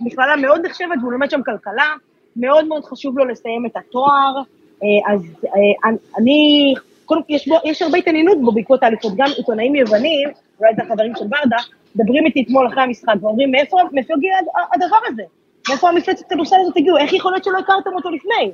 מכללה 0.00 0.36
מאוד 0.36 0.66
נחשבת 0.66 0.98
והוא 1.00 1.12
לומד 1.12 1.30
שם 1.30 1.42
כלכלה, 1.42 1.94
מאוד 2.36 2.66
מאוד 2.66 2.84
חשוב 2.84 3.18
לו 3.18 3.24
לסיים 3.24 3.66
את 3.66 3.76
התואר, 3.76 4.40
uh, 4.40 5.12
אז 5.12 5.20
uh, 5.44 5.88
אני, 6.18 6.74
קודם 7.06 7.22
כל, 7.22 7.32
יש, 7.34 7.48
בו, 7.48 7.56
יש 7.64 7.82
הרבה 7.82 7.98
התעניינות 7.98 8.38
בו 8.42 8.52
בעקבות 8.52 8.82
האליפות, 8.82 9.12
גם 9.16 9.26
עיתונאים 9.36 9.74
יוונים, 9.74 10.28
אולי 10.60 10.74
זה 10.76 10.82
החברים 10.82 11.12
של 11.18 11.24
ברדה, 11.28 11.56
מדברים 11.96 12.26
איתי 12.26 12.42
אתמול 12.42 12.66
אחרי 12.66 12.82
המשחק 12.82 13.14
ואומרים, 13.22 13.50
מאיפה, 13.50 13.76
מאיפה 13.92 14.14
הגיע 14.14 14.32
הד- 14.38 14.64
הדבר 14.74 14.96
הזה? 15.06 15.22
מאיפה 15.68 15.88
המפלצת 15.88 16.26
כדורסל 16.30 16.56
הזאת 16.62 16.76
הגיעו? 16.76 16.96
איך 16.98 17.12
יכול 17.12 17.32
להיות 17.32 17.44
שלא 17.44 17.58
הכרתם 17.58 17.90
אותו 17.94 18.10
לפני? 18.10 18.50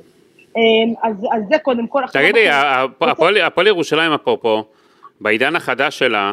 אז, 1.03 1.15
אז 1.33 1.43
זה 1.49 1.57
קודם 1.57 1.87
כל. 1.87 2.01
תגידי, 2.13 2.47
הפועל 3.01 3.37
הפועל 3.41 3.67
ירושלים 3.67 4.11
אפרופו, 4.11 4.63
בעידן 5.21 5.55
החדש 5.55 5.99
שלה, 5.99 6.31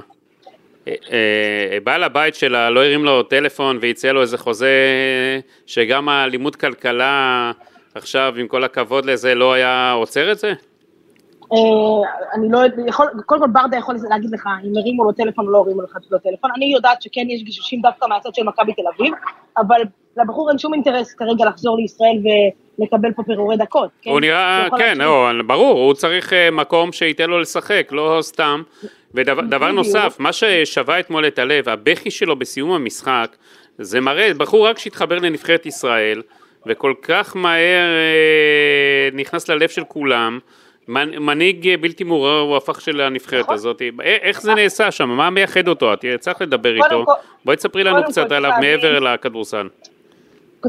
אה, 0.89 0.95
אה, 1.13 1.79
בעל 1.85 2.03
הבית 2.03 2.35
שלה 2.35 2.71
לא 2.71 2.85
הרים 2.85 3.05
לו 3.05 3.23
טלפון 3.23 3.79
והציע 3.81 4.13
לו 4.13 4.21
איזה 4.21 4.39
חוזה 4.39 4.75
שגם 5.67 6.09
הלימוד 6.09 6.57
כלכלה 6.57 7.53
עכשיו, 7.95 8.35
עם 8.39 8.49
כל 8.49 8.65
הכבוד 8.65 9.05
לזה, 9.05 9.35
לא 9.35 9.53
היה 9.53 9.93
עוצר 9.93 10.33
את 10.33 10.39
זה? 10.39 10.53
אה, 11.53 11.59
אני 12.35 12.49
לא 12.51 12.59
יודעת, 12.59 12.95
קודם 13.27 13.41
כל 13.41 13.49
ברדה 13.53 13.77
יכול 13.77 13.97
להגיד 14.11 14.31
לך 14.31 14.49
אם 14.65 14.73
הרימו 14.77 15.05
לו 15.05 15.13
טלפון 15.13 15.47
או 15.47 15.51
לא 15.51 15.59
הרימו 15.59 15.83
לך 15.83 15.97
לו 16.11 16.19
טלפון, 16.19 16.51
אני 16.57 16.73
יודעת 16.73 17.03
שכן 17.03 17.27
יש 17.29 17.43
גישושים 17.43 17.81
דווקא 17.83 18.07
מהצד 18.07 18.35
של 18.35 18.43
מכבי 18.43 18.73
תל 18.73 18.83
אביב, 18.97 19.15
אבל 19.59 19.81
לבחור 20.17 20.51
אין 20.51 20.59
שום 20.59 20.75
אינטרס 20.75 21.15
כרגע 21.15 21.45
לחזור 21.45 21.77
לישראל 21.77 22.19
ולקבל 22.79 23.13
פה 23.13 23.23
פירורי 23.23 23.57
דקות. 23.57 23.91
כן? 24.03 24.11
הוא 24.11 24.21
נראה, 24.21 24.69
כן, 24.79 24.99
להמשיך. 24.99 25.39
לא, 25.39 25.43
ברור, 25.47 25.79
הוא 25.79 25.95
צריך 25.95 26.33
אה, 26.33 26.51
מקום 26.51 26.93
שייתן 26.93 27.31
לו 27.31 27.41
לשחק, 27.41 27.89
לא 27.93 28.19
סתם. 28.21 28.63
ודבר. 29.15 29.73
נוסף, 29.73 30.17
מה 30.19 30.33
ששבה 30.33 31.01
אתמול 31.01 31.27
את 31.27 31.39
הלב, 31.39 31.69
הבכי 31.69 32.11
שלו 32.11 32.39
בסיום 32.39 32.73
המשחק, 32.73 33.37
זה 33.79 34.01
מראה, 34.01 34.35
בחור 34.35 34.69
רק 34.69 34.79
שהתחבר 34.79 35.19
לנבחרת 35.19 35.67
ישראל, 35.67 36.23
וכל 36.67 36.95
כך 37.03 37.37
מהר 37.37 37.89
אה, 37.89 39.09
נכנס 39.13 39.49
ללב 39.49 39.69
של 39.69 39.85
כולם, 39.85 40.39
מנהיג 41.21 41.77
בלתי 41.81 42.05
מעורר 42.05 42.41
הוא 42.41 42.57
הפך 42.57 42.81
של 42.81 43.01
הנבחרת 43.01 43.41
נכון. 43.45 43.55
הזאת. 43.55 43.83
אה, 43.83 44.17
איך 44.23 44.41
זה 44.43 44.55
נעשה 44.55 44.91
שם? 44.91 45.09
מה 45.09 45.31
מייחד 45.31 45.69
אותו? 45.69 45.93
את 45.93 46.05
צריך 46.21 46.43
לדבר 46.43 46.75
איתו. 46.75 47.05
כל- 47.07 47.13
בואי 47.45 47.57
תספרי 47.57 47.85
לנו 47.85 48.05
קצת 48.05 48.33
עליו 48.33 48.53
מעבר 48.61 48.99
לכדורסל. 48.99 49.69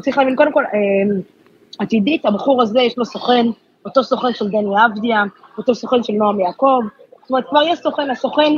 צריך 0.02 0.18
להבין, 0.18 0.36
קודם 0.36 0.52
כל, 0.52 0.64
אה, 0.66 1.20
עתידית, 1.80 2.26
הבחור 2.26 2.62
הזה 2.62 2.82
יש 2.82 2.98
לו 2.98 3.06
סוכן, 3.06 3.46
אותו 3.86 4.04
סוכן 4.04 4.34
של 4.34 4.48
דני 4.48 4.86
אבדיה, 4.86 5.24
אותו 5.58 5.76
סוכן 5.76 6.04
של 6.04 6.14
נועם 6.14 6.40
יעקב, 6.40 6.80
זאת 7.22 7.30
אומרת, 7.30 7.46
כבר 7.50 7.62
יש 7.64 7.80
סוכן, 7.80 8.10
הסוכן, 8.10 8.52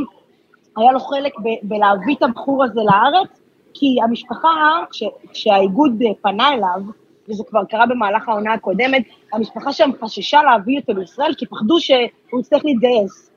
היה 0.78 0.92
לו 0.92 1.00
חלק 1.00 1.34
בלהביא 1.64 2.16
את 2.16 2.24
הבחור 2.24 2.64
הזה 2.64 2.82
לארץ, 2.86 3.40
כי 3.74 3.96
המשפחה, 4.04 4.84
כש, 4.92 5.04
כשהאיגוד 5.34 5.92
פנה 6.22 6.54
אליו, 6.54 6.82
וזה 7.30 7.44
כבר 7.50 7.66
קרה 7.66 7.86
במהלך 7.86 8.30
העונה 8.30 8.54
הקודמת, 8.54 9.04
המשפחה 9.34 9.74
שם 9.74 9.90
חששה 10.02 10.42
להביא 10.44 10.80
אותו 10.80 10.94
לישראל, 10.94 11.34
כי 11.38 11.46
פחדו 11.46 11.80
שהוא 11.80 12.40
יצטרך 12.40 12.66
להתגייס, 12.66 13.32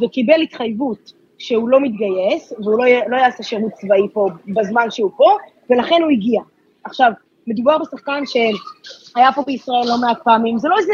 וקיבל 0.00 0.40
התחייבות 0.40 1.12
שהוא 1.38 1.68
לא 1.68 1.80
מתגייס, 1.80 2.52
והוא 2.52 2.78
לא, 2.78 2.84
לא 3.08 3.16
יעשה 3.16 3.42
שירות 3.42 3.72
צבאי 3.72 4.08
פה 4.12 4.28
בזמן 4.46 4.90
שהוא 4.90 5.10
פה, 5.16 5.36
ולכן 5.70 6.02
הוא 6.02 6.10
הגיע. 6.10 6.40
עכשיו, 6.84 7.12
מדובר 7.46 7.78
בשחקן 7.78 8.22
שהיה 8.26 9.32
פה 9.32 9.42
בישראל 9.46 9.84
לא 9.88 10.00
מעט 10.00 10.22
פעמים, 10.24 10.58
זה 10.58 10.68
לא 10.68 10.78
איזה 10.78 10.92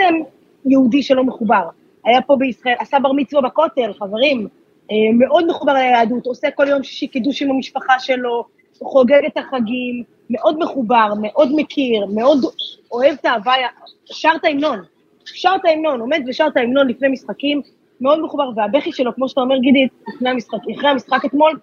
יהודי 0.66 1.02
שלא 1.02 1.24
מחובר. 1.24 1.68
היה 2.04 2.22
פה 2.22 2.36
בישראל, 2.36 2.74
עשה 2.78 2.98
בר 2.98 3.12
מצווה 3.12 3.42
בכותל, 3.42 3.92
חברים, 3.98 4.48
אה, 4.90 4.96
מאוד 5.18 5.46
מחובר 5.46 5.72
ליהדות, 5.72 6.26
עושה 6.26 6.50
כל 6.50 6.68
יום 6.68 6.82
שישי 6.82 7.06
קידוש 7.06 7.42
עם 7.42 7.50
המשפחה 7.50 7.98
שלו, 7.98 8.44
חוגג 8.82 9.24
את 9.26 9.36
החגים, 9.36 10.02
מאוד 10.30 10.58
מחובר, 10.58 11.12
מאוד 11.20 11.48
מכיר, 11.56 12.06
מאוד 12.06 12.38
אוהב 12.92 13.16
את 13.20 13.24
ההוואי, 13.24 13.60
שר 14.04 14.32
את 14.36 14.44
ההמנון, 14.44 14.80
שר 15.24 15.52
את 15.60 15.64
ההמנון, 15.64 16.00
עומד 16.00 16.22
ושר 16.28 16.46
את 16.52 16.56
ההמנון 16.56 16.88
לפני 16.88 17.08
משחקים, 17.08 17.62
מאוד 18.00 18.20
מחובר, 18.20 18.50
והבכי 18.56 18.92
שלו, 18.92 19.14
כמו 19.14 19.28
שאתה 19.28 19.40
אומר, 19.40 19.58
גידי, 19.58 19.88
לפני 20.14 20.30
המשחק, 20.30 20.58
אחרי 20.76 20.90
המשחק 20.90 21.24
אתמול, 21.24 21.58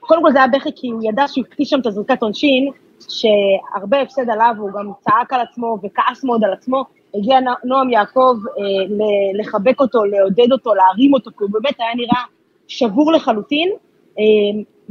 קודם 0.00 0.22
כל 0.22 0.32
זה 0.32 0.38
היה 0.38 0.48
בכי 0.48 0.70
כי 0.76 0.88
הוא 0.88 1.00
ידע 1.04 1.28
שהוא 1.28 1.44
הקטיא 1.48 1.64
שם 1.64 1.80
את 1.80 1.86
הזריקת 1.86 2.22
עונשין, 2.22 2.70
שהרבה 3.08 4.00
הפסד 4.00 4.30
עליו, 4.30 4.54
הוא 4.58 4.70
גם 4.70 4.90
צעק 5.00 5.32
על 5.32 5.40
עצמו 5.40 5.78
וכעס 5.82 6.24
מאוד 6.24 6.44
על 6.44 6.52
עצמו. 6.52 6.84
הגיע 7.14 7.40
נו- 7.40 7.50
נועם 7.64 7.90
יעקב 7.90 8.36
אה, 8.58 8.62
לחבק 9.34 9.80
אותו, 9.80 10.04
לעודד 10.04 10.52
אותו, 10.52 10.74
להרים 10.74 11.14
אותו, 11.14 11.30
כי 11.30 11.44
הוא 11.44 11.50
באמת 11.50 11.74
היה 11.78 11.94
נראה 11.94 12.22
שבור 12.68 13.12
לחלוטין. 13.12 13.70
אה, 14.18 14.24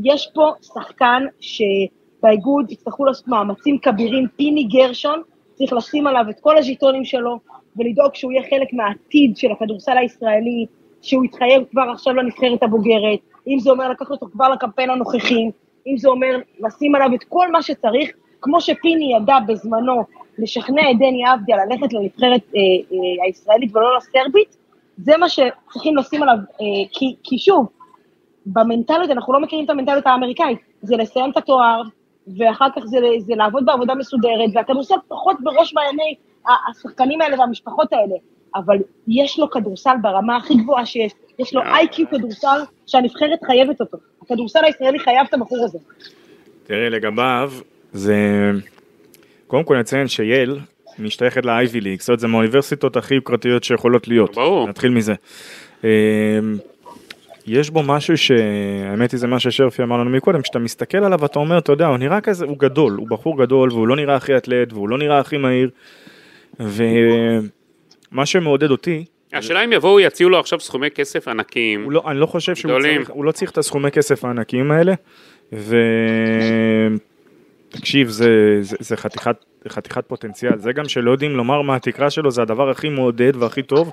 יש 0.03 0.29
פה 0.33 0.51
שחקן 0.61 1.23
שבאיגוד 1.39 2.71
יצטרכו 2.71 3.05
לעשות 3.05 3.27
מאמצים 3.27 3.77
כבירים, 3.79 4.27
פיני 4.35 4.63
גרשון, 4.63 5.21
צריך 5.53 5.73
לשים 5.73 6.07
עליו 6.07 6.25
את 6.29 6.39
כל 6.39 6.57
הז'יטונים 6.57 7.05
שלו, 7.05 7.39
ולדאוג 7.75 8.15
שהוא 8.15 8.31
יהיה 8.31 8.43
חלק 8.49 8.73
מהעתיד 8.73 9.37
של 9.37 9.51
הכדורסל 9.51 9.97
הישראלי, 9.97 10.65
שהוא 11.01 11.25
יתחייב 11.25 11.63
כבר 11.71 11.89
עכשיו 11.93 12.13
לנבחרת 12.13 12.63
הבוגרת, 12.63 13.19
אם 13.47 13.59
זה 13.59 13.69
אומר 13.69 13.89
לקחת 13.89 14.11
אותו 14.11 14.25
כבר 14.31 14.49
לקמפיין 14.49 14.89
הנוכחי, 14.89 15.49
אם 15.87 15.97
זה 15.97 16.09
אומר 16.09 16.37
לשים 16.59 16.95
עליו 16.95 17.09
את 17.15 17.23
כל 17.23 17.51
מה 17.51 17.61
שצריך, 17.61 18.11
כמו 18.41 18.61
שפיני 18.61 19.13
ידע 19.15 19.35
בזמנו 19.47 20.03
לשכנע 20.37 20.91
את 20.91 20.97
דני 20.97 21.23
אבדיה 21.33 21.57
ללכת 21.65 21.93
לנבחרת 21.93 22.41
אה, 22.55 22.61
אה, 22.61 23.25
הישראלית 23.25 23.75
ולא 23.75 23.97
לסרבית, 23.97 24.57
זה 24.97 25.17
מה 25.17 25.29
שצריכים 25.29 25.97
לשים 25.97 26.23
עליו, 26.23 26.35
אה, 26.35 26.65
כי, 26.91 27.15
כי 27.23 27.37
שוב, 27.37 27.67
במנטליות, 28.45 29.09
אנחנו 29.11 29.33
לא 29.33 29.41
מכירים 29.41 29.65
את 29.65 29.69
המנטליות 29.69 30.07
האמריקאית, 30.07 30.59
זה 30.81 30.95
לסיים 30.97 31.31
את 31.31 31.37
התואר, 31.37 31.81
ואחר 32.37 32.67
כך 32.75 32.85
זה, 32.85 32.97
זה 33.19 33.33
לעבוד 33.35 33.65
בעבודה 33.65 33.95
מסודרת, 33.95 34.49
והכדורסל 34.53 34.95
פחות 35.07 35.37
בראש 35.39 35.73
מעייני 35.73 36.15
ה- 36.47 36.71
השחקנים 36.71 37.21
האלה 37.21 37.39
והמשפחות 37.39 37.93
האלה, 37.93 38.15
אבל 38.55 38.77
יש 39.07 39.39
לו 39.39 39.49
כדורסל 39.49 39.95
ברמה 40.01 40.37
הכי 40.37 40.53
גבוהה 40.55 40.85
שיש, 40.85 41.11
יש 41.39 41.53
לו 41.53 41.61
איי-קיו 41.61 42.05
כדורסל 42.11 42.61
שהנבחרת 42.87 43.43
חייבת 43.45 43.81
אותו. 43.81 43.97
הכדורסל 44.21 44.59
הישראלי 44.63 44.99
חייב 44.99 45.27
את 45.29 45.33
הבחור 45.33 45.63
הזה. 45.63 45.77
תראי, 46.63 46.89
לגביו, 46.89 47.51
זה... 47.93 48.15
קודם 49.47 49.63
כל 49.63 49.77
נציין 49.79 50.07
שייל 50.07 50.59
משתייכת 50.99 51.45
ל-Ivy 51.45 51.75
League, 51.75 51.99
זאת 51.99 52.09
אומרת, 52.09 52.19
זה 52.19 52.27
מהאוניברסיטות 52.27 52.97
הכי 52.97 53.15
יוקרתיות 53.15 53.63
שיכולות 53.63 54.07
להיות. 54.07 54.35
ברור. 54.35 54.67
נתחיל 54.67 54.91
מזה. 54.91 55.13
יש 57.49 57.69
בו 57.69 57.83
משהו 57.83 58.17
שהאמת 58.17 59.11
היא 59.11 59.19
זה 59.19 59.27
מה 59.27 59.39
ששרפי 59.39 59.83
אמר 59.83 59.97
לנו 59.97 60.09
מקודם, 60.09 60.41
כשאתה 60.41 60.59
מסתכל 60.59 60.97
עליו 60.97 61.25
אתה 61.25 61.39
אומר, 61.39 61.57
אתה 61.57 61.71
יודע, 61.71 61.87
הוא 61.87 61.97
נראה 61.97 62.21
כזה, 62.21 62.45
הוא 62.45 62.59
גדול, 62.59 62.93
הוא 62.93 63.07
בחור 63.09 63.43
גדול 63.43 63.69
והוא 63.71 63.87
לא 63.87 63.95
נראה 63.95 64.15
הכי 64.15 64.37
אתלט 64.37 64.73
והוא 64.73 64.89
לא 64.89 64.97
נראה 64.97 65.19
הכי 65.19 65.37
מהיר. 65.37 65.69
ומה 66.59 68.25
שמעודד 68.25 68.71
אותי, 68.71 69.05
השאלה 69.33 69.65
אם 69.65 69.73
יבואו 69.73 69.99
יציעו 69.99 70.29
לו 70.29 70.39
עכשיו 70.39 70.59
סכומי 70.59 70.91
כסף 70.91 71.27
ענקיים. 71.27 71.83
הוא 71.83 71.91
לא, 71.91 72.03
אני 72.07 72.19
לא 72.19 72.25
חושב 72.25 72.55
שהוא 72.55 72.71
גדולים. 72.71 73.03
צריך, 73.03 73.09
הוא 73.09 73.25
לא 73.25 73.31
צריך 73.31 73.51
את 73.51 73.57
הסכומי 73.57 73.91
כסף 73.91 74.25
הענקיים 74.25 74.71
האלה, 74.71 74.93
ותקשיב, 77.73 78.09
זה, 78.09 78.57
זה, 78.61 78.77
זה 78.79 78.97
חתיכת, 78.97 79.45
חתיכת 79.67 80.03
פוטנציאל, 80.07 80.57
זה 80.57 80.73
גם 80.73 80.87
שלא 80.87 81.11
יודעים 81.11 81.31
לומר 81.31 81.61
מה 81.61 81.75
התקרה 81.75 82.09
שלו, 82.09 82.31
זה 82.31 82.41
הדבר 82.41 82.69
הכי 82.69 82.89
מעודד 82.89 83.35
והכי 83.35 83.61
טוב, 83.63 83.91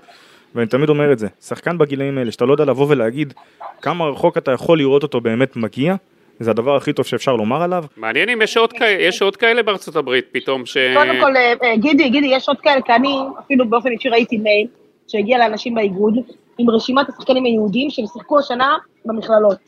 ואני 0.55 0.67
תמיד 0.67 0.89
אומר 0.89 1.13
את 1.13 1.19
זה, 1.19 1.27
שחקן 1.41 1.79
בגילאים 1.79 2.19
האלה, 2.19 2.33
שאתה 2.33 2.45
לא 2.45 2.53
יודע 2.53 2.65
לבוא 2.65 2.87
ולהגיד 2.89 3.35
כמה 3.83 4.05
רחוק 4.05 4.39
אתה 4.39 4.53
יכול 4.53 4.79
לראות 4.79 5.03
אותו 5.03 5.21
באמת 5.21 5.57
מגיע, 5.57 5.95
זה 6.41 6.51
הדבר 6.51 6.77
הכי 6.77 6.93
טוב 6.93 7.07
שאפשר 7.07 7.37
לומר 7.37 7.63
עליו, 7.63 7.85
מעניין 7.97 8.29
אם 8.29 8.43
יש 8.43 8.57
עוד 8.57 8.73
כאלה, 8.73 9.03
יש 9.03 9.23
עוד 9.23 9.37
כאלה 9.37 9.63
בארצות 9.63 9.97
הברית 9.97 10.25
פתאום 10.33 10.67
ש... 10.67 10.77
קודם 10.95 11.21
כל, 11.21 11.37
אה, 11.37 11.53
אה, 11.63 11.77
גידי, 11.77 12.09
גידי, 12.09 12.27
יש 12.27 12.49
עוד 12.49 12.61
כאלה, 12.61 12.83
כי 12.83 12.93
אני 12.93 13.17
אפילו 13.39 13.69
באופן 13.69 13.89
אישי 13.89 14.09
ראיתי 14.09 14.37
מייל 14.37 14.67
שהגיע 15.09 15.39
לאנשים 15.39 15.75
באיגוד 15.75 16.15
עם 16.59 16.71
רשימת 16.71 17.09
השחקנים 17.09 17.45
היהודים 17.45 17.91
שהם 17.91 18.07
שיחקו 18.07 18.39
השנה 18.39 18.77
במכללות. 19.05 19.59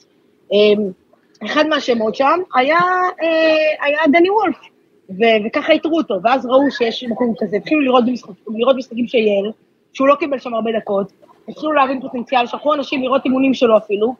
אה, 0.52 0.84
אחד 1.46 1.66
מהשמות 1.66 2.14
שם 2.14 2.40
היה, 2.54 2.78
אה, 3.22 3.86
היה 3.86 3.98
דני 4.12 4.30
וולף, 4.30 4.56
ו- 5.10 5.46
וככה 5.46 5.72
איתרו 5.72 5.98
אותו, 5.98 6.14
ואז 6.22 6.46
ראו 6.46 6.70
שיש 6.70 7.04
בחור 7.10 7.34
כזה, 7.38 7.56
התחילו 7.56 7.80
לראות, 7.80 8.06
במשחק, 8.06 8.30
לראות 8.56 8.76
משחקים 8.76 9.06
של 9.06 9.18
יעל, 9.18 9.52
שהוא 9.98 10.08
לא 10.08 10.14
קיבל 10.14 10.38
שם 10.38 10.54
הרבה 10.54 10.70
דקות, 10.72 11.12
התחילו 11.48 11.72
להבין 11.72 12.00
פוטנציאל, 12.00 12.46
שלחו 12.46 12.74
אנשים 12.74 13.02
לראות 13.02 13.24
אימונים 13.24 13.54
שלו 13.54 13.76
אפילו, 13.76 14.14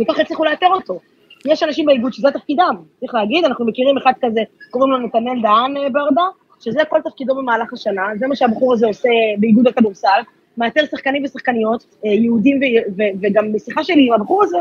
וככה 0.00 0.22
הצליחו 0.22 0.44
לאתר 0.44 0.66
אותו. 0.66 1.00
יש 1.44 1.62
אנשים 1.62 1.86
באיגוד 1.86 2.12
שזה 2.12 2.30
תפקידם, 2.30 2.76
צריך 3.00 3.14
להגיד, 3.14 3.44
אנחנו 3.44 3.66
מכירים 3.66 3.96
אחד 3.96 4.12
כזה, 4.20 4.40
קוראים 4.70 4.92
לו 4.92 4.98
נתנאל 4.98 5.42
דהן 5.42 5.76
אה, 5.76 5.90
ברדה, 5.90 6.22
שזה 6.60 6.80
כל 6.88 7.00
תפקידו 7.04 7.34
במהלך 7.34 7.72
השנה, 7.72 8.02
זה 8.18 8.26
מה 8.26 8.36
שהבחור 8.36 8.74
הזה 8.74 8.86
עושה 8.86 9.08
באיגוד 9.38 9.66
הכדורסל, 9.66 10.20
מאתר 10.58 10.80
שחקנים 10.90 11.24
ושחקניות, 11.24 11.84
אה, 12.06 12.10
יהודים 12.10 12.56
ו- 12.56 12.90
ו- 12.96 13.18
וגם 13.22 13.52
בשיחה 13.52 13.84
שלי 13.84 14.06
עם 14.06 14.12
הבחור 14.12 14.42
הזה, 14.42 14.58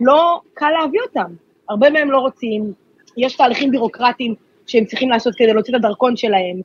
לא 0.00 0.40
קל 0.54 0.70
להביא 0.80 1.00
אותם. 1.00 1.32
הרבה 1.68 1.90
מהם 1.90 2.10
לא 2.10 2.18
רוצים, 2.18 2.72
יש 3.16 3.36
תהליכים 3.36 3.70
בירוקרטיים 3.70 4.34
שהם 4.66 4.84
צריכים 4.84 5.10
לעשות 5.10 5.34
כדי 5.36 5.52
להוציא 5.52 5.74
את 5.76 5.78
הדרכון 5.78 6.16
שלהם, 6.16 6.60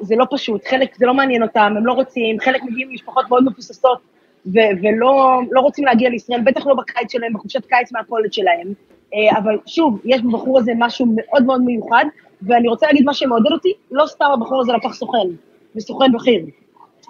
זה 0.00 0.16
לא 0.16 0.26
פשוט, 0.30 0.66
חלק 0.66 0.94
זה 0.96 1.06
לא 1.06 1.14
מעניין 1.14 1.42
אותם, 1.42 1.74
הם 1.76 1.86
לא 1.86 1.92
רוצים, 1.92 2.40
חלק 2.40 2.62
מגיעים 2.62 2.88
ממשפחות 2.90 3.28
מאוד 3.28 3.44
מבוססות 3.44 3.98
ו- 4.46 4.74
ולא 4.82 5.40
לא 5.50 5.60
רוצים 5.60 5.84
להגיע 5.84 6.10
לישראל, 6.10 6.40
בטח 6.40 6.66
לא 6.66 6.74
בקיץ 6.74 7.12
שלהם, 7.12 7.32
בחופשת 7.32 7.66
קיץ 7.66 7.92
מהקולג' 7.92 8.32
שלהם. 8.32 8.72
אה, 9.14 9.38
אבל 9.38 9.58
שוב, 9.66 10.00
יש 10.04 10.22
בבחור 10.22 10.58
הזה 10.58 10.72
משהו 10.78 11.06
מאוד 11.16 11.42
מאוד 11.42 11.60
מיוחד, 11.60 12.04
ואני 12.42 12.68
רוצה 12.68 12.86
להגיד 12.86 13.04
מה 13.04 13.14
שמעודד 13.14 13.52
אותי, 13.52 13.72
לא 13.90 14.06
סתם 14.06 14.24
הבחור 14.34 14.60
הזה 14.60 14.72
לקח 14.72 14.94
סוכן, 14.94 15.28
וסוכן 15.76 16.12
בכיר. 16.12 16.44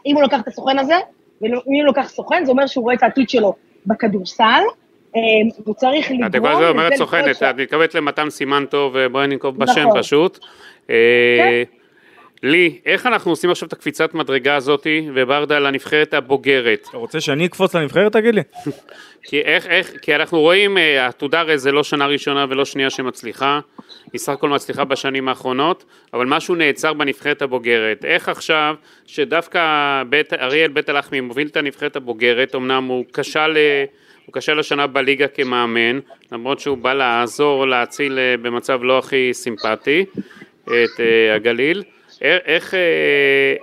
אם 0.06 0.14
הוא 0.14 0.22
לקח 0.22 0.40
את 0.40 0.48
הסוכן 0.48 0.78
הזה, 0.78 0.94
ואם 1.42 1.54
הוא 1.54 1.84
לקח 1.88 2.08
סוכן, 2.08 2.44
זה 2.44 2.50
אומר 2.50 2.66
שהוא 2.66 2.82
רואה 2.82 2.94
את 2.94 3.02
העתיד 3.02 3.28
שלו 3.28 3.54
בכדורסל, 3.86 4.62
אה, 5.16 5.20
הוא 5.64 5.74
צריך 5.74 6.10
לגרום... 6.10 6.26
את 6.26 6.36
כל 6.36 6.48
הזמן 6.48 6.68
אומרת 6.68 6.94
סוכנת, 6.94 7.42
את 7.42 7.56
מתכוונת 7.56 7.94
למתן 7.94 8.30
סימן 8.30 8.64
טוב, 8.70 8.96
בואי 9.12 9.26
ננקוב 9.26 9.58
בשם 9.58 9.80
נכון. 9.80 10.00
פשוט. 10.00 10.38
אה, 10.90 11.62
לי, 12.46 12.78
איך 12.86 13.06
אנחנו 13.06 13.30
עושים 13.30 13.50
עכשיו 13.50 13.68
את 13.68 13.72
הקפיצת 13.72 14.14
מדרגה 14.14 14.56
הזאתי, 14.56 15.08
וברדה 15.14 15.58
לנבחרת 15.58 16.14
הבוגרת? 16.14 16.86
אתה 16.90 16.96
רוצה 16.96 17.20
שאני 17.20 17.46
אקפוץ 17.46 17.74
לנבחרת 17.74 18.12
תגיד 18.12 18.34
לי? 18.34 18.42
כי 19.28 19.40
איך, 19.40 19.66
איך, 19.66 19.92
כי 20.02 20.14
אנחנו 20.14 20.40
רואים, 20.40 20.78
אה, 20.78 21.04
העתודה 21.04 21.40
הרי 21.40 21.58
זה 21.58 21.72
לא 21.72 21.84
שנה 21.84 22.06
ראשונה 22.06 22.46
ולא 22.48 22.64
שנייה 22.64 22.90
שמצליחה, 22.90 23.60
היא 24.12 24.18
סך 24.18 24.32
הכל 24.32 24.48
מצליחה 24.48 24.84
בשנים 24.84 25.28
האחרונות, 25.28 25.84
אבל 26.14 26.26
משהו 26.26 26.54
נעצר 26.54 26.92
בנבחרת 26.92 27.42
הבוגרת. 27.42 28.04
איך 28.04 28.28
עכשיו, 28.28 28.74
שדווקא 29.06 30.02
בית, 30.08 30.32
אריאל 30.32 30.70
בית 30.70 30.88
הלחמי 30.88 31.20
מוביל 31.20 31.46
את 31.46 31.56
הנבחרת 31.56 31.96
הבוגרת, 31.96 32.54
אמנם 32.54 32.84
הוא 32.84 33.04
כשל, 33.12 33.56
אה, 33.56 33.84
הוא 34.26 34.32
כשל 34.32 34.58
השנה 34.58 34.86
בליגה 34.86 35.28
כמאמן, 35.28 35.98
למרות 36.32 36.60
שהוא 36.60 36.78
בא 36.78 36.92
לעזור, 36.92 37.66
להציל 37.66 38.18
אה, 38.18 38.36
במצב 38.42 38.82
לא 38.82 38.98
הכי 38.98 39.30
סימפטי 39.32 40.04
את 40.64 41.00
הגליל. 41.34 41.82
איך, 42.20 42.42
איך, 42.46 42.74
אה, 42.74 43.54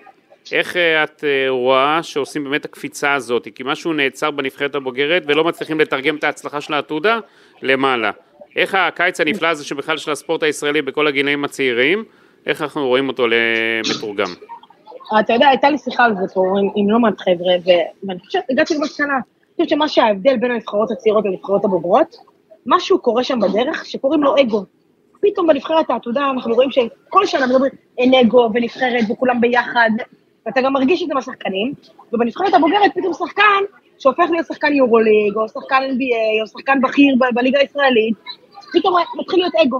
איך 0.51 0.77
אה, 0.77 1.03
את 1.03 1.23
אה, 1.23 1.49
רואה 1.49 2.03
שעושים 2.03 2.43
באמת 2.43 2.65
הקפיצה 2.65 3.13
הזאת? 3.13 3.47
כי 3.55 3.63
משהו 3.65 3.93
נעצר 3.93 4.31
בנבחרת 4.31 4.75
הבוגרת 4.75 5.23
ולא 5.27 5.43
מצליחים 5.43 5.79
לתרגם 5.79 6.15
את 6.15 6.23
ההצלחה 6.23 6.61
של 6.61 6.73
העתודה 6.73 7.19
למעלה. 7.61 8.11
איך 8.55 8.75
הקיץ 8.75 9.21
הנפלא 9.21 9.47
הזה 9.47 9.65
שבכלל 9.65 9.97
של 9.97 10.11
הספורט 10.11 10.43
הישראלי 10.43 10.81
בכל 10.81 11.07
הגילאים 11.07 11.45
הצעירים, 11.45 12.03
איך 12.45 12.61
אנחנו 12.61 12.87
רואים 12.87 13.07
אותו 13.07 13.25
מתורגם? 13.89 14.27
אתה 15.19 15.33
יודע, 15.33 15.47
הייתה 15.47 15.69
לי 15.69 15.77
שיחה 15.77 16.03
על 16.03 16.15
זה 16.15 16.33
פה 16.33 16.41
עם, 16.59 16.69
עם 16.75 16.89
לא 16.89 16.99
מעט 16.99 17.19
חבר'ה, 17.19 17.53
ואני 18.07 18.19
חושבת, 18.19 18.43
הגעתי 18.49 18.75
למסקנה, 18.75 19.13
אני 19.13 19.21
חושבת 19.55 19.69
שמה 19.69 19.87
שההבדל 19.87 20.37
בין 20.37 20.51
הנבחרות 20.51 20.91
הצעירות 20.91 21.25
לנבחרות 21.25 21.65
הבוגרות, 21.65 22.15
משהו 22.65 22.99
קורה 22.99 23.23
שם 23.23 23.39
בדרך 23.39 23.85
שקוראים 23.85 24.23
לו 24.23 24.35
אגו. 24.41 24.65
פתאום 25.23 25.47
בנבחרת 25.47 25.89
העתודה 25.89 26.21
אנחנו 26.33 26.55
רואים 26.55 26.71
שכל 26.71 27.25
שנה 27.25 27.47
מדברים 27.47 27.71
אגו 28.21 28.49
ונבחרת 28.53 29.03
וכולם 29.09 29.41
ביחד, 29.41 29.89
ואתה 30.45 30.62
גם 30.62 30.73
מרגיש 30.73 31.03
את 31.03 31.07
זה 31.07 31.13
מהשחקנים, 31.13 31.73
ובנבחרת 32.13 32.53
הבוגרת 32.53 32.91
פתאום 32.95 33.13
שחקן 33.13 33.63
שהופך 33.99 34.23
להיות 34.31 34.45
שחקן 34.47 34.73
יורוליג, 34.73 35.36
או 35.36 35.49
שחקן 35.49 35.75
NBA, 35.89 36.41
או 36.41 36.47
שחקן 36.47 36.81
בכיר 36.81 37.15
ב- 37.19 37.36
בליגה 37.36 37.59
הישראלית, 37.59 38.15
פתאום 38.73 38.93
מתחיל 39.19 39.39
להיות 39.39 39.53
אגו, 39.65 39.79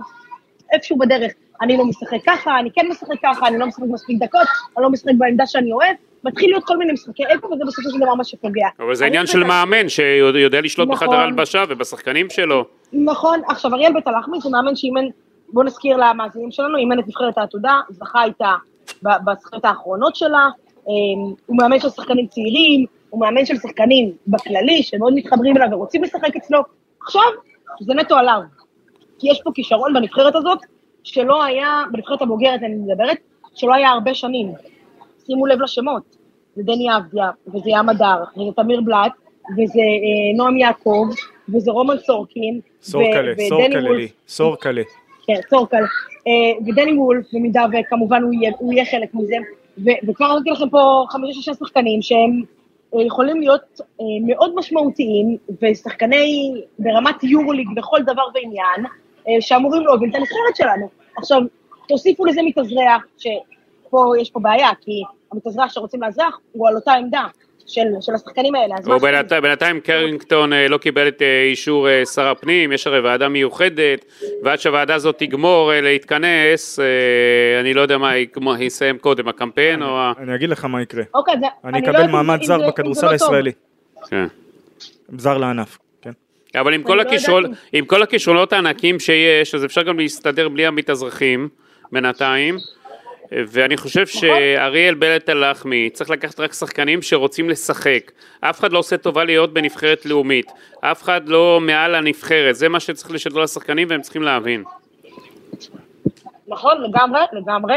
איפשהו 0.73 0.97
בדרך. 0.97 1.32
אני 1.62 1.77
לא 1.77 1.86
משחק 1.86 2.17
ככה, 2.27 2.60
אני 2.60 2.69
כן 2.75 2.88
משחק 2.89 3.15
ככה, 3.23 3.47
אני 3.47 3.58
לא 3.58 3.65
משחק 3.65 3.84
מספיק 3.88 4.17
דקות, 4.23 4.41
אני 4.77 4.84
לא 4.84 4.89
משחק 4.89 5.12
בעמדה 5.17 5.45
שאני 5.47 5.71
אוהב, 5.71 5.95
מתחיל 6.23 6.49
להיות 6.49 6.63
כל 6.63 6.77
מיני 6.77 6.93
משחקי 6.93 7.23
אגו, 7.34 7.47
וזה 7.47 7.63
בסופו 7.67 7.89
של 7.89 7.99
דבר 7.99 8.13
מה 8.15 8.23
שפוגע. 8.23 8.67
אבל 8.79 8.95
זה 8.95 9.06
עניין 9.06 9.25
חושבת- 9.25 9.41
של 9.41 9.47
מאמן 9.47 9.89
שיודע 9.89 10.62
לשלוט 10.62 10.89
נכון. 10.89 11.08
בחדר 11.08 11.19
ההלבשה 11.19 11.63
ובשחקנים 11.69 12.29
שלו. 12.29 12.65
נכון, 12.93 13.41
עכשיו 13.47 13.73
אריאל 13.73 13.93
בית 13.93 14.08
הלחמי 14.08 14.38
זה 14.41 14.49
מאמן 14.49 14.75
שאימן, 14.75 15.06
בוא 15.53 15.63
נזכיר 15.63 15.97
למאזינים 15.97 16.51
שלנו, 16.51 16.77
אימן 16.77 16.99
את 16.99 17.07
נבחרת 17.07 17.37
העתודה, 17.37 17.79
זכה 17.89 18.23
איתה 18.23 18.53
בזכויות 19.03 19.65
האחרונות 19.65 20.15
שלה, 20.15 20.47
אמ, 20.87 21.33
הוא 21.45 21.57
מאמן 21.57 21.79
של 21.79 21.89
שחקנים 21.89 22.27
צעירים, 22.27 22.85
הוא 23.09 23.21
מאמן 23.21 23.45
של 23.45 23.57
שחקנים 23.57 24.11
בכללי, 24.27 24.83
שמאוד 24.83 25.13
מתחברים 25.15 25.57
אליו 25.57 25.67
ורוצים 25.71 26.03
לשחק 26.03 26.35
אצלו. 26.35 26.59
עכשיו, 27.01 27.21
זה 27.81 27.93
נטו 27.93 28.15
עליו. 28.15 28.39
כי 29.19 29.31
יש 29.31 29.41
פה 29.43 29.51
כישרון 29.55 29.93
בנבחרת 29.93 30.35
הזאת, 30.35 30.59
שלא 31.03 31.43
היה, 31.43 31.83
בנבחרת 31.91 32.21
הבוגרת 32.21 32.63
אני 32.63 32.75
מדברת, 32.75 33.17
שלא 33.55 33.73
היה 33.73 33.89
הרבה 33.89 34.13
שנים. 34.13 34.51
שימו 35.25 35.45
לב 35.45 35.61
לשמות, 35.61 36.03
זה 36.55 36.63
דני 36.63 36.97
אבדיה, 36.97 37.29
וזה 37.47 37.69
ים 37.69 37.89
הדר, 37.89 38.23
וזה 38.37 38.51
תמיר 38.55 38.81
בלאט, 38.81 39.11
וזה 39.53 39.79
אה, 39.79 40.37
נועם 40.37 40.57
יעקב, 40.57 41.07
וזה 41.49 41.71
רומן 41.71 41.97
סורקין, 41.97 42.59
סורקלה, 42.81 43.33
סורקלה 43.49 43.83
וולף. 43.83 43.97
לי, 43.97 44.07
סורקלה. 44.27 44.81
כן, 45.27 45.39
סורקל, 45.49 45.83
אה, 46.27 46.65
ודני 46.67 46.93
וולף, 46.97 47.25
במידה 47.33 47.65
וכמובן 47.73 48.21
הוא 48.23 48.33
יהיה, 48.33 48.51
הוא 48.57 48.73
יהיה 48.73 48.86
חלק 48.86 49.13
מזה, 49.13 49.36
ו- 49.77 50.09
וכבר 50.09 50.25
אמרתי 50.25 50.49
לכם 50.49 50.69
פה 50.69 51.05
חמישה-שישה 51.09 51.53
שחקנים 51.53 52.01
שהם 52.01 52.41
אה, 52.95 53.03
יכולים 53.03 53.39
להיות 53.39 53.81
אה, 53.81 54.05
מאוד 54.27 54.55
משמעותיים, 54.55 55.38
ושחקני 55.62 56.53
ברמת 56.79 57.23
יורוליג 57.23 57.67
בכל 57.75 57.99
דבר 58.01 58.23
ועניין, 58.33 58.86
שאמורים 59.39 59.81
להוביל 59.81 60.09
את 60.09 60.15
הנבחרת 60.15 60.55
שלנו. 60.55 60.89
עכשיו, 61.17 61.41
תוסיפו 61.88 62.25
לזה 62.25 62.41
מתאזרח, 62.45 63.05
שפה 63.17 64.13
יש 64.21 64.31
פה 64.31 64.39
בעיה, 64.39 64.69
כי 64.81 65.03
המתאזרח 65.31 65.73
שרוצים 65.73 66.01
לאזרח 66.01 66.39
הוא 66.51 66.67
על 66.67 66.75
אותה 66.75 66.93
עמדה 66.93 67.23
של, 67.67 67.82
של 68.02 68.13
השחקנים 68.13 68.56
האלה. 68.56 68.76
ובינתיים 68.86 69.41
בינתיים 69.41 69.80
קרינגטון 69.80 70.54
אה, 70.54 70.67
לא 70.67 70.78
קיבל 70.78 71.08
את 71.08 71.21
אה, 71.21 71.43
אישור 71.43 71.89
אה, 71.89 72.06
שר 72.06 72.28
הפנים, 72.28 72.71
יש 72.71 72.88
הרי 72.88 72.99
ועדה 72.99 73.30
מיוחדת, 73.30 74.06
ועד 74.43 74.60
שהוועדה 74.60 74.95
הזאת 74.95 75.17
תגמור 75.17 75.71
להתכנס, 75.73 76.80
אני 77.60 77.73
לא 77.73 77.82
יודע 77.82 77.97
מה 77.97 78.60
יסיים 78.60 78.97
קודם, 78.97 79.28
הקמפיין 79.28 79.84
או 79.84 79.97
ה... 79.97 80.13
אני 80.17 80.36
אגיד 80.36 80.49
לך 80.49 80.65
מה 80.65 80.82
יקרה. 80.82 81.04
אוקיי, 81.13 81.36
זה, 81.39 81.45
אני 81.65 81.82
לא 81.82 81.91
אקבל 81.91 82.08
מעמד 82.08 82.43
זר 82.43 82.67
בכדורסל 82.67 83.06
לא. 83.06 83.12
הישראלי. 83.12 83.52
כן. 84.10 84.26
זר 85.17 85.38
לענף, 85.38 85.78
כן? 86.02 86.12
אבל 86.56 86.73
עם 86.73 86.84
כל, 86.84 86.95
לא 86.95 87.02
הכישרון, 87.02 87.43
עם 87.73 87.86
כל 87.86 88.04
הכישרונות 88.04 88.54
הענקים 88.54 88.99
שיש, 88.99 89.56
אז 89.56 89.65
אפשר 89.65 89.84
גם 89.84 89.99
להסתדר 89.99 90.49
בלי 90.49 90.65
המתאזרחים 90.65 91.49
בינתיים. 91.91 92.58
ואני 93.36 93.78
חושב 93.78 94.08
שאריאל 94.08 94.93
בלט 94.93 95.30
הלחמי 95.30 95.89
צריך 95.89 96.10
לקחת 96.10 96.39
רק 96.39 96.54
שחקנים 96.54 97.02
שרוצים 97.02 97.50
לשחק. 97.50 98.12
אף 98.41 98.60
אחד 98.60 98.72
לא 98.72 98.80
עושה 98.80 98.98
טובה 98.98 99.24
להיות 99.24 99.54
בנבחרת 99.54 100.06
לאומית. 100.06 100.52
אף 100.82 101.04
אחד 101.04 101.30
לא 101.30 101.60
מעל 101.62 101.96
הנבחרת. 101.96 102.56
זה 102.56 102.69
מה 102.69 102.80
שצריך 102.80 103.12
לשדר 103.12 103.39
לשחקנים 103.39 103.88
והם 103.89 104.02
צריכים 104.02 104.24
להבין. 104.24 104.63
נכון, 106.48 106.84
לגמרי, 106.84 107.22
לגמרי. 107.34 107.76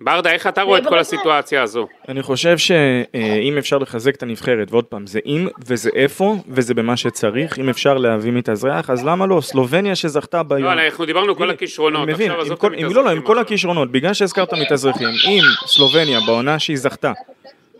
ברדה, 0.00 0.30
איך 0.30 0.46
אתה 0.46 0.62
רואה 0.62 0.78
את 0.78 0.86
כל 0.86 0.98
הסיטואציה 0.98 1.62
הזו? 1.62 1.86
אני 2.08 2.22
חושב 2.22 2.58
שאם 2.58 3.58
אפשר 3.58 3.78
לחזק 3.78 4.14
את 4.14 4.22
הנבחרת, 4.22 4.72
ועוד 4.72 4.84
פעם, 4.84 5.06
זה 5.06 5.20
אם 5.26 5.48
וזה 5.66 5.90
איפה, 5.94 6.36
וזה 6.48 6.74
במה 6.74 6.96
שצריך, 6.96 7.58
אם 7.58 7.68
אפשר 7.68 7.98
להביא 7.98 8.32
מתאזרח, 8.32 8.90
אז 8.90 9.04
למה 9.04 9.26
לא? 9.26 9.40
סלובניה 9.40 9.94
שזכתה 9.94 10.42
ביום. 10.42 10.62
לא, 10.62 10.72
אנחנו 10.72 11.04
דיברנו 11.04 11.36
כל 11.36 11.50
הכישרונות. 11.50 12.08
עכשיו 12.08 12.40
עזוב 12.40 12.52
את 12.52 12.58
כל, 12.58 12.74
עם, 12.74 12.84
לא, 12.84 12.90
לא, 12.94 13.00
עם 13.00 13.06
המתאזרחים 13.06 13.22
כל. 13.26 13.38
הכישרונות, 13.38 13.92
בגלל 13.92 14.14
שהזכרת 14.14 14.52
מתאזרחים, 14.52 15.08
אם 15.08 15.42
סלובניה 15.66 16.20
בעונה 16.26 16.58
שהיא 16.58 16.76
זכתה, 16.76 17.12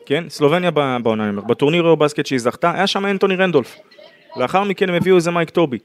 כן, 0.06 0.24
סלובניה 0.28 0.70
בעונה, 1.02 1.22
אני 1.22 1.30
אומר, 1.30 1.42
בטורניר 1.42 1.84
אירו 1.84 1.96
בסקט 1.96 2.26
שהיא 2.26 2.38
זכתה, 2.38 2.72
היה 2.74 2.86
שם 2.86 3.06
אנטוני 3.06 3.36
רנדולף. 3.36 3.76
לאחר 4.36 4.64
מכן 4.64 4.88
הם 4.88 4.94
הביאו 4.94 5.16
איזה 5.16 5.30
מייק 5.30 5.50
טובי. 5.50 5.78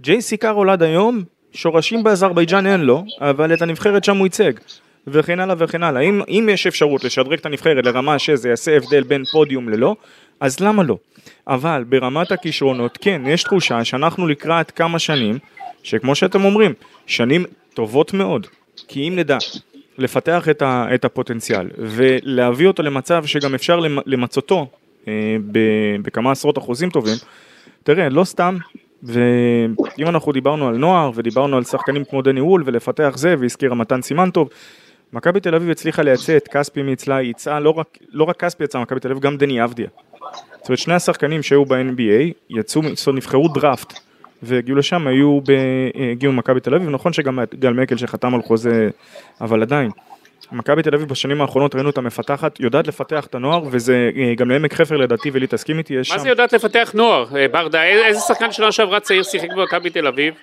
ג'ייסי 0.00 0.36
קארול 0.36 0.70
עד 0.70 0.82
היום, 0.82 1.22
שורשים 1.52 2.02
באזרבייג'אן 2.02 2.66
אין 2.66 2.80
לו, 2.80 3.04
אבל 3.20 3.54
את 3.54 3.62
הנבחרת 3.62 4.04
שם 4.04 4.16
הוא 4.16 4.26
ייצג. 4.26 4.52
וכן 5.06 5.40
הלאה 5.40 5.54
וכן 5.58 5.82
הלאה. 5.82 6.00
אם, 6.02 6.22
אם 6.28 6.48
יש 6.52 6.66
אפשרות 6.66 7.04
לשדרג 7.04 7.32
את 7.38 7.46
הנבחרת 7.46 7.84
לרמה 7.86 8.18
שזה 8.18 8.48
יעשה 8.48 8.76
הבדל 8.76 9.02
בין 9.02 9.24
פודיום 9.32 9.68
ללא, 9.68 9.96
אז 10.40 10.60
למה 10.60 10.82
לא? 10.82 10.96
אבל 11.46 11.84
ברמת 11.88 12.32
הכישרונות, 12.32 12.98
כן, 13.00 13.22
יש 13.26 13.42
תחושה 13.42 13.84
שאנחנו 13.84 14.26
לקראת 14.26 14.70
כמה 14.70 14.98
שנים, 14.98 15.38
שכמו 15.82 16.14
שאתם 16.14 16.44
אומרים, 16.44 16.72
שנים 17.06 17.44
טובות 17.74 18.14
מאוד. 18.14 18.46
כי 18.88 19.08
אם 19.08 19.16
נדע 19.16 19.38
לפתח 19.98 20.48
את, 20.48 20.62
ה, 20.62 20.86
את 20.94 21.04
הפוטנציאל 21.04 21.68
ולהביא 21.78 22.66
אותו 22.66 22.82
למצב 22.82 23.26
שגם 23.26 23.54
אפשר 23.54 23.80
למ- 23.80 23.98
למצותו 24.06 24.66
אה, 25.08 25.12
ב- 25.52 25.96
בכמה 26.02 26.32
עשרות 26.32 26.58
אחוזים 26.58 26.90
טובים, 26.90 27.16
תראה, 27.82 28.08
לא 28.08 28.24
סתם, 28.24 28.56
ואם 29.02 29.74
אנחנו 30.08 30.32
דיברנו 30.32 30.68
על 30.68 30.76
נוער 30.76 31.10
ודיברנו 31.14 31.56
על 31.56 31.64
שחקנים 31.64 32.04
כמו 32.04 32.22
דני 32.22 32.40
וול 32.40 32.62
ולפתח 32.66 33.12
זה, 33.16 33.34
והזכירה 33.38 33.74
מתן 33.74 34.02
סימן 34.02 34.30
טוב, 34.30 34.48
מכבי 35.14 35.40
תל 35.40 35.54
אביב 35.54 35.70
הצליחה 35.70 36.02
לייצא 36.02 36.36
את 36.36 36.48
כספי 36.48 36.82
מאצלה, 36.82 37.16
היא 37.16 37.26
ייצאה 37.26 37.60
לא 37.60 37.70
רק, 37.70 37.98
לא 38.12 38.24
רק 38.24 38.36
כספי 38.36 38.64
יצאה 38.64 38.82
מכבי 38.82 39.00
תל 39.00 39.10
אביב, 39.10 39.22
גם 39.22 39.36
דני 39.36 39.64
אבדיה. 39.64 39.88
זאת 40.60 40.68
אומרת, 40.68 40.78
שני 40.78 40.94
השחקנים 40.94 41.42
שהיו 41.42 41.64
ב-NBA, 41.64 42.32
יצאו, 42.50 42.82
זאת 42.94 43.06
אומרת, 43.06 43.18
נבחרו 43.18 43.48
דראפט, 43.48 44.00
והגיעו 44.42 44.78
לשם, 44.78 45.06
היו 45.06 45.40
ב... 45.40 45.52
הגיעו 46.12 46.32
ממכבי 46.32 46.60
תל 46.60 46.74
אביב, 46.74 46.90
נכון 46.90 47.12
שגם 47.12 47.38
גל 47.58 47.72
מקל 47.72 47.96
שחתם 47.96 48.34
על 48.34 48.42
חוזה, 48.42 48.88
אבל 49.40 49.62
עדיין. 49.62 49.90
מכבי 50.52 50.82
תל 50.82 50.94
אביב 50.94 51.08
בשנים 51.08 51.40
האחרונות 51.40 51.74
ראינו 51.74 51.88
אותה 51.88 52.00
מפתחת, 52.00 52.60
יודעת 52.60 52.86
לפתח 52.86 53.26
את 53.26 53.34
הנוער, 53.34 53.62
וזה 53.70 54.10
אה, 54.16 54.34
גם 54.34 54.50
לעמק 54.50 54.74
חפר 54.74 54.96
לדעתי, 54.96 55.30
ולי 55.32 55.46
תסכים 55.46 55.78
איתי, 55.78 55.94
יש 55.94 56.10
מה 56.10 56.16
שם... 56.16 56.22
זה 56.22 56.28
יודעת 56.28 56.52
לפתח 56.52 56.90
נוער? 56.94 57.36
אה, 57.36 57.48
ברדה, 57.48 57.82
איזה 57.84 58.06
איזה 58.06 58.20
שחקן 58.20 58.52
שנה 58.52 58.72
שעברה 58.72 59.00
צעיר 59.00 59.22
שיחק 59.22 59.48
במכבי 59.56 59.90
תל 59.90 60.06
אביב? 60.06 60.34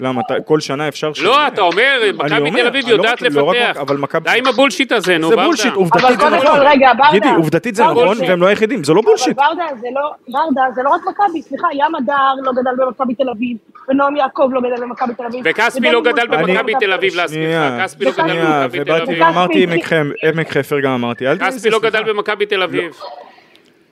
למה, 0.00 0.20
אתה- 0.26 0.40
כל 0.40 0.60
שנה 0.60 0.88
אפשר... 0.88 1.12
ש- 1.12 1.22
לא, 1.22 1.46
אתה 1.46 1.60
אומר, 1.60 2.00
מכבי 2.14 2.38
אומר, 2.38 2.50
תל 2.60 2.66
אביב 2.66 2.84
אני 2.84 2.92
לא 2.92 2.96
יודעת 2.96 3.22
רק- 3.22 3.32
לא 3.32 3.44
רק- 3.44 3.56
לפתח. 3.56 3.80
אבל 3.80 3.96
מכבי- 3.96 4.30
די 4.30 4.38
עם 4.38 4.46
הבולשיט 4.46 4.92
הזה, 4.92 5.18
נו, 5.18 5.28
זה 5.28 5.36
ברדה. 5.36 5.46
בולשיט, 5.48 5.66
אבל 5.66 5.76
עובדתית 5.76 6.08
זה 6.10 6.16
קודם 6.16 6.34
נכון. 6.34 6.46
כל, 6.58 6.66
רגע, 6.66 6.92
ברדה. 6.98 7.10
גידי, 7.12 7.28
עובדתית 7.36 7.74
זה 7.74 7.84
נכון, 7.84 8.14
זה- 8.16 8.24
והם 8.28 8.40
לא 8.40 8.46
היחידים, 8.46 8.84
זה 8.84 8.94
לא 8.94 9.02
בולשיט. 9.02 9.38
אבל 9.38 9.46
ברדה 9.56 9.76
זה 9.80 9.86
לא, 9.94 10.10
ברדה 10.28 10.70
זה 10.74 10.82
לא 10.82 10.90
רק 10.90 11.00
מכבי, 11.08 11.42
סליחה, 11.42 11.66
ים 11.72 11.94
הדר 11.94 12.12
לא 12.42 12.52
גדל 12.52 12.70
במכבי 12.84 13.14
תל 13.14 13.30
אביב, 13.30 13.56
ונועם 13.88 14.16
יעקב 14.16 14.48
לא 14.52 14.60
גדל 14.60 14.82
במכבי 14.82 15.14
תל 15.14 15.22
אביב. 15.26 15.40
וכספי 15.44 15.90
לא 15.92 16.00
גדל 16.02 16.26
במכבי 16.26 16.72
תל 16.80 16.92
אביב, 16.92 17.14
להזכירך. 17.14 17.44
שנייה, 17.44 17.78
כספי 17.84 18.04
לא 18.04 18.10
גדל 18.10 18.28
שנייה, 18.28 18.62
במכבי 18.62 18.84
תל 18.84 18.92
אביב. 19.02 19.18
ואמרתי 19.22 19.66
כספי- 19.82 19.94
עמק 20.28 20.50
חפר 20.50 20.80
גם 20.80 20.90
אמרתי, 20.92 21.24
כספי 21.46 21.70
לא. 21.70 21.78
גדל 21.80 22.02
במכבי 22.12 22.46
תל 22.46 22.62
אביב. 22.62 22.92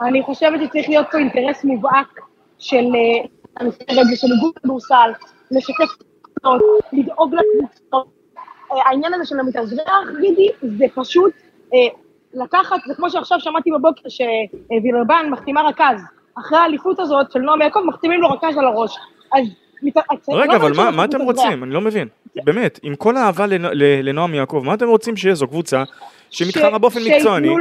אני 0.03 0.23
חושבת 0.23 0.61
שצריך 0.64 0.88
להיות 0.88 1.07
פה 1.12 1.18
אינטרס 1.18 1.64
מובהק 1.64 2.21
של 2.59 2.77
אה, 2.77 3.27
הנבחרת 3.61 4.07
ושל 4.12 4.27
איגוד 4.37 4.53
כדורסל, 4.62 5.11
לשתף 5.50 5.96
קבוצות, 6.22 6.62
לדאוג 6.92 7.34
לקבוצות. 7.34 8.06
אה, 8.72 8.76
העניין 8.88 9.14
הזה 9.14 9.24
של 9.26 9.40
המתאזרח, 9.40 9.87
גידי, 10.20 10.48
זה 10.78 10.84
פשוט 10.94 11.32
אה, 11.74 11.78
לקחת, 12.34 12.76
זה 12.88 12.94
כמו 12.94 13.11
שעכשיו 13.11 13.40
שמעתי 13.40 13.70
בבוקר 13.70 14.08
שווילרבן 14.08 15.26
מחתימה 15.30 15.62
רכז. 15.68 16.02
אחרי 16.38 16.58
האליפות 16.58 17.00
הזאת 17.00 17.32
של 17.32 17.38
נועם 17.40 17.62
יעקב, 17.62 17.80
מחתימים 17.87 18.20
לו 18.20 18.28
רכז 18.28 18.58
על 18.58 18.64
הראש. 18.64 18.96
אז... 19.34 19.44
רגע, 20.28 20.52
לא 20.52 20.56
אבל 20.56 20.68
מעניין 20.72 20.84
מה- 20.84 20.90
מה 20.90 21.04
אתם. 21.04 21.20
רוצים? 21.20 21.64
אני 21.64 21.72
לא 21.72 21.80
מבין. 21.80 22.08
באמת, 22.37 22.80
עם 22.82 22.94
כל 22.96 23.16
האהבה 23.16 23.44
לנועם 24.02 24.34
יעקב, 24.34 24.62
מה 24.64 24.74
אתם 24.74 24.88
רוצים 24.88 25.16
שיהיה? 25.16 25.34
זו 25.34 25.48
קבוצה 25.48 25.84
שמתחרה 26.30 26.78
באופן 26.78 27.00
מקצועני, 27.06 27.48
לו- 27.48 27.54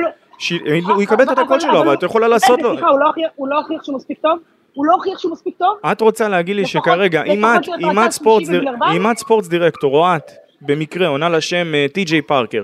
הוא 0.94 1.02
יקבל 1.02 1.24
את 1.24 1.30
הדקות 1.30 1.62
שלו, 1.62 1.82
אבל 1.82 1.94
את 1.94 2.04
יכולה 2.04 2.28
לעשות 2.28 2.62
לו... 2.62 2.70
רגע, 2.70 2.78
סליחה, 2.78 2.92
הוא 2.92 3.00
לא 3.00 3.06
הוכיח- 3.08 3.30
הוא 3.36 3.48
לא 3.48 3.58
הוכיח 3.58 3.84
שהוא 3.84 3.96
מספיק 3.96 4.20
טוב? 4.22 4.40
הוא 4.78 4.86
לא 4.86 4.94
הוכיח 4.94 5.20
שהוא 5.20 5.32
מספיק 5.32 5.54
טוב? 5.58 5.78
את 5.92 6.02
רוצה 6.02 6.28
להגיד 6.30 6.56
לי 6.56 6.66
שכרגע, 6.66 7.24
אם 7.24 7.46
את, 7.46 7.68
להיות 7.68 7.82
אם 7.84 8.00
רכז 8.00 8.06
את 8.06 8.12
ספורט 8.12 8.44
שלישי 8.46 8.52
דיר- 8.52 8.62
בווילרבן? 8.72 8.96
אם 9.06 9.12
את 9.12 9.18
ספורט 9.18 9.46
דירקטור, 9.46 9.96
או 9.98 10.16
את 10.16 10.32
במקרה 10.62 11.08
עונה 11.08 11.30
לשם 11.30 11.76
אה, 11.76 11.86
טי.ג'יי 11.94 12.22
פארקר, 12.22 12.64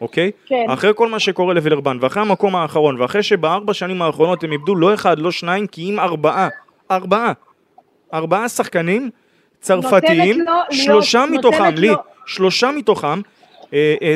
אוקיי? 0.00 0.30
כן. 0.46 0.64
אחרי 0.68 0.90
כל 0.94 1.08
מה 1.08 1.18
שקורה 1.18 1.54
לווילרבן, 1.54 1.98
ואחרי 2.00 2.22
המקום 2.22 2.56
האחרון, 2.56 3.00
ואחרי 3.00 3.22
שבארבע 3.22 3.74
שנים 3.74 4.02
האחרונות 4.02 4.44
הם 4.44 4.52
איבדו 4.52 4.74
לא 4.74 4.94
אחד, 4.94 5.18
לא 5.18 5.30
שניים, 5.30 5.66
כי 5.66 5.90
אם 5.90 6.00
ארבעה, 6.00 6.48
ארבעה, 6.90 7.32
ארבעה 8.14 8.48
שחקנים 8.48 9.10
צרפתיים, 9.60 10.44
שלושה 10.70 11.24
מתוכם, 11.30 11.74
לי, 11.76 11.88
לו- 11.88 11.94
שלושה 12.26 12.70
מתוכם, 12.70 13.20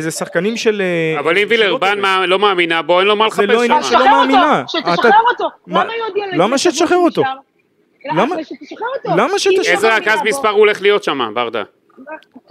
זה 0.01 0.11
שחקנים 0.11 0.57
של... 0.57 0.83
אה, 1.15 1.21
אבל 1.21 1.39
אם 1.39 1.47
וילרבן. 1.49 2.01
מה- 2.01 2.27
לא 2.27 2.39
מאמינה 2.39 2.83
בו, 2.83 2.99
אין 3.01 3.09
לו 3.09 3.17
מה 3.17 3.31
זה 3.31 3.43
לחפש 3.43 3.55
לא 3.57 3.63
עניין 3.63 3.83
שם. 3.83 3.89
שלא 3.89 4.05
מאמינה. 4.11 4.59
אותו, 4.61 4.79
שתשחרר 4.79 5.11
אותו. 5.31 5.49
מה- 5.67 5.85
למה 5.85 5.93
הודיעה 6.09 6.27
לו 6.27 6.43
למה 6.45 6.59
שתשחרר 6.59 6.99
אותו? 6.99 7.23
למה- 8.15 8.37
שתשחרר 8.45 8.89
אותו? 8.99 9.17
למה 9.17 9.39
שתשחרר? 9.39 9.61
היא 9.63 9.71
איזה 9.73 9.89
לא 9.89 9.93
רכז 9.95 10.19
מספר 10.25 10.49
הוא 10.49 10.59
הולך 10.59 10.83
להיות 10.83 11.05
שם, 11.05 11.31
ברדה? 11.35 11.63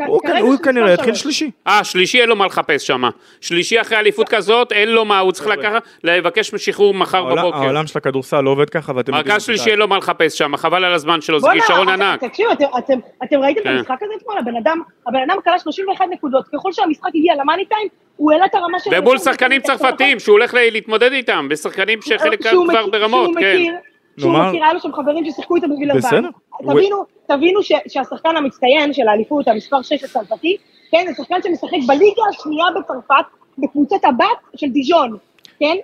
הוא 0.07 0.59
כנראה 0.63 0.93
יתחיל. 0.93 1.15
שלישי. 1.15 1.51
אה, 1.67 1.83
שלישי 1.83 2.21
אין 2.21 2.29
לו 2.29 2.35
מה 2.35 2.45
לחפש 2.45 2.87
שם. 2.87 3.03
שלישי 3.41 3.81
אחרי 3.81 3.97
אליפות 3.97 4.29
כזאת, 4.29 4.71
אין 4.71 4.89
לו 4.89 5.05
מה, 5.05 5.19
הוא 5.19 5.31
צריך 5.31 5.47
לקחת, 5.47 5.83
לבקש 6.03 6.51
שחרור 6.55 6.93
מחר 6.93 7.23
בבוקר. 7.25 7.57
העולם 7.57 7.87
של 7.87 7.97
הכדורסל 7.97 8.41
לא 8.41 8.49
עובד 8.49 8.69
ככה 8.69 8.91
ואתם... 8.95 9.13
יודעים 9.13 9.31
רכז 9.33 9.41
את 9.41 9.45
שלישי. 9.45 9.69
אין 9.71 9.79
לו 9.79 9.87
מה 9.87 9.97
לחפש 9.97 10.37
שם, 10.37 10.57
חבל 10.57 10.83
על 10.83 10.93
הזמן 10.93 11.21
שלו, 11.21 11.39
זה 11.39 11.47
כישרון 11.53 11.89
ענק. 11.89 12.23
תקשיבו, 12.23 12.51
אתם- 12.51 13.39
ראיתם 13.41 13.59
את 13.61 13.63
כן. 13.63 13.69
המשחק 13.69 13.97
הזה 14.01 14.13
אתמול? 14.17 14.37
הבן 14.37 14.55
אדם, 14.55 14.81
הבן 15.07 15.19
אדם 15.27 15.37
כלה 15.43 15.59
31 15.59 16.05
נקודות, 16.11 16.45
ככל 16.53 16.71
שהמשחק 16.71 17.09
הגיע 17.15 17.33
למאני 17.35 17.65
טיים, 17.65 17.87
הוא 18.15 18.31
העלה 18.31 18.45
את 18.45 18.55
הרמה 18.55 18.79
שלו. 18.79 18.97
ומול 18.97 19.17
שחקנים 19.17 19.61
צרפתים, 19.61 20.19
שהוא 20.19 20.33
הולך 20.33 20.53
להתמודד 20.53 21.11
איתם, 21.11 21.47
בשחקנים 21.49 22.01
שחלק 22.01 22.41
כבר 22.41 22.87
ברמות, 22.87 23.29
שהוא 23.29 23.39
כן. 23.39 23.75
שהוא 24.19 24.31
נאמר- 24.33 24.49
מכיר, 24.49 24.63
היה 24.63 24.73
לו 24.73 24.79
שם 24.79 24.93
חברים 24.93 25.25
ששיחקו 25.25 25.55
איתו 25.55 25.67
בווילרבן. 25.67 25.99
בסדר. 25.99 26.29
תבינו, 26.63 26.97
תבינו 27.27 27.63
ש- 27.63 27.71
שהשחקן 27.87 28.37
המצטיין 28.37 28.93
של 28.93 29.07
האליפות, 29.07 29.47
המספר 29.47 29.81
6 29.81 30.03
הצרפתי, 30.03 30.57
כן, 30.91 31.05
זה 31.07 31.23
שחקן 31.23 31.35
שמשחק 31.43 31.77
בליגה 31.87 32.21
השנייה 32.29 32.65
בצרפת, 32.79 33.25
בקבוצת 33.57 34.05
הבת 34.05 34.25
של 34.55 34.67
דיז'ון, 34.67 35.17
כן? 35.59 35.75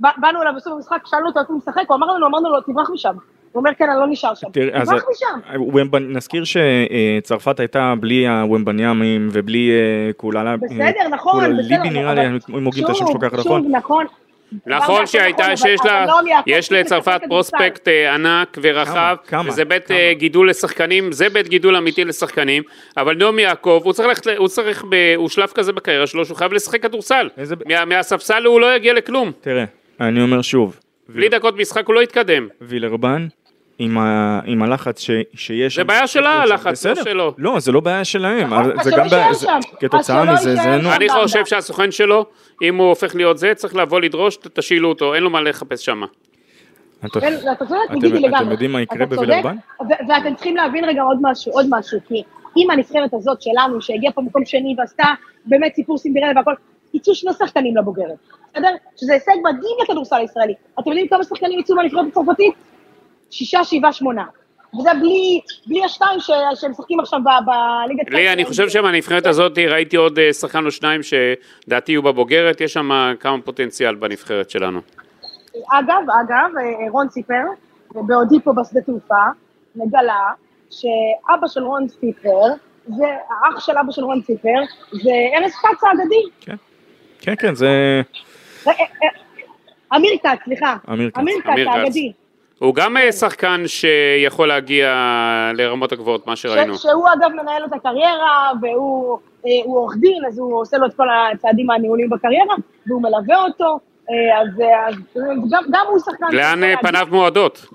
באנו 0.00 0.42
אליו 0.42 0.52
בסוף 0.56 0.72
המשחק, 0.72 0.98
שאלנו 1.06 1.26
אותו 1.26 1.40
איפה 1.40 1.52
הוא 1.52 1.58
משחק, 1.58 1.82
הוא 1.88 1.96
אמר 1.96 2.06
לנו, 2.06 2.26
אמרנו 2.26 2.50
לו, 2.52 2.60
תברח 2.60 2.90
משם. 2.90 3.14
הוא 3.52 3.60
אומר, 3.60 3.70
כן, 3.74 3.90
אני 3.90 4.00
לא 4.00 4.06
נשאר 4.06 4.34
שם. 4.34 4.46
תראה, 4.52 4.80
אז 4.82 4.88
תברח 4.88 5.04
משם. 5.10 5.60
וומבנ- 5.72 6.16
נזכיר 6.16 6.42
שצרפת 6.44 7.60
הייתה 7.60 7.94
בלי 8.00 8.28
הוומבניאמים 8.28 9.28
ובלי 9.32 9.70
אה, 9.70 10.12
קוללה. 10.12 10.56
בסדר, 10.56 11.08
נכון, 11.10 11.44
בסדר. 11.44 11.76
ליבי 11.76 11.90
נראה 11.90 12.14
לי, 12.14 12.26
אם 12.58 12.64
הוגים 12.64 12.84
את 12.84 12.90
השם 12.90 12.98
שלו 12.98 13.12
שוב, 13.12 13.28
ככה 13.28 13.42
שוב, 13.42 13.58
נכון. 13.70 14.06
נכון. 14.66 15.06
שהייתה, 15.06 15.56
שיש 15.56 15.80
לה, 15.84 16.06
יעקב 16.26 16.44
יש 16.46 16.72
לצרפת. 16.72 17.20
פרוספקט 17.28 17.88
אה, 17.88 18.14
ענק 18.14 18.58
ורחב, 18.62 19.16
כמה? 19.26 19.48
וזה 19.48 19.64
בית 19.64 19.86
כמה? 19.86 19.96
אה, 19.96 20.12
גידול 20.14 20.50
לשחקנים, 20.50 21.12
זה 21.12 21.28
בית 21.28 21.48
גידול 21.48 21.76
אמיתי 21.76 22.04
לשחקנים, 22.04 22.62
אבל 22.96 23.16
נועם 23.16 23.38
יעקב, 23.38 23.80
הוא 23.84 23.92
צריך 23.92 24.20
הוא 24.36 24.48
צריך, 24.48 24.84
הוא 25.16 25.28
שלב 25.28 25.48
כזה 25.48 25.72
בקריירה 25.72 26.06
שלו, 26.06 26.24
שהוא 26.24 26.36
חייב 26.36 26.52
לשחק 26.52 26.82
כדורסל. 26.82 27.28
מהספסל 27.86 28.44
הוא 28.44 28.60
לא 28.60 28.74
יגיע 28.76 28.92
לכלום. 28.92 29.32
תראה, 29.40 29.64
אני 30.00 30.22
אומר 30.22 30.42
שוב, 30.42 30.76
בלי 31.08 31.28
דקות 31.28 31.56
משחק 31.56 31.86
הוא 31.86 31.94
לא 31.94 32.02
יתקדם. 32.02 32.48
וילרבן, 32.60 33.26
עם, 33.82 33.98
ה, 33.98 34.40
עם 34.44 34.62
הלחץ 34.62 35.00
ש, 35.00 35.10
שיש... 35.34 35.76
זה 35.76 35.84
בעיה 35.84 36.06
שלה, 36.06 36.42
הלחץ, 36.42 36.86
לא. 36.86 36.94
שלו. 36.94 37.34
לא, 37.38 37.60
זה 37.60 37.72
לא 37.72 37.80
בעיה 37.80 38.04
שלהם, 38.04 38.50
זה 38.82 38.90
גם 38.96 39.08
בעיה, 39.08 39.34
זה-. 39.34 39.46
כתוצאה 39.80 40.32
מזה, 40.34 40.56
זה 40.56 40.76
נו... 40.76 40.92
אני. 40.92 41.08
חושב 41.08 41.46
שהסוכן 41.46 41.90
שלו, 41.90 42.26
אם 42.62 42.76
הוא 42.76 42.88
הופך 42.88 43.14
להיות 43.14 43.38
זה, 43.38 43.52
צריך 43.54 43.76
לבוא 43.76 44.00
לדרוש, 44.00 44.38
תשאילו 44.54 44.88
אותו, 44.88 45.14
אין 45.14 45.22
לו 45.22 45.30
מה 45.30 45.40
לחפש 45.40 45.84
שם. 45.84 46.02
אתה- 47.06 47.20
כן, 47.20 47.34
אתם- 47.52 47.64
יודעים 48.50 48.72
מה 48.72 48.80
יקרה? 48.80 49.06
ו- 49.10 50.08
ואתם 50.08 50.34
צריכים 50.34 50.56
להבין 50.56 50.84
רגע 50.84 51.02
עוד 51.02 51.18
משהו, 51.22 51.52
עוד 51.52 51.66
משהו, 51.70 51.98
כי 52.08 52.22
אם 52.56 52.70
הנבחרת 52.70 53.14
הזאת 53.14 53.42
שלנו, 53.42 53.82
שהגיעה 53.82 54.12
פה 54.12 54.22
מקום 54.22 54.44
שני 54.44 54.74
ועשתה 54.78 55.04
באמת 55.46 55.74
סיפור 55.74 55.98
סינדרלה 55.98 56.32
והכל, 56.36 56.52
יצאו 56.94 57.14
שני 57.14 57.32
שחקנים 57.38 57.76
לבוגרת, 57.76 58.16
בסדר? 58.52 58.68
שזה 59.00 59.12
הישג 59.12 59.32
מדהים 59.44 59.76
לכדורסל 59.82 60.16
הישראלי. 60.16 60.54
אתם 60.80 60.90
יודעים 60.90 61.08
כמה 61.08 61.24
שחקנים 61.24 61.58
יצאו 61.58 61.76
מהנבחרת 61.76 62.06
הצרפתית? 62.10 62.54
שישה, 63.30 63.64
שבעה, 63.64 63.92
שמונה. 63.92 64.24
וזה 64.78 64.90
בלי, 65.00 65.40
בלי 65.66 65.84
השתיים 65.84 66.20
ש- 66.20 66.60
שהם 66.60 66.70
משחקים 66.70 67.00
עכשיו 67.00 67.20
ב- 67.24 67.44
בליגת... 67.46 68.10
לי, 68.10 68.32
אני 68.32 68.44
חושב 68.44 68.68
שמהנבחרת 68.68 69.26
הזאת 69.26 69.58
ראיתי 69.58 69.96
עוד 69.96 70.18
אה, 70.18 70.32
שחקן 70.32 70.66
או 70.66 70.70
שניים 70.70 71.00
שדעתי 71.02 71.92
יהיו 71.92 72.02
בבוגרת, 72.02 72.60
יש 72.60 72.72
שם 72.72 72.90
כמה 73.20 73.42
פוטנציאל 73.42 73.94
בנבחרת 73.94 74.50
שלנו. 74.50 74.80
אגב, 75.70 76.02
אגב, 76.20 76.50
אה, 76.58 76.90
רון 76.90 77.08
סיפר, 77.08 77.42
בעודי 77.94 78.40
פה 78.44 78.52
בשדה 78.52 78.80
תעופה, 78.80 79.24
מגלה 79.76 80.32
שאבא 80.70 81.48
של 81.48 81.62
רון 81.62 81.88
סיפר, 81.88 82.42
זה, 82.86 83.04
האח 83.30 83.60
של 83.60 83.78
אבא 83.78 83.92
של 83.92 84.04
רון 84.04 84.22
סיפר, 84.22 84.58
זה 84.92 85.10
ארז 85.36 85.52
כץ 85.52 85.84
האגדי. 85.84 86.56
כן, 87.20 87.34
כן, 87.38 87.54
זה... 87.54 87.68
אה, 88.66 88.72
אה, 88.72 88.84
אה, 89.02 89.96
אמיר 89.96 90.12
כץ, 90.22 90.38
סליחה. 90.44 90.76
אמיר 90.92 91.10
כץ. 91.10 91.18
אמיר 91.18 91.34
כץ 91.40 91.48
אמיר 91.48 91.68
כץ. 91.68 91.76
האגדי. 91.76 92.12
הוא 92.60 92.74
גם 92.74 92.96
אה, 92.96 93.12
שחקן 93.12 93.62
שיכול 93.66 94.48
להגיע 94.48 94.94
לרמות 95.54 95.92
הגבוהות, 95.92 96.26
מה 96.26 96.36
שראינו. 96.36 96.74
ש- 96.78 96.82
שהוא 96.82 97.06
אגב 97.18 97.30
מנהל 97.42 97.64
את 97.64 97.72
הקריירה, 97.72 98.50
והוא 98.62 99.18
אה, 99.46 99.50
עורך 99.64 99.94
דין, 99.96 100.24
אז 100.28 100.38
הוא 100.38 100.60
עושה 100.60 100.78
לו 100.78 100.86
את 100.86 100.94
כל 100.94 101.06
הצעדים 101.32 101.70
הניהוליים 101.70 102.10
בקריירה, 102.10 102.54
והוא 102.86 103.02
מלווה 103.02 103.44
אותו, 103.44 103.78
אה, 104.10 104.40
אז 104.40 104.48
אז 104.86 104.94
גם 105.50 105.62
גם 105.70 105.86
הוא 105.88 105.98
שחקן... 105.98 106.26
לאן. 106.32 106.60
פניו 106.82 107.06
מועדות? 107.10 107.66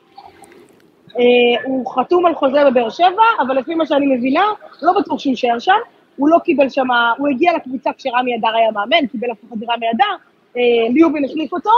הוא 1.64 1.92
חתום 1.96 2.26
על 2.26 2.36
חוזה 2.36 2.60
בבאר 2.70 2.90
שבע, 2.90 3.24
אבל 3.48 3.58
לפי 3.58 3.76
מה 3.76 3.86
שאני 3.86 4.16
מבינה, 4.16 4.44
לא 4.82 4.92
בטוח 5.00 5.20
שהוא 5.20 5.32
יישאר 5.32 5.60
שם. 5.60 5.74
הוא 6.16 6.30
לא 6.30 6.38
קיבל 6.44 6.70
שם, 6.70 6.88
הוא 7.18 7.28
הגיע 7.28 7.52
לקבוצה 7.56 7.90
כשרמי 7.98 8.36
אדר 8.36 8.56
היה 8.56 8.72
מאמן, 8.72 9.08
קיבל 9.08 9.28
רמי 9.54 9.86
אדר, 9.96 10.16
אה, 10.58 10.62
ליובין 10.94 11.26
החליף 11.26 11.54
אותו, 11.54 11.70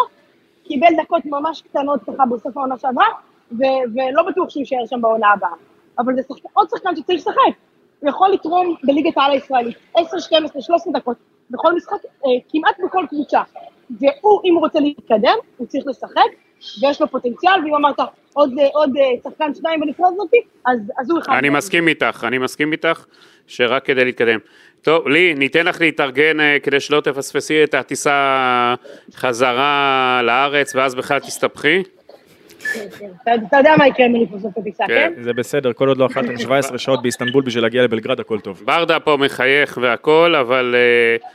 קיבל 0.67 0.87
דקות 1.03 1.25
ממש 1.25 1.61
קטנות 1.61 1.99
ככה 2.03 2.25
בסוף 2.25 2.57
העונה 2.57 2.77
שעברה, 2.77 3.05
ו- 3.51 3.83
ולא 3.95 4.23
בטוח 4.23 4.49
שהוא 4.49 4.61
יישאר 4.61 4.85
שם 4.85 5.01
בעונה 5.01 5.27
הבאה. 5.33 5.49
אבל 5.99 6.15
זה 6.15 6.21
שחק... 6.27 6.45
עוד 6.53 6.67
שחקן 6.69 6.95
שצריך 6.95 7.19
לשחק. 7.19 7.57
הוא 7.99 8.09
יכול 8.09 8.29
לתרום 8.29 8.75
בליגת 8.83 9.17
העל 9.17 9.31
הישראלית 9.31 9.77
10, 9.95 10.19
12, 10.19 10.61
13 10.61 10.93
דקות 10.93 11.17
בכל 11.49 11.75
משחק, 11.75 11.97
אה, 12.05 12.29
כמעט 12.49 12.75
בכל 12.85 13.05
קבוצה. 13.09 13.41
והוא, 13.89 14.41
אם 14.45 14.53
הוא 14.53 14.61
רוצה 14.61 14.79
להתקדם, 14.79 15.35
הוא 15.57 15.67
צריך 15.67 15.87
לשחק, 15.87 16.29
ויש 16.81 17.01
לו 17.01 17.07
פוטנציאל, 17.07 17.63
ואם 17.65 17.75
אמרת 17.75 17.99
עוד, 18.37 18.51
אה, 18.59 18.67
עוד 18.73 18.89
אה, 18.97 19.03
שחקן 19.23 19.53
שניים 19.55 19.79
בנפרד 19.79 20.11
הזאת, 20.13 20.31
אז, 20.65 20.79
אז 20.99 21.11
הוא 21.11 21.19
אחד. 21.19 21.33
אני. 21.33 21.49
מסכים 21.49 21.87
איתך, 21.87 22.23
אני 22.27 22.37
מסכים 22.37 22.71
איתך, 22.71 23.05
שרק 23.47 23.85
כדי 23.85 24.05
להתקדם. 24.05 24.39
טוב, 24.81 25.07
לי, 25.07 25.33
ניתן 25.33 25.65
לך 25.65 25.81
להתארגן 25.81 26.39
אה, 26.39 26.57
כדי 26.63 26.79
שלא 26.79 27.01
תפספסי 27.01 27.63
את 27.63 27.73
הטיסה 27.73 28.75
חזרה 29.13 30.21
לארץ, 30.23 30.75
ואז 30.75 30.95
בכלל 30.95 31.19
תסתבכי. 31.19 31.83
אתה, 33.23 33.57
יודע 33.57 33.75
מה 33.77 33.87
יקרה 33.87 34.05
אם 34.05 34.15
אני 34.15 34.25
בסוף 34.25 34.57
הטיסה, 34.57 34.83
כן. 34.87 35.11
כן? 35.15 35.23
זה 35.23 35.33
בסדר, 35.33 35.73
כל 35.73 35.87
עוד 35.87 35.97
לא 35.97 36.05
אכלתם 36.05 36.37
17 36.37 36.77
שעות 36.77 37.01
באיסטנבול 37.01 37.43
בשביל 37.43 37.63
להגיע 37.63 37.83
לבלגרד, 37.83 38.19
הכל 38.19 38.39
טוב. 38.39 38.61
ברדה 38.65 38.99
פה 38.99 39.17
מחייך 39.19 39.77
והכל, 39.81 40.35
אבל 40.35 40.75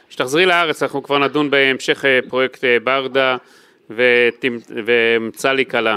כשתחזרי 0.09 0.47
לארץ 0.47 0.83
אנחנו 0.83 1.03
כבר 1.03 1.19
נדון 1.19 1.51
בהמשך 1.51 2.05
פרויקט 2.29 2.65
ברדה 2.85 3.37
ואמצא 3.91 5.53
לי 5.53 5.67
כלה. 5.67 5.97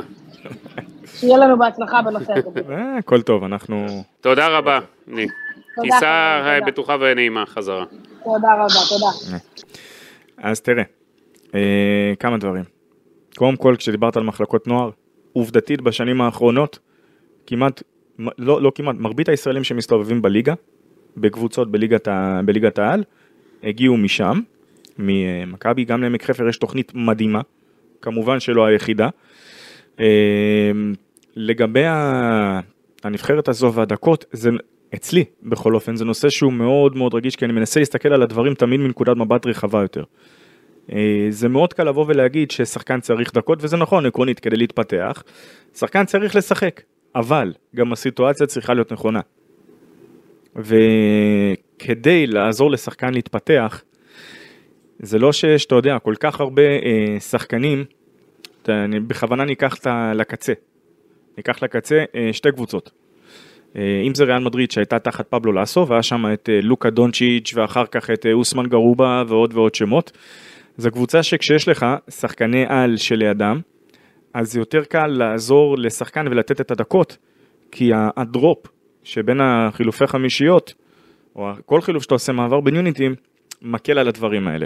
שיהיה 1.16 1.38
לנו 1.38 1.60
בהצלחה 1.60 2.02
בנושא 2.02 2.34
הזה. 2.34 2.60
אה, 2.74 2.98
הכל 2.98 3.22
טוב, 3.22 3.44
אנחנו... 3.44 3.86
תודה 4.22 4.48
רבה, 4.48 4.80
ני. 5.08 5.28
תודה, 5.76 5.88
טיסה 5.90 6.42
אה. 6.46 6.60
בטוחה 6.68 6.96
ונעימה 7.00 7.46
חזרה. 7.46 7.86
תודה 8.24 8.54
רבה, 8.54 8.80
תודה. 8.90 9.38
אז 10.38 10.62
תראה, 10.62 10.84
אה, 11.56 12.14
כמה 12.20 12.38
דברים. 12.38 12.64
קודם 13.36 13.56
כל, 13.56 13.76
כשדיברת 13.78 14.18
על 14.18 14.24
מחלקות 14.24 14.68
נוער, 14.68 14.90
עובדתית 15.34 15.82
בשנים 15.82 16.22
האחרונות, 16.22 16.80
כמעט, 17.48 17.84
לא, 18.38 18.62
לא 18.62 18.72
כמעט, 18.76 18.96
מרבית 19.00 19.30
הישראלים 19.30 19.64
שמסתובבים 19.64 20.22
בליגה, 20.22 20.54
בקבוצות 21.18 21.72
בליגת, 21.72 22.08
ה, 22.08 22.42
בליגת 22.46 22.80
העל, 22.80 23.04
הגיעו 23.64 23.98
משם, 23.98 24.40
ממכבי, 25.00 25.86
גם 25.86 26.04
לעמק 26.04 26.24
חפר 26.24 26.48
יש 26.48 26.58
תוכנית 26.58 26.92
מדהימה, 26.96 27.42
כמובן 28.02 28.40
שלא 28.40 28.66
היחידה. 28.66 29.10
לגבי 31.36 31.84
הנבחרת 33.04 33.48
הזו 33.48 33.74
והדקות, 33.74 34.26
זה, 34.32 34.50
אצלי 34.96 35.24
בכל 35.44 35.76
אופן, 35.76 35.96
זה 35.96 36.06
נושא 36.06 36.30
שהוא 36.30 36.54
מאוד 36.54 36.98
מאוד 36.98 37.14
רגיש, 37.14 37.36
כי 37.36 37.46
אני 37.46 37.54
מנסה 37.54 37.80
להסתכל 37.80 38.14
על 38.14 38.22
הדברים 38.22 38.54
תמיד 38.54 38.80
מנקודת 38.80 39.18
מבט 39.18 39.46
רחבה 39.46 39.82
יותר. 39.82 40.04
אה, 40.92 41.28
זה 41.30 41.50
מאוד 41.50 41.74
קל 41.74 41.84
לבוא 41.84 42.06
ולהגיד 42.08 42.52
ששחקן 42.52 43.00
צריך 43.00 43.34
דקות, 43.34 43.60
וזה 43.62 43.78
נכון 43.78 44.06
עקרונית 44.06 44.40
כדי 44.40 44.58
להתפתח, 44.58 45.24
שחקן 45.76 46.06
צריך 46.06 46.36
לשחק, 46.36 46.82
אבל 47.16 47.54
גם 47.76 47.94
הסיטואציה 47.94 48.48
צריכה 48.48 48.74
להיות 48.74 48.92
נכונה. 48.92 49.20
וכדי 50.56 52.28
לעזור 52.28 52.72
לשחקן 52.72 53.14
להתפתח, 53.14 53.84
זה 55.00 55.20
לא 55.20 55.34
שיש, 55.34 55.66
אתה 55.66 55.76
יודע, 55.76 56.00
כל 56.00 56.16
כך 56.20 56.42
הרבה 56.42 56.62
אה, 56.62 57.20
שחקנים, 57.20 57.86
אתה, 58.62 58.84
אני 58.84 59.00
בכוונה 59.00 59.46
ניקח 59.46 59.76
את 59.78 59.88
לקצה, 60.16 60.54
ניקח 61.38 61.64
לקצה 61.64 62.04
אה, 62.16 62.30
שתי 62.34 62.52
קבוצות. 62.52 62.92
אה, 63.76 64.02
אם 64.08 64.16
זה 64.16 64.24
ריאל 64.24 64.44
מדריד 64.44 64.72
שהייתה 64.72 65.00
תחת 65.00 65.28
פבלו 65.28 65.52
לאסו, 65.52 65.88
והיה 65.88 66.04
שם 66.04 66.26
את 66.34 66.50
אה, 66.50 66.62
לוקה 66.62 66.90
דונצ'יץ' 66.90 67.54
ואחר 67.56 67.86
כך 67.86 68.10
את 68.10 68.26
אוסמן 68.34 68.66
גרובה 68.66 69.24
ועוד 69.28 69.54
ועוד 69.54 69.76
שמות. 69.76 70.12
זו 70.78 70.92
קבוצה 70.92 71.24
שכשיש 71.24 71.68
לך 71.68 71.86
שחקני 72.10 72.66
על 72.68 72.98
שלידם, 72.98 73.60
אז 74.34 74.58
יותר 74.58 74.84
קל 74.84 75.08
לעזור 75.08 75.78
לשחקן 75.78 76.28
ולתת 76.28 76.62
את 76.62 76.72
הדקות, 76.72 77.18
כי 77.72 77.92
הדרופ 77.94 78.68
שבין 79.04 79.40
החילופי 79.42 80.08
חמישיות, 80.08 80.74
או 81.36 81.52
כל 81.66 81.82
חילוף 81.82 82.04
שאתה 82.04 82.16
עושה 82.16 82.32
מעבר 82.32 82.60
בין 82.60 82.76
יוניטים, 82.76 83.16
מקל 83.62 83.98
על 83.98 84.08
הדברים 84.08 84.48
האלה. 84.48 84.66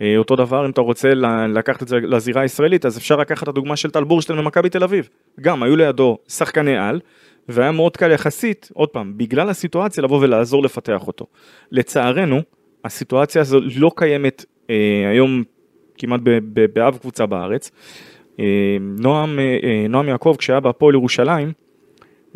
אה, 0.00 0.16
אותו 0.16 0.36
דבר 0.36 0.66
אם 0.66 0.70
אתה 0.70 0.80
רוצה 0.80 1.14
לקחת 1.48 1.82
את 1.82 1.88
זה 1.88 1.98
לזירה 2.00 2.42
הישראלית, 2.42 2.86
אז 2.86 2.98
אפשר 2.98 3.16
לקחת 3.16 3.42
את 3.42 3.48
הדוגמה 3.48 3.76
של 3.76 3.90
טל 3.90 4.04
בורשטיין 4.04 4.38
במכבי 4.38 4.68
תל 4.68 4.84
אביב. 4.84 5.08
גם 5.40 5.62
היו 5.62 5.76
לידו 5.76 6.18
שחקני 6.28 6.78
על, 6.78 7.00
והיה 7.48 7.72
מאוד 7.72 7.96
קל 7.96 8.10
יחסית, 8.10 8.68
עוד 8.74 8.88
פעם, 8.88 9.12
בגלל 9.16 9.48
הסיטואציה 9.48 10.02
לבוא 10.02 10.20
ולעזור 10.20 10.62
לפתח 10.62 11.06
אותו. 11.06 11.26
לצערנו, 11.72 12.40
הסיטואציה 12.84 13.40
הזו 13.40 13.60
לא 13.76 13.90
קיימת 13.96 14.44
אה, 14.70 14.74
היום 15.10 15.42
כמעט 15.98 16.20
באב 16.72 16.98
קבוצה 16.98 17.26
בארץ. 17.26 17.70
אה, 18.40 18.76
נועם, 18.80 19.38
אה, 19.38 19.58
אה, 19.62 19.86
נועם 19.88 20.08
יעקב 20.08 20.34
כשהיה 20.38 20.60
בהפועל 20.60 20.94
ירושלים, 20.94 21.52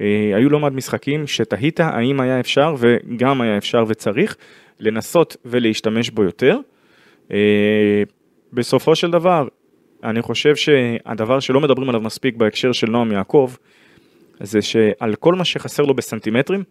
אה, 0.00 0.32
היו 0.36 0.50
לא 0.50 0.60
מעט 0.60 0.72
משחקים 0.72 1.26
שתהית 1.26 1.80
האם 1.80 2.20
היה 2.20 2.40
אפשר 2.40 2.74
וגם 2.78 3.40
היה 3.40 3.56
אפשר 3.56 3.84
וצריך 3.88 4.36
לנסות 4.80 5.36
ולהשתמש 5.44 6.10
בו 6.10 6.24
יותר. 6.24 6.58
אה, 7.32 8.02
בסופו 8.52 8.96
של 8.96 9.10
דבר, 9.10 9.48
אני 10.04 10.22
חושב 10.22 10.56
שהדבר 10.56 11.40
שלא 11.40 11.60
מדברים 11.60 11.88
עליו 11.88 12.00
מספיק 12.00 12.36
בהקשר 12.36 12.72
של 12.72 12.90
נועם 12.90 13.12
יעקב, 13.12 13.52
זה 14.40 14.62
שעל 14.62 15.14
כל 15.14 15.34
מה 15.34 15.44
שחסר 15.44 15.82
לו 15.82 15.94
בסנטימטרים, 15.94 16.62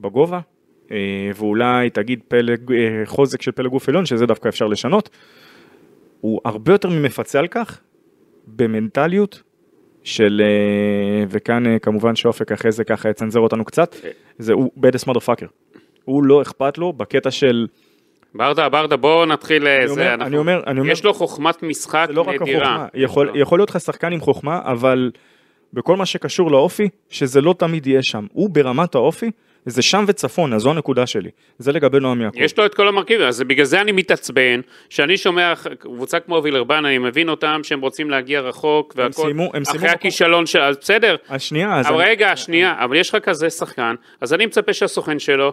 בגובה, 0.00 0.40
אה, 0.90 1.30
ואולי 1.34 1.90
תגיד 1.90 2.20
פלג, 2.28 2.72
אה, 2.72 3.02
חוזק 3.04 3.42
של 3.42 3.52
פלג 3.52 3.70
גוף 3.70 3.88
עליון, 3.88 4.06
שזה 4.06 4.26
דווקא 4.26 4.48
אפשר 4.48 4.66
לשנות, 4.66 5.10
הוא 6.20 6.40
הרבה 6.44 6.72
יותר 6.72 6.88
ממפצה 6.88 7.38
על 7.38 7.46
כך, 7.46 7.80
במנטליות 8.46 9.42
של, 10.04 10.42
וכאן 11.28 11.78
כמובן 11.78 12.16
שאופק 12.16 12.52
אחרי 12.52 12.72
זה 12.72 12.84
ככה 12.84 13.10
יצנזר 13.10 13.40
אותנו 13.40 13.64
קצת, 13.64 13.96
זה 14.38 14.52
הוא 14.52 14.70
בדס 14.76 15.06
מודרפאקר. 15.06 15.46
הוא 16.04 16.24
לא 16.24 16.42
אכפת 16.42 16.78
לו 16.78 16.92
בקטע 16.92 17.30
של, 17.30 17.66
ברדה, 18.34 18.68
ברדה, 18.68 18.96
בואו 18.96 19.26
נתחיל 19.26 19.66
אני 19.68 19.88
זה. 19.88 19.92
אומר, 19.92 20.08
אנחנו- 20.14 20.26
אני 20.26 20.36
אומר, 20.36 20.60
אני 20.66 20.80
אומר, 20.80 20.92
יש 20.92 21.04
לו 21.04 21.14
חוכמת 21.14 21.62
משחק 21.62 22.04
זה 22.08 22.12
לא 22.12 22.20
רק 22.20 22.42
נדירה. 22.42 22.66
החוכמה, 22.74 22.86
יכול, 22.94 23.30
יכול 23.34 23.58
להיות 23.58 23.70
לך 23.70 23.80
שחקן 23.80 24.12
עם 24.12 24.20
חוכמה, 24.20 24.60
אבל 24.64 25.10
בכל 25.72 25.96
מה 25.96 26.06
שקשור 26.06 26.50
לאופי, 26.50 26.88
שזה 27.10 27.40
לא 27.40 27.54
תמיד 27.58 27.86
יהיה 27.86 28.00
שם. 28.02 28.26
הוא 28.32 28.50
ברמת 28.50 28.94
האופי, 28.94 29.30
זה 29.66 29.82
שם 29.82 30.04
וצפונה, 30.08 30.58
זו 30.58 30.70
הנקודה 30.70 31.06
שלי. 31.06 31.30
זה 31.58 31.72
לגבי 31.72 32.00
נועם 32.00 32.20
יעקב. 32.20 32.40
יש 32.40 32.58
לו 32.58 32.66
את 32.66 32.74
כל 32.74 32.88
המרכיבים, 32.88 33.26
אז 33.26 33.40
בגלל 33.42 33.64
זה 33.64 33.80
אני 33.80 33.92
מתעצבן, 33.92 34.60
שאני 34.90 35.16
שומע 35.16 35.52
קבוצה 35.78 36.20
כמו 36.20 36.40
וילרבן, 36.44 36.84
אני 36.84 36.98
מבין 36.98 37.28
אותם 37.28 37.60
שהם 37.62 37.80
רוצים 37.80 38.10
להגיע 38.10 38.40
רחוק 38.40 38.94
והכל, 38.96 39.22
סיימו- 39.22 39.50
הם 39.54 39.64
סיימו 39.64 39.78
אחרי 39.78 39.88
הכישלון 39.88 40.46
של... 40.46 40.60
אז 40.60 40.76
בסדר, 40.80 41.16
אז 41.28 41.42
שנייה, 41.42 41.78
אז... 41.78 41.86
אבל 41.86 42.00
אני- 42.00 42.10
רגע, 42.10 42.36
שנייה, 42.36 42.74
אבל 42.84 42.96
יש 42.96 43.14
לך 43.14 43.22
כזה 43.22 43.50
שחקן, 43.50 43.94
אז 44.20 44.34
אני 44.34 44.46
מצפה 44.46 44.72
שהסוכן 44.72 45.18
שלו 45.18 45.46
אה, 45.46 45.50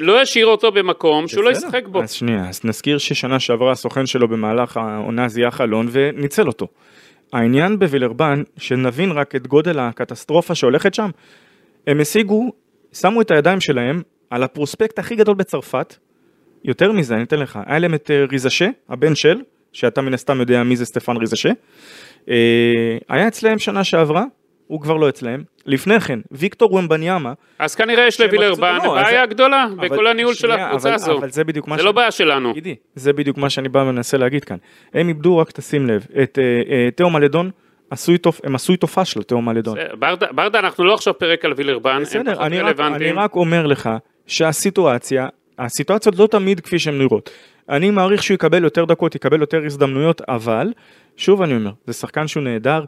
לא 0.00 0.22
ישאיר 0.22 0.46
אותו 0.46 0.72
במקום 0.72 1.28
שהוא 1.28 1.44
לא. 1.44 1.50
ישחק 1.50 1.86
בו. 1.86 2.02
אז 2.02 2.12
שנייה, 2.12 2.48
אז 2.48 2.60
נזכיר 2.64 2.98
ששנה 2.98 3.40
שעברה 3.40 3.72
הסוכן 3.72 4.06
שלו 4.06 4.28
במהלך 4.28 4.76
העונה 4.76 5.28
זיהה 5.28 5.50
חלון 5.50 5.88
וניצל 5.90 6.46
אותו. 6.46 6.66
העניין 7.32 7.78
בווילרבן, 7.78 8.42
שנבין 8.56 9.10
רק 9.10 9.36
את 9.36 9.46
גודל 9.46 9.78
הקטסטרופה 9.78 10.54
שהולכת 10.54 10.94
שם, 10.94 11.10
הם 11.86 12.00
השיגו, 12.00 12.52
שמו 12.92 13.20
את 13.20 13.30
הידיים 13.30 13.60
שלהם 13.60 14.02
על 14.30 14.42
הפרוספקט 14.42 14.98
הכי 14.98 15.16
גדול 15.16 15.34
בצרפת, 15.34 15.96
יותר 16.64 16.92
מזה, 16.92 17.14
אני 17.14 17.22
אתן 17.22 17.38
לך, 17.38 17.58
היה 17.66 17.78
להם 17.78 17.94
את 17.94 18.10
אה, 18.10 18.24
ריזשה, 18.30 18.68
הבן 18.88 19.14
של, 19.14 19.40
שאתה 19.72 20.02
מן 20.02 20.14
הסתם 20.14 20.40
יודע 20.40 20.62
מי 20.62 20.76
זה 20.76 20.84
סטפן 20.84 21.16
ריזשה, 21.16 21.50
אה, 22.30 22.34
היה 23.08 23.28
אצלהם 23.28 23.58
שנה 23.58 23.84
שעברה, 23.84 24.24
הוא 24.66 24.80
כבר 24.80 24.96
לא 24.96 25.08
אצלהם, 25.08 25.42
לפני 25.66 26.00
כן, 26.00 26.18
ויקטור 26.32 26.72
ומבניאמה, 26.74 27.32
אז 27.58 27.74
כנראה 27.74 28.06
יש 28.06 28.20
לווילרבן 28.20 28.78
לא, 28.84 28.94
בעיה 28.94 29.22
אז- 29.22 29.28
גדולה 29.30 29.66
אבל- 29.76 29.88
בכל 29.88 30.06
הניהול 30.06 30.34
של 30.34 30.48
שנייה, 30.48 30.66
הקבוצה 30.66 30.88
אבל- 30.88 30.94
הזו. 30.94 31.18
אבל 31.18 31.30
זה 31.30 31.44
בדיוק 31.44 31.68
מה 31.68 31.76
זה 31.76 31.82
ש- 31.82 31.84
לא 31.84 31.92
בעיה 31.92 32.10
שלנו. 32.10 32.52
גידי, 32.54 32.74
זה 32.94 33.12
בדיוק 33.12 33.38
מה 33.38 33.50
שאני 33.50 33.68
בא 33.68 33.78
ומנסה 33.78 34.16
להגיד 34.16 34.44
כאן. 34.44 34.56
הם 34.94 35.08
איבדו, 35.08 35.38
רק 35.38 35.50
תשים 35.50 35.86
לב, 35.86 36.06
את 36.22 36.38
אה, 36.38 36.44
אה, 36.74 36.88
תאו 36.90 37.10
מלדון, 37.10 37.50
עשו 37.90 38.12
איתו, 38.12 38.30
הם 38.44 38.54
עשו 38.54 38.72
איתו 38.72 38.86
פאשלה, 38.86 39.22
תאו 39.22 39.42
מלדון. 39.42 39.74
זה- 39.76 39.96
ברדה, 39.98 40.26
ברדה, 40.32 40.58
אנחנו 40.58 40.84
לא 40.84 40.94
עכשיו 40.94 41.18
פרק 41.18 41.44
על 41.44 41.52
וילרבן, 41.56 41.90
הם 41.90 42.02
בסדר, 42.02 42.34
פחות 42.34 42.46
אני 42.46 42.60
רק, 42.60 42.64
אני 42.64 42.70
רלוונטיים. 42.84 43.18
רק 43.18 43.34
אומר 43.36 43.66
לך 43.66 43.90
שהסיטואציה, 44.26 45.28
הסיטואציות 45.58 46.18
לא 46.18 46.26
תמיד 46.26 46.60
כפי 46.60 46.78
שהן 46.78 46.98
נראות. 46.98 47.30
אני 47.68 47.90
מעריך 47.90 48.22
שהוא 48.22 48.34
יקבל 48.34 48.64
יותר 48.64 48.84
דקות, 48.84 49.14
יקבל 49.14 49.40
יותר 49.40 49.60
הזדמנויות, 49.66 50.20
אבל, 50.28 50.72
שוב 51.16 51.42
אני 51.42 51.54
אומר, 51.56 51.70
זה 51.86 51.92
שחקן 51.92 52.26
שהוא 52.26 52.42
נהדר. 52.42 52.84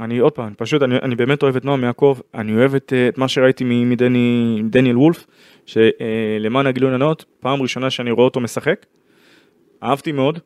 אה, 0.00 0.04
אני 0.04 0.18
עוד 0.18 0.32
פעם, 0.32 0.52
פשוט, 0.56 0.82
אני, 0.82 0.96
אני 1.02 1.14
באמת 1.14 1.42
אוהב 1.42 1.56
את 1.56 1.64
נועם 1.64 1.84
יעקב, 1.84 2.18
אני 2.34 2.56
אוהב 2.56 2.74
את, 2.74 2.92
אה, 2.96 3.08
את 3.08 3.18
מה 3.18 3.28
שראיתי 3.28 3.64
מ- 3.64 3.90
מדני, 3.90 4.60
דניאל 4.64 4.96
וולף, 4.96 5.26
שלמען 5.66 6.66
הגילוי 6.66 6.94
הנאות, 6.94 7.24
פעם 7.40 7.62
ראשונה 7.62 7.90
שאני 7.90 8.10
רואה 8.10 8.24
אותו 8.24 8.40
משחק, 8.40 8.86
אהבתי 9.82 10.12
מאוד, 10.12 10.38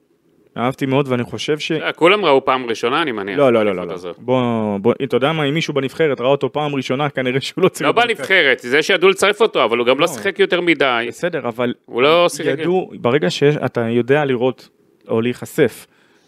אהבתי 0.56 0.86
מאוד, 0.86 1.08
ואני 1.08 1.24
חושב 1.24 1.58
ש... 1.58 1.72
אה, 1.72 1.92
כולם 1.92 2.24
ראו 2.24 2.44
פעם 2.44 2.66
ראשונה, 2.66 3.02
אני 3.02 3.12
מניח. 3.12 3.38
לא, 3.38 3.52
לא, 3.52 3.64
לא, 3.64 3.74
לא, 3.76 3.86
לא. 3.86 3.94
בוא, 4.18 4.78
בוא, 4.78 4.94
אתה 5.04 5.16
יודע 5.16 5.32
מה, 5.32 5.44
אם 5.44 5.54
מישהו 5.54 5.74
בנבחרת 5.74 6.20
ראה 6.20 6.28
אותו 6.28 6.52
פעם 6.52 6.74
ראשונה, 6.74 7.08
כנראה 7.08 7.40
שהוא 7.40 7.64
לא 7.64 7.68
צריך... 7.68 7.86
לא 7.86 7.92
בנבחרת. 7.92 8.16
בנבחרת, 8.18 8.58
זה 8.58 8.82
שידעו 8.82 9.08
לצרף 9.08 9.40
אותו, 9.40 9.64
אבל 9.64 9.78
הוא 9.78 9.86
גם 9.86 10.00
לא 10.00 10.06
שיחק 10.06 10.38
יותר 10.38 10.60
מדי. 10.60 11.04
בסדר, 11.08 11.48
אבל 11.48 11.74
הוא 11.86 12.02
לא 12.02 12.28
שיחק... 12.28 12.58
ידעו, 12.58 12.90
ברגע 12.94 13.30
שאתה 13.30 13.80
יודע 13.80 14.24
לראות 14.24 14.68
או 15.08 15.20
להיחשף 15.20 15.86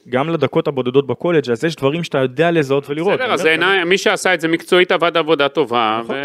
גם 0.09 0.29
לדקות 0.29 0.69
הבודדות 0.69 1.07
בקולג', 1.07 1.51
אז 1.51 1.65
יש 1.65 1.77
דברים 1.77 2.05
שאתה 2.05 2.19
יודע 2.19 2.51
לזהות 2.51 2.91
ולראות. 2.91 3.21
בסדר, 3.21 3.33
אז 3.33 3.41
אומר, 3.41 3.51
עיניי, 3.51 3.85
מי 3.85 3.99
שעשה 3.99 4.35
את 4.35 4.41
זה 4.41 4.49
מקצועית 4.49 4.93
עבד 4.93 5.17
עבודה 5.17 5.49
טובה, 5.49 6.01
נכון. 6.05 6.17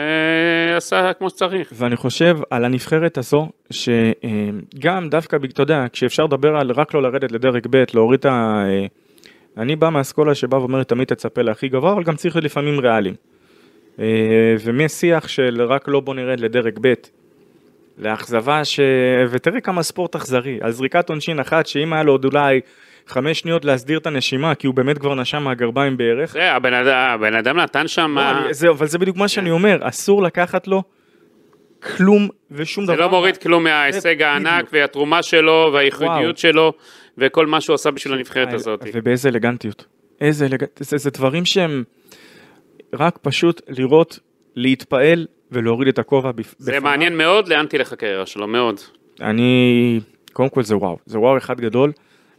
ועשה 0.74 1.14
כמו 1.14 1.30
שצריך. 1.30 1.70
ואני 1.74 1.96
חושב 1.96 2.38
על 2.50 2.66
הנבחרת 2.66 3.18
הזו, 3.18 3.50
שגם 3.70 5.10
דווקא, 5.10 5.38
אתה 5.54 5.62
יודע, 5.62 5.86
כשאפשר 5.94 6.24
לדבר 6.24 6.58
על 6.58 6.72
רק 6.72 6.94
לא 6.94 7.02
לרדת 7.02 7.32
לדרג 7.32 7.68
ב', 7.70 7.84
להוריד 7.94 8.20
את 8.20 8.26
ה... 8.26 8.64
אה, 8.68 8.86
אני 9.58 9.76
בא 9.76 9.90
מהאסכולה 9.90 10.36
שבא 10.36 10.56
ואומרת 10.56 10.90
תמיד 10.90 11.08
תצפה 11.08 11.42
להכי 11.42 11.68
גבוה, 11.68 11.94
אבל 11.94 12.04
גם 12.04 12.16
צריך 12.16 12.36
לפעמים 12.36 12.80
ריאליים. 12.80 13.16
אה, 14.00 14.06
ומשיח 14.64 15.28
של 15.28 15.62
רק 15.62 15.88
לא 15.88 16.00
בוא 16.00 16.16
נרד 16.16 16.40
לדרג 16.40 16.78
ב', 16.82 16.94
לאכזבה 17.98 18.66
ש... 18.66 18.80
ותראה 19.30 19.62
כמה 19.62 19.84
ספורט 19.84 20.16
אכזרי, 20.16 20.58
על 20.62 20.72
זריקת 20.72 21.10
עונשין 21.10 21.40
אחת, 21.40 21.68
שאם 21.68 21.94
היה 21.94 22.04
לו 22.04 22.12
עוד 22.12 22.26
אולי 22.26 22.62
חמש 23.08 23.40
שניות 23.40 23.66
להסדיר 23.66 23.98
את 24.00 24.08
הנשימה, 24.08 24.56
כי 24.56 24.68
הוא 24.68 24.76
באמת 24.76 24.98
כבר 24.98 25.16
נשם 25.16 25.44
מהגרביים 25.44 25.98
בערך, 25.98 26.32
זה, 26.32 26.52
הבן 26.52 26.74
אדם- 26.74 27.10
הבן 27.14 27.36
אדם 27.36 27.58
נתן 27.60 27.88
שם... 27.88 28.16
לא, 28.18 28.32
אני- 28.46 28.54
זה, 28.54 28.70
אבל 28.70 28.88
זה 28.88 28.98
בדיוק 28.98 29.18
מה 29.18 29.28
שאני 29.28 29.52
אומר, 29.52 29.78
אסור 29.82 30.24
לקחת 30.24 30.68
לו 30.68 30.84
כלום 31.98 32.28
ושום 32.52 32.86
דבר. 32.86 32.96
זה 32.96 33.02
לא 33.02 33.10
מוריד 33.10 33.38
כלום 33.38 33.64
מההישג 33.64 34.22
הענק 34.22 34.70
והתרומה 34.74 35.24
שלו 35.24 35.70
והייחודיות 35.74 36.38
שלו 36.38 36.74
וכל 37.18 37.46
מה 37.46 37.62
שהוא 37.62 37.74
עשה 37.74 37.92
בשביל 37.92 38.14
הנבחרת 38.14 38.54
הזאת. 38.54 38.84
ובאיזה 38.94 39.30
אלגנטיות. 39.30 39.86
איזה 40.22 40.46
אלגנטיות. 40.46 40.78
זה, 40.80 40.98
זה 40.98 41.10
דברים 41.10 41.46
שהם 41.46 41.84
רק 42.94 43.18
פשוט 43.22 43.62
לראות, 43.70 44.20
להתפעל 44.56 45.28
ולהוריד 45.52 45.88
את 45.88 46.00
הכובע. 46.00 46.32
בפ... 46.32 46.56
זה 46.58 46.72
בפניו. 46.72 46.84
מעניין 46.84 47.18
מאוד 47.18 47.48
לאן 47.48 47.66
תלך 47.66 47.94
הקריירה 47.94 48.26
שלו, 48.26 48.48
מאוד. 48.48 48.80
אני, 49.22 50.00
קודם 50.34 50.50
כל 50.50 50.64
זה 50.64 50.78
וואו, 50.78 50.98
זה 51.06 51.20
וואו 51.20 51.38
אחד 51.38 51.62
גדול, 51.62 51.92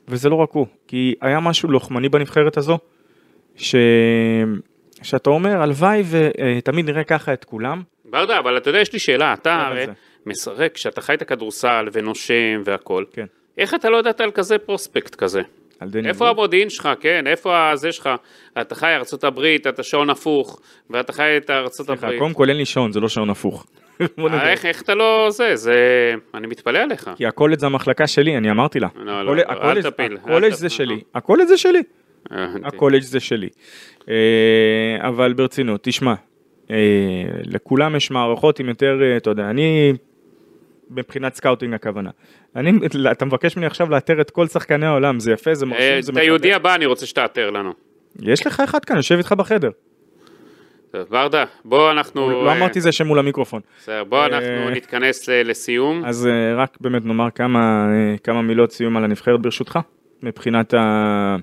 וזה 0.09 0.29
לא 0.29 0.35
רק 0.35 0.51
הוא, 0.53 0.67
כי 0.87 1.15
היה 1.21 1.41
משהו 1.41 1.71
לוחמני 1.71 2.09
בנבחרת 2.09 2.57
הזו, 2.57 2.79
ש... 3.57 3.75
שאתה 5.03 5.31
אומר, 5.31 5.63
הלוואי 5.63 6.03
ותמיד 6.11 6.87
נראה 6.87 7.05
ככה 7.05 7.33
את 7.33 7.45
כולם. 7.45 7.83
ברדה, 8.05 8.39
אבל 8.39 8.57
אתה 8.57 8.71
יודע, 8.71 8.81
יש 8.81 8.93
לי 8.93 8.99
שאלה, 8.99 9.33
אתה 9.33 9.67
אבל 9.67 9.79
הרי. 9.79 9.87
משחק, 10.27 10.71
כשאתה 10.75 11.01
חי 11.01 11.15
את 11.15 11.23
הכדורסל 11.23 11.89
ונושם 11.93 12.63
והכל, 12.65 13.05
כן. 13.13 13.27
איך 13.59 13.75
אתה 13.75 13.91
לא 13.91 13.97
ידעת 13.97 14.21
על 14.21 14.31
כזה 14.31 14.59
פרוספקט 14.59 15.15
כזה? 15.15 15.43
איפה. 16.05 16.29
המודיעין 16.29 16.71
שלך, 16.71 16.89
כן? 17.01 17.27
איפה 17.27 17.71
הזה 17.71 17.93
שלך? 17.93 18.11
אתה 18.61 18.75
חי 18.75 18.95
ארצות 18.95 19.25
הברית, 19.25 19.67
אתה 19.67 19.83
שעון 19.83 20.11
הפוך, 20.11 20.61
ואתה 20.91 21.13
חי 21.13 21.37
את 21.37 21.51
ארצות 21.51 21.87
סליחה, 21.87 22.07
הברית. 22.07 22.21
קודם 22.21 22.35
כל 22.35 22.49
אין 22.49 22.57
לי 22.57 22.65
שעון, 22.65 22.93
זה 22.93 23.01
לא 23.01 23.09
שעון 23.09 23.31
הפוך. 23.31 23.67
אה, 24.01 24.51
איך, 24.51 24.67
איך 24.67 24.83
אתה 24.83 24.95
לא 24.95 25.29
זה? 25.31 25.57
זה... 25.57 26.15
אני 26.35 26.47
מתפלא 26.47 26.79
עליך. 26.79 27.11
כי 27.17 27.27
הקולג' 27.27 27.59
זה 27.59 27.67
המחלקה 27.67 28.07
שלי, 28.07 28.37
אני 28.37 28.51
אמרתי 28.51 28.81
לה. 28.81 28.89
לא, 28.97 29.25
לא, 29.25 29.33
אל 29.33 29.83
תפיל, 29.83 30.17
הקולג'. 30.17 30.53
זה 30.53 30.69
שלי. 30.69 31.01
הקולג' 31.15 31.47
זה 31.47 31.57
שלי. 31.59 31.83
הקולג' 32.65 33.03
זה 33.03 33.21
שלי. 33.21 33.49
אה, 34.09 34.15
אבל 35.01 35.33
ברצינות, 35.33 35.81
תשמע, 35.83 36.15
אה, 36.71 36.77
לכולם 37.43 37.97
יש 37.97 38.11
מערכות 38.11 38.61
עם 38.61 38.69
יותר, 38.69 38.99
אתה 39.17 39.31
יודע, 39.31 39.51
אני, 39.51 39.93
מבחינת 40.91 41.35
scouting 41.35 41.75
הכוונה. 41.75 42.11
אני, 42.57 42.73
אתה 43.11 43.25
מבקש 43.25 43.57
ממני 43.57 43.67
עכשיו 43.67 43.91
לאתר 43.91 44.21
את 44.21 44.31
כל 44.31 44.47
שחקני 44.47 44.87
העולם, 44.87 45.21
זה 45.21 45.33
יפה, 45.33 45.55
זה 45.55 45.67
מרשים, 45.67 46.01
זה 46.01 46.13
את 46.13 46.17
היהודי. 46.17 46.55
הבא 46.55 46.75
אני 46.75 46.87
רוצה 46.87 47.07
שתאתר 47.07 47.51
לנו. 47.51 47.73
יש 48.23 48.47
לך 48.47 48.61
אחד 48.61 48.85
כאן, 48.85 48.97
יושב 48.97 49.17
איתך 49.17 49.33
בחדר. 49.33 49.71
טוב, 50.91 51.03
ברדה, 51.11 51.45
בוא 51.65 51.91
אנחנו... 51.91 52.31
לא 52.31 52.49
אה, 52.49 52.57
אמרתי 52.57 52.81
זה 52.81 52.93
שמול 52.93 53.19
המיקרופון. 53.19 53.61
בסדר, 53.79 54.05
בוא 54.05 54.27
אנחנו 54.27 54.49
אה, 54.49 54.71
נתכנס 54.71 55.29
אה, 55.29 55.43
לסיום. 55.43 56.05
אז 56.05 56.29
רק 56.57 56.77
באמת 56.81 57.05
נאמר 57.05 57.31
כמה, 57.31 57.87
כמה 58.25 58.43
מילות 58.43 58.73
סיום 58.73 58.97
על 58.97 59.05
הנבחרת 59.05 59.41
ברשותך, 59.41 59.79
מבחינת 60.23 60.75
ה... 60.75 61.37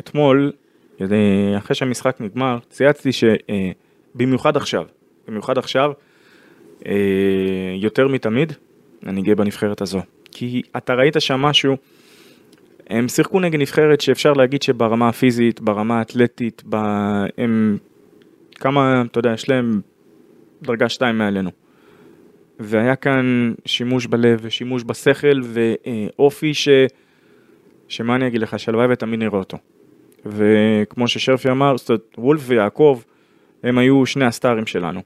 אתמול, 0.00 0.52
אחרי 1.58 1.76
שהמשחק 1.76 2.16
נגמר, 2.20 2.58
צייצתי 2.70 3.10
שבמיוחד 3.12 4.56
עכשיו, 4.56 4.84
במיוחד 5.28 5.58
עכשיו, 5.58 5.92
יותר 7.74 8.08
מתמיד, 8.08 8.52
אני 9.06 9.22
גאה 9.22 9.34
בנבחרת 9.34 9.82
הזו. 9.82 10.00
כי 10.32 10.62
אתה 10.76 10.94
ראית 10.94 11.16
שם 11.18 11.40
משהו, 11.40 11.76
הם 12.90 13.08
שיחקו 13.08 13.40
נגד 13.40 13.60
נבחרת 13.60 14.00
שאפשר 14.00 14.32
להגיד 14.32 14.62
שברמה 14.62 15.08
הפיזית, 15.08 15.60
ברמה 15.60 15.98
האתלטית, 15.98 16.62
ב... 16.68 16.76
הם 17.38 17.78
כמה, 18.58 19.02
אתה 19.10 19.18
יודע, 19.18 19.32
יש 19.32 19.48
להם 19.48 19.80
דרגה 20.62 20.88
שתיים 20.88 21.18
מעלינו. 21.18 21.50
והיה 22.60 22.96
כאן 22.96 23.52
שימוש 23.66 24.06
בלב 24.06 24.38
ושימוש 24.42 24.82
בשכל 24.86 25.40
ואופי 25.42 26.54
ש... 26.54 26.68
שמה 27.88 28.14
אני 28.16 28.26
אגיד 28.26 28.40
לך, 28.40 28.58
שהלוואי 28.58 28.86
ותמיד 28.90 29.20
נראה 29.20 29.38
אותו. 29.38 29.58
וכמו 30.26 31.08
ששרפי 31.08 31.50
אמר, 31.50 31.76
זאת 31.76 31.88
אומרת, 31.88 32.14
וולף 32.18 32.40
ויעקב 32.46 33.00
הם 33.62 33.78
היו 33.78 34.06
שני 34.06 34.24
הסטארים 34.24 34.66
שלנו. 34.66 35.00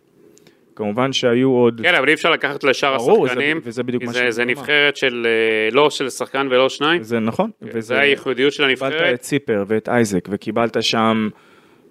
כמובן 0.77 1.13
שהיו 1.13 1.51
עוד... 1.51 1.81
כן, 1.85 1.95
אבל 1.95 2.09
אי 2.09 2.15
אפשר 2.15 2.31
לקחת 2.31 2.65
לשאר 2.65 2.97
ברור, 2.97 3.27
זה- 3.27 3.33
השחקנים. 3.33 3.61
וזה 3.65 3.83
בדיוק 3.83 4.03
מה 4.03 4.13
זה- 4.13 4.19
שאני 4.19 4.33
זה. 4.33 4.45
נבחרת 4.45 4.97
של 4.97 5.27
אה, 5.27 5.75
לא 5.75 5.91
של 5.91 6.11
שחקן 6.11 6.47
ולא 6.51 6.69
שניים. 6.69 7.03
זה 7.03 7.19
נכון. 7.19 7.51
זה 7.79 7.99
הייחודיות 7.99 8.53
של 8.53 8.67
קיבלת 8.69 8.93
הנבחרת. 8.93 9.15
את 9.15 9.21
ציפר 9.21 9.65
ואת 9.67 9.89
אייזק 9.89 10.29
וקיבלת 10.31 10.83
שם 10.83 11.29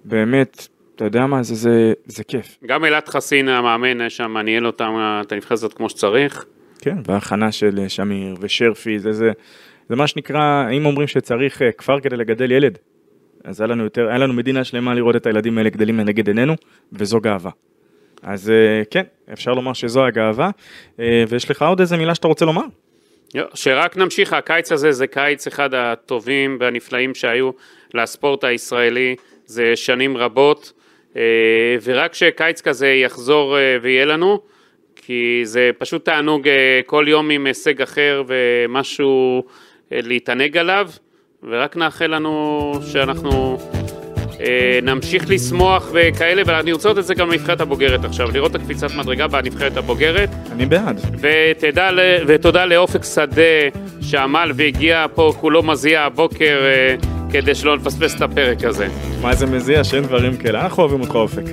באמת, 0.06 0.68
אתה 1.02 1.08
יודע 1.08 1.26
מה, 1.26 1.44
זה, 1.44 1.56
זה, 1.56 1.94
זה 2.06 2.24
כיף. 2.24 2.58
גם 2.66 2.86
אלעד 2.86 3.10
חסין 3.10 3.48
המאמן 3.48 4.10
שם 4.10 4.38
ניהל 4.38 4.68
אותם, 4.68 5.22
את 5.22 5.32
הנבחרת 5.32 5.74
כמו 5.74 5.90
שצריך. 5.90 6.46
כן, 6.82 6.98
וההכנה 7.06 7.52
של 7.52 7.80
אה, 7.80 7.90
שמיר 7.90 8.36
ושרפי, 8.40 9.00
זה, 9.00 9.14
זה, 9.14 9.32
זה 9.90 9.96
מה 9.96 10.08
שנקרא, 10.08 10.70
אם 10.72 10.86
אומרים 10.86 11.08
שצריך 11.08 11.62
אה, 11.62 11.72
כפר 11.72 12.00
כדי 12.00 12.18
לגדל 12.18 12.52
ילד, 12.52 12.78
אז 13.44 13.62
היה 13.62 13.68
לנו 13.68 13.84
יותר, 13.84 14.08
היה 14.08 14.18
לנו 14.18 14.34
מדינה 14.34 14.64
שלמה 14.64 14.94
לראות 14.94 15.16
את 15.16 15.26
הילדים 15.26 15.58
האלה 15.58 15.70
גדלים 15.70 15.98
לנגד 15.98 16.28
עינינו, 16.28 16.56
וזו 16.94 17.20
גאווה. 17.20 17.52
אז 18.24 18.50
אה, 18.50 18.82
כן, 18.92 19.04
אפשר 19.34 19.52
לומר 19.52 19.74
שזו 19.74 20.06
הגאווה, 20.06 20.50
אה, 21.00 21.24
ויש 21.30 21.52
לך 21.52 21.62
עוד 21.62 21.80
איזה 21.80 21.98
מילה 21.98 22.16
שאתה 22.16 22.28
רוצה 22.28 22.46
לומר? 22.46 22.66
לא, 23.36 23.46
שרק 23.54 23.98
נמשיך, 23.98 24.34
הקיץ 24.34 24.72
הזה 24.72 24.92
זה 24.92 25.08
קיץ 25.08 25.48
אחד 25.48 25.74
הטובים 25.74 26.58
והנפלאים 26.60 27.16
שהיו 27.16 27.52
לספורט 27.94 28.44
הישראלי, 28.44 29.16
זה 29.46 29.76
שנים 29.76 30.18
רבות, 30.18 30.74
אה, 30.76 30.81
ורק 31.84 32.14
שקיץ 32.14 32.62
כזה 32.62 32.88
יחזור 32.88 33.58
אה, 33.58 33.78
ויהיה 33.82 34.06
לנו, 34.06 34.40
כי 34.96 35.42
זה 35.44 35.70
פשוט 35.78 36.06
תענוג 36.06 36.48
אה, 36.48 36.80
כל 36.86 37.06
יום 37.08 37.30
עם 37.30 37.46
הישג 37.46 37.82
אחר 37.82 38.24
ומשהו 38.28 39.44
אה, 39.92 40.00
להתענג 40.04 40.58
עליו, 40.58 40.90
ורק 41.44 41.78
נאחל 41.78 42.08
לנו 42.08 42.74
שאנחנו 42.92 43.58
אה, 44.42 44.80
נמשיך 44.84 45.30
לשמוח 45.30 45.90
וכאלה, 45.94 46.42
ואני 46.46 46.72
רוצה 46.72 46.90
לראות 46.90 47.00
את 47.00 47.06
זה 47.06 47.14
גם 47.14 47.30
בנבחרת 47.30 47.62
הבוגרת 47.62 48.06
עכשיו, 48.06 48.32
לראות 48.32 48.56
את 48.56 48.62
הקפיצת 48.62 48.92
מדרגה 48.96 49.28
בנבחרת 49.28 49.78
הבוגרת. 49.78 50.30
אני 50.52 50.66
בעד. 50.66 51.02
ותדע, 51.20 51.90
ותודה 52.28 52.66
לאופק 52.66 53.04
שדה 53.04 53.42
שעמל 54.02 54.52
והגיע 54.56 55.06
פה 55.16 55.34
כולו 55.40 55.64
מזיע 55.64 56.02
הבוקר 56.02 56.62
אה, 56.64 56.96
כדי 57.32 57.56
שלא 57.56 57.78
נפספס 57.78 58.16
את 58.16 58.22
הפרק 58.22 58.64
הזה. 58.64 58.88
מה 59.22 59.36
זה 59.36 59.46
מזיע 59.46 59.84
שאין 59.84 60.04
דברים 60.04 60.38
כאלה, 60.38 60.62
אנחנו 60.62 60.84
אוהבים 60.84 61.02
אותך 61.02 61.16
אופק. 61.16 61.44